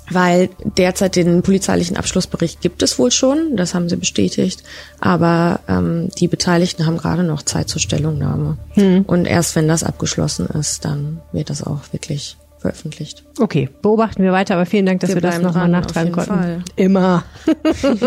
weil 0.10 0.50
derzeit 0.78 1.16
den 1.16 1.42
polizeilichen 1.44 1.96
Abschlussbericht 1.96 2.60
gibt 2.62 2.84
es 2.84 3.00
wohl 3.00 3.10
schon, 3.10 3.56
das 3.56 3.74
haben 3.74 3.88
sie 3.88 3.96
bestätigt, 3.96 4.64
aber 5.00 5.62
ähm, 5.70 6.10
die 6.20 6.28
Beteiligten 6.28 6.86
haben 6.86 6.98
gerade 6.98 7.24
noch 7.24 7.42
Zeit 7.42 7.70
zur 7.70 7.80
Stellungnahme. 7.80 8.58
Hm. 8.72 9.04
Und 9.04 9.26
erst 9.26 9.56
wenn 9.56 9.68
das 9.68 9.84
abgeschlossen 9.84 10.48
ist, 10.48 10.84
dann 10.84 11.22
wird 11.32 11.50
das 11.50 11.64
auch 11.64 11.80
wirklich 11.92 12.36
veröffentlicht. 12.64 13.26
Okay, 13.40 13.68
beobachten 13.82 14.24
wir 14.24 14.32
weiter, 14.32 14.56
aber 14.56 14.66
vielen 14.66 14.86
Dank, 14.86 15.02
dass 15.02 15.10
wir, 15.10 15.18
wir 15.18 15.22
das 15.22 15.42
nochmal 15.42 15.68
nachtragen 15.68 16.14
konnten. 16.14 16.34
Fall. 16.34 16.64
Immer. 16.78 17.26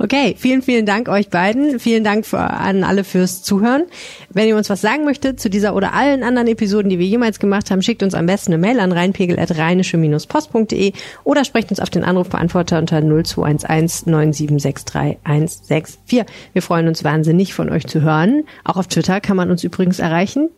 okay, 0.00 0.34
vielen, 0.36 0.62
vielen 0.62 0.86
Dank 0.86 1.08
euch 1.08 1.28
beiden. 1.28 1.78
Vielen 1.78 2.02
Dank 2.02 2.26
für, 2.26 2.40
an 2.40 2.82
alle 2.82 3.04
fürs 3.04 3.44
Zuhören. 3.44 3.84
Wenn 4.28 4.48
ihr 4.48 4.56
uns 4.56 4.68
was 4.70 4.80
sagen 4.80 5.04
möchtet 5.04 5.38
zu 5.38 5.50
dieser 5.50 5.76
oder 5.76 5.94
allen 5.94 6.24
anderen 6.24 6.48
Episoden, 6.48 6.90
die 6.90 6.98
wir 6.98 7.06
jemals 7.06 7.38
gemacht 7.38 7.70
haben, 7.70 7.80
schickt 7.80 8.02
uns 8.02 8.14
am 8.14 8.26
besten 8.26 8.52
eine 8.52 8.60
Mail 8.60 8.80
an 8.80 8.90
reinpegel.rheinische-post.de 8.90 10.92
oder 11.22 11.44
sprecht 11.44 11.70
uns 11.70 11.78
auf 11.78 11.90
den 11.90 12.02
Anrufbeantworter 12.02 12.78
unter 12.78 13.00
0211 13.00 14.06
9763 14.06 15.18
164. 15.22 16.24
Wir 16.52 16.62
freuen 16.62 16.88
uns 16.88 17.04
wahnsinnig, 17.04 17.54
von 17.54 17.70
euch 17.70 17.86
zu 17.86 18.02
hören. 18.02 18.42
Auch 18.64 18.76
auf 18.76 18.88
Twitter 18.88 19.20
kann 19.20 19.36
man 19.36 19.48
uns 19.48 19.62
übrigens 19.62 20.00
erreichen. 20.00 20.48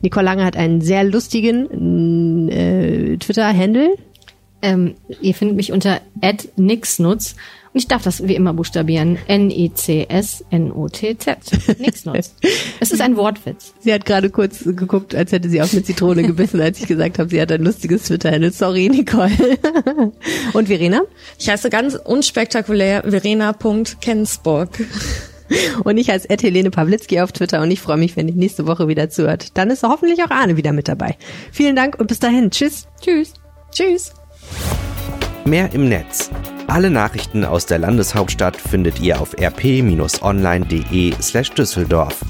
Nicole 0.00 0.24
Lange 0.24 0.44
hat 0.44 0.56
einen 0.56 0.80
sehr 0.80 1.04
lustigen 1.04 2.48
äh, 2.48 2.59
Twitter-Handle. 3.18 3.96
Ähm, 4.62 4.94
ihr 5.20 5.34
findet 5.34 5.56
mich 5.56 5.72
unter 5.72 6.00
@nixnutz 6.56 7.34
und 7.72 7.78
ich 7.78 7.86
darf 7.86 8.02
das 8.02 8.26
wie 8.26 8.34
immer 8.34 8.52
buchstabieren. 8.52 9.16
N-I-C-S-N-O-T-Z. 9.28 10.08
Nixnutz. 11.78 12.34
es 12.80 12.90
ist 12.90 13.00
ein 13.00 13.16
Wortwitz. 13.16 13.74
Sie 13.78 13.92
hat 13.92 14.04
gerade 14.04 14.28
kurz 14.30 14.64
geguckt, 14.64 15.14
als 15.14 15.30
hätte 15.30 15.48
sie 15.48 15.62
auch 15.62 15.72
mit 15.72 15.86
Zitrone 15.86 16.24
gebissen, 16.24 16.60
als 16.60 16.80
ich 16.80 16.88
gesagt 16.88 17.20
habe, 17.20 17.30
sie 17.30 17.40
hat 17.40 17.52
ein 17.52 17.62
lustiges 17.62 18.02
Twitter-Handle. 18.04 18.50
Sorry, 18.50 18.88
Nicole. 18.88 19.30
und 20.52 20.66
Verena? 20.66 21.02
Ich 21.38 21.48
heiße 21.48 21.70
ganz 21.70 21.94
unspektakulär 21.94 23.04
verena.kensburg. 23.08 24.70
Und 25.84 25.96
ich 25.96 26.10
als 26.10 26.24
Ed 26.26 26.42
Helene 26.42 26.70
Pawlitzki 26.70 27.20
auf 27.20 27.32
Twitter 27.32 27.60
und 27.62 27.70
ich 27.70 27.80
freue 27.80 27.96
mich, 27.96 28.16
wenn 28.16 28.28
ihr 28.28 28.34
nächste 28.34 28.66
Woche 28.66 28.88
wieder 28.88 29.10
zuhört. 29.10 29.56
Dann 29.56 29.70
ist 29.70 29.82
hoffentlich 29.82 30.22
auch 30.22 30.30
Arne 30.30 30.56
wieder 30.56 30.72
mit 30.72 30.88
dabei. 30.88 31.16
Vielen 31.52 31.76
Dank 31.76 31.98
und 31.98 32.06
bis 32.06 32.20
dahin. 32.20 32.50
Tschüss. 32.50 32.86
Tschüss. 33.00 33.34
Tschüss. 33.72 34.14
Mehr 35.44 35.72
im 35.72 35.88
Netz. 35.88 36.30
Alle 36.66 36.90
Nachrichten 36.90 37.44
aus 37.44 37.66
der 37.66 37.78
Landeshauptstadt 37.78 38.56
findet 38.56 39.00
ihr 39.00 39.20
auf 39.20 39.34
rp-online.de 39.36 41.14
slash 41.20 41.50
Düsseldorf. 41.50 42.20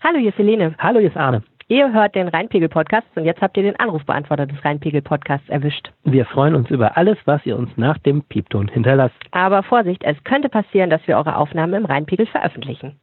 Hallo, 0.00 0.18
hier 0.20 0.28
ist 0.28 0.38
Helene. 0.38 0.74
Hallo, 0.78 1.00
hier 1.00 1.08
ist 1.08 1.16
Arne. 1.16 1.42
Ihr 1.70 1.92
hört 1.92 2.14
den 2.14 2.28
Rheinpegel-Podcast 2.28 3.06
und 3.14 3.26
jetzt 3.26 3.42
habt 3.42 3.54
ihr 3.58 3.62
den 3.62 3.78
Anrufbeantworter 3.78 4.46
des 4.46 4.64
Rheinpegel-Podcasts 4.64 5.50
erwischt. 5.50 5.92
Wir 6.02 6.24
freuen 6.24 6.54
uns 6.54 6.70
über 6.70 6.96
alles, 6.96 7.18
was 7.26 7.44
ihr 7.44 7.58
uns 7.58 7.68
nach 7.76 7.98
dem 7.98 8.22
Piepton 8.22 8.68
hinterlasst. 8.68 9.18
Aber 9.32 9.62
Vorsicht, 9.62 10.02
es 10.02 10.16
könnte 10.24 10.48
passieren, 10.48 10.88
dass 10.88 11.06
wir 11.06 11.18
eure 11.18 11.36
Aufnahmen 11.36 11.74
im 11.74 11.84
Rheinpegel 11.84 12.26
veröffentlichen. 12.26 12.98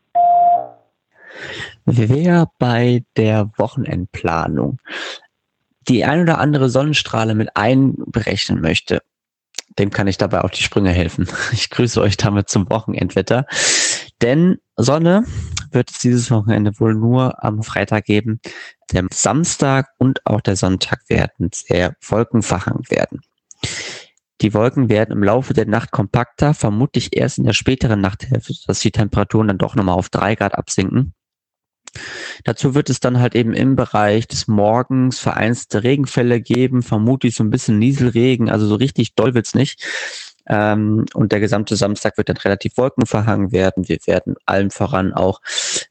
Wer 1.86 2.48
bei 2.58 3.04
der 3.18 3.52
Wochenendplanung 3.58 4.80
die 5.88 6.04
ein 6.04 6.22
oder 6.22 6.40
andere 6.40 6.70
Sonnenstrahle 6.70 7.36
mit 7.36 7.56
einberechnen 7.56 8.62
möchte, 8.62 9.04
dem 9.78 9.92
kann 9.92 10.08
ich 10.08 10.18
dabei 10.18 10.42
auf 10.42 10.50
die 10.50 10.64
Sprünge 10.64 10.90
helfen. 10.90 11.28
Ich 11.52 11.70
grüße 11.70 12.02
euch 12.02 12.18
damit 12.18 12.50
zum 12.50 12.68
Wochenendwetter. 12.72 13.46
Denn 14.24 14.58
Sonne 14.76 15.26
wird 15.72 15.92
es 15.92 16.00
dieses 16.00 16.32
Wochenende 16.32 16.80
wohl 16.80 16.96
nur 16.96 17.44
am 17.44 17.64
Freitag 17.64 18.06
geben. 18.06 18.40
Der 18.92 19.06
Samstag 19.12 19.90
und 19.98 20.26
auch 20.26 20.42
der 20.42 20.56
Sonntag 20.56 21.02
werden 21.08 21.50
sehr 21.54 21.96
wolkenverhangen 22.02 22.90
werden. 22.90 23.22
Die 24.42 24.54
Wolken 24.54 24.90
werden 24.90 25.12
im 25.12 25.24
Laufe 25.24 25.54
der 25.54 25.66
Nacht 25.66 25.92
kompakter, 25.92 26.54
vermutlich 26.54 27.16
erst 27.16 27.38
in 27.38 27.46
der 27.46 27.54
späteren 27.54 28.02
Nachthälfte, 28.02 28.54
dass 28.68 28.82
die 28.82 28.92
Temperaturen 28.92 29.48
dann 29.48 29.58
doch 29.58 29.76
nochmal 29.76 29.96
auf 29.96 30.10
drei 30.10 30.36
Grad 30.36 30.56
absinken. 30.56 31.14
Dazu 32.44 32.76
wird 32.76 32.90
es 32.90 33.00
dann 33.00 33.20
halt 33.20 33.36
eben 33.36 33.54
im 33.54 33.76
Bereich 33.76 34.28
des 34.28 34.48
Morgens 34.48 35.20
vereinzelte 35.20 35.84
Regenfälle 35.84 36.42
geben, 36.42 36.84
vermutlich 36.84 37.36
so 37.36 37.44
ein 37.44 37.50
bisschen 37.50 37.80
Nieselregen, 37.80 38.50
also 38.50 38.68
so 38.68 38.76
richtig 38.76 39.16
doll 39.16 39.34
wird's 39.34 39.56
nicht. 39.56 39.82
Ähm, 40.48 41.06
und 41.14 41.32
der 41.32 41.40
gesamte 41.40 41.76
Samstag 41.76 42.18
wird 42.18 42.30
dann 42.30 42.38
relativ 42.38 42.78
wolkenverhangen 42.78 43.52
werden. 43.52 43.88
Wir 43.88 43.98
werden 44.06 44.36
allem 44.46 44.72
voran 44.72 45.14
auch 45.14 45.42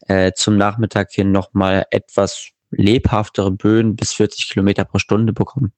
äh, 0.06 0.32
zum 0.32 0.56
Nachmittag 0.56 1.10
hin 1.12 1.32
nochmal 1.32 1.86
etwas 1.90 2.50
lebhaftere 2.70 3.50
Böen 3.50 3.96
bis 3.96 4.12
40 4.14 4.50
Kilometer 4.50 4.84
pro 4.84 4.98
Stunde 4.98 5.32
bekommen. 5.32 5.72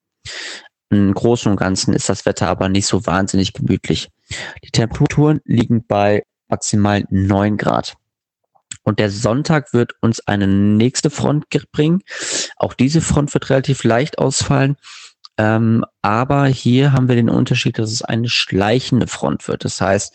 Im 0.91 1.13
Großen 1.15 1.51
und 1.51 1.59
Ganzen 1.59 1.95
ist 1.95 2.09
das 2.09 2.27
Wetter 2.27 2.49
aber 2.49 2.69
nicht 2.69 2.87
so 2.87 3.07
wahnsinnig 3.07 3.53
gemütlich. 3.53 4.09
Die 4.65 4.71
Temperaturen 4.71 5.41
liegen 5.45 5.85
bei 5.87 6.23
maximal 6.49 7.05
neun 7.11 7.57
Grad. 7.57 7.97
Und 8.83 9.01
der 9.01 9.11
Sonntag 9.11 9.73
wird 9.73 9.95
uns 10.01 10.21
eine 10.29 10.47
nächste 10.47 11.11
Front 11.11 11.47
bringen. 11.73 12.03
Auch 12.57 12.73
diese 12.73 13.01
Front 13.01 13.35
wird 13.35 13.51
relativ 13.51 13.83
leicht 13.83 14.19
ausfallen. 14.19 14.77
Ähm, 15.39 15.85
aber 16.03 16.47
hier 16.47 16.93
haben 16.93 17.09
wir 17.09 17.17
den 17.17 17.29
Unterschied, 17.29 17.79
dass 17.79 17.93
es 17.93 18.03
eine 18.03 18.29
schleichende 18.29 19.07
Front 19.07 19.49
wird. 19.49 19.65
Das 19.65 19.81
heißt, 19.81 20.15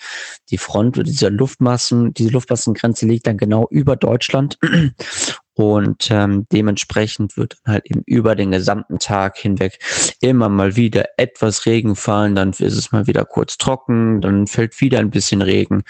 die 0.50 0.58
Front 0.58 0.98
dieser 1.06 1.30
Luftmassen, 1.30 2.14
diese 2.14 2.30
Luftmassengrenze 2.30 3.06
liegt 3.06 3.28
dann 3.28 3.38
genau 3.38 3.68
über 3.70 3.96
Deutschland 3.96 4.58
und 5.54 6.10
ähm, 6.10 6.48
dementsprechend 6.52 7.38
wird 7.38 7.58
dann 7.64 7.74
halt 7.74 7.86
eben 7.86 8.04
über 8.06 8.36
den 8.36 8.52
gesamten 8.52 9.00
Tag 9.00 9.38
hinweg 9.38 9.80
immer 10.22 10.50
mal 10.50 10.76
wieder 10.76 11.06
etwas 11.18 11.66
Regen 11.66 11.96
fallen, 11.96 12.36
dann 12.36 12.52
ist 12.52 12.62
es 12.62 12.92
mal 12.92 13.06
wieder 13.06 13.26
kurz 13.26 13.58
trocken, 13.58 14.22
dann 14.22 14.48
fällt 14.48 14.80
wieder 14.82 15.00
ein 15.00 15.12
bisschen 15.12 15.42
Regen. 15.42 15.84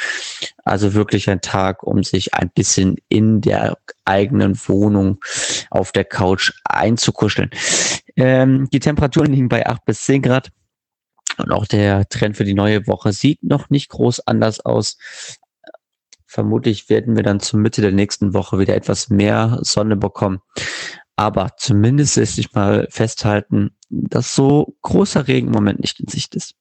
Also 0.66 0.94
wirklich 0.94 1.30
ein 1.30 1.42
Tag, 1.42 1.84
um 1.84 2.04
sich 2.04 2.34
ein 2.34 2.50
bisschen 2.50 2.98
in 3.08 3.42
der 3.42 3.78
eigenen 4.06 4.60
Wohnung 4.68 5.20
auf 5.70 5.92
der 5.92 6.06
Couch 6.06 6.52
einzukuscheln. 6.66 7.52
Ähm, 8.16 8.68
die 8.72 8.80
Temperaturen 8.80 9.32
liegen 9.32 9.50
bei 9.50 9.66
acht 9.66 9.86
bis 9.86 10.04
zehn 10.04 10.22
Grad. 10.22 10.52
Und 11.38 11.52
auch 11.52 11.66
der 11.66 12.08
Trend 12.10 12.38
für 12.38 12.44
die 12.44 12.54
neue 12.54 12.88
Woche 12.88 13.14
sieht 13.14 13.44
noch 13.44 13.70
nicht 13.70 13.90
groß 13.90 14.28
anders 14.28 14.60
aus. 14.60 14.98
Vermutlich 16.26 16.90
werden 16.90 17.16
wir 17.16 17.24
dann 17.24 17.40
zur 17.40 17.60
Mitte 17.60 17.82
der 17.82 17.92
nächsten 17.92 18.34
Woche 18.34 18.60
wieder 18.60 18.76
etwas 18.76 19.10
mehr 19.10 19.60
Sonne 19.62 19.96
bekommen. 19.96 20.40
Aber 21.16 21.52
zumindest 21.58 22.16
lässt 22.16 22.36
sich 22.36 22.54
mal 22.54 22.88
festhalten, 22.90 23.76
dass 23.90 24.34
so 24.34 24.76
großer 24.82 25.28
Regen 25.28 25.48
im 25.48 25.54
Moment 25.54 25.82
nicht 25.82 26.00
in 26.00 26.08
Sicht 26.08 26.36
ist. 26.36 26.56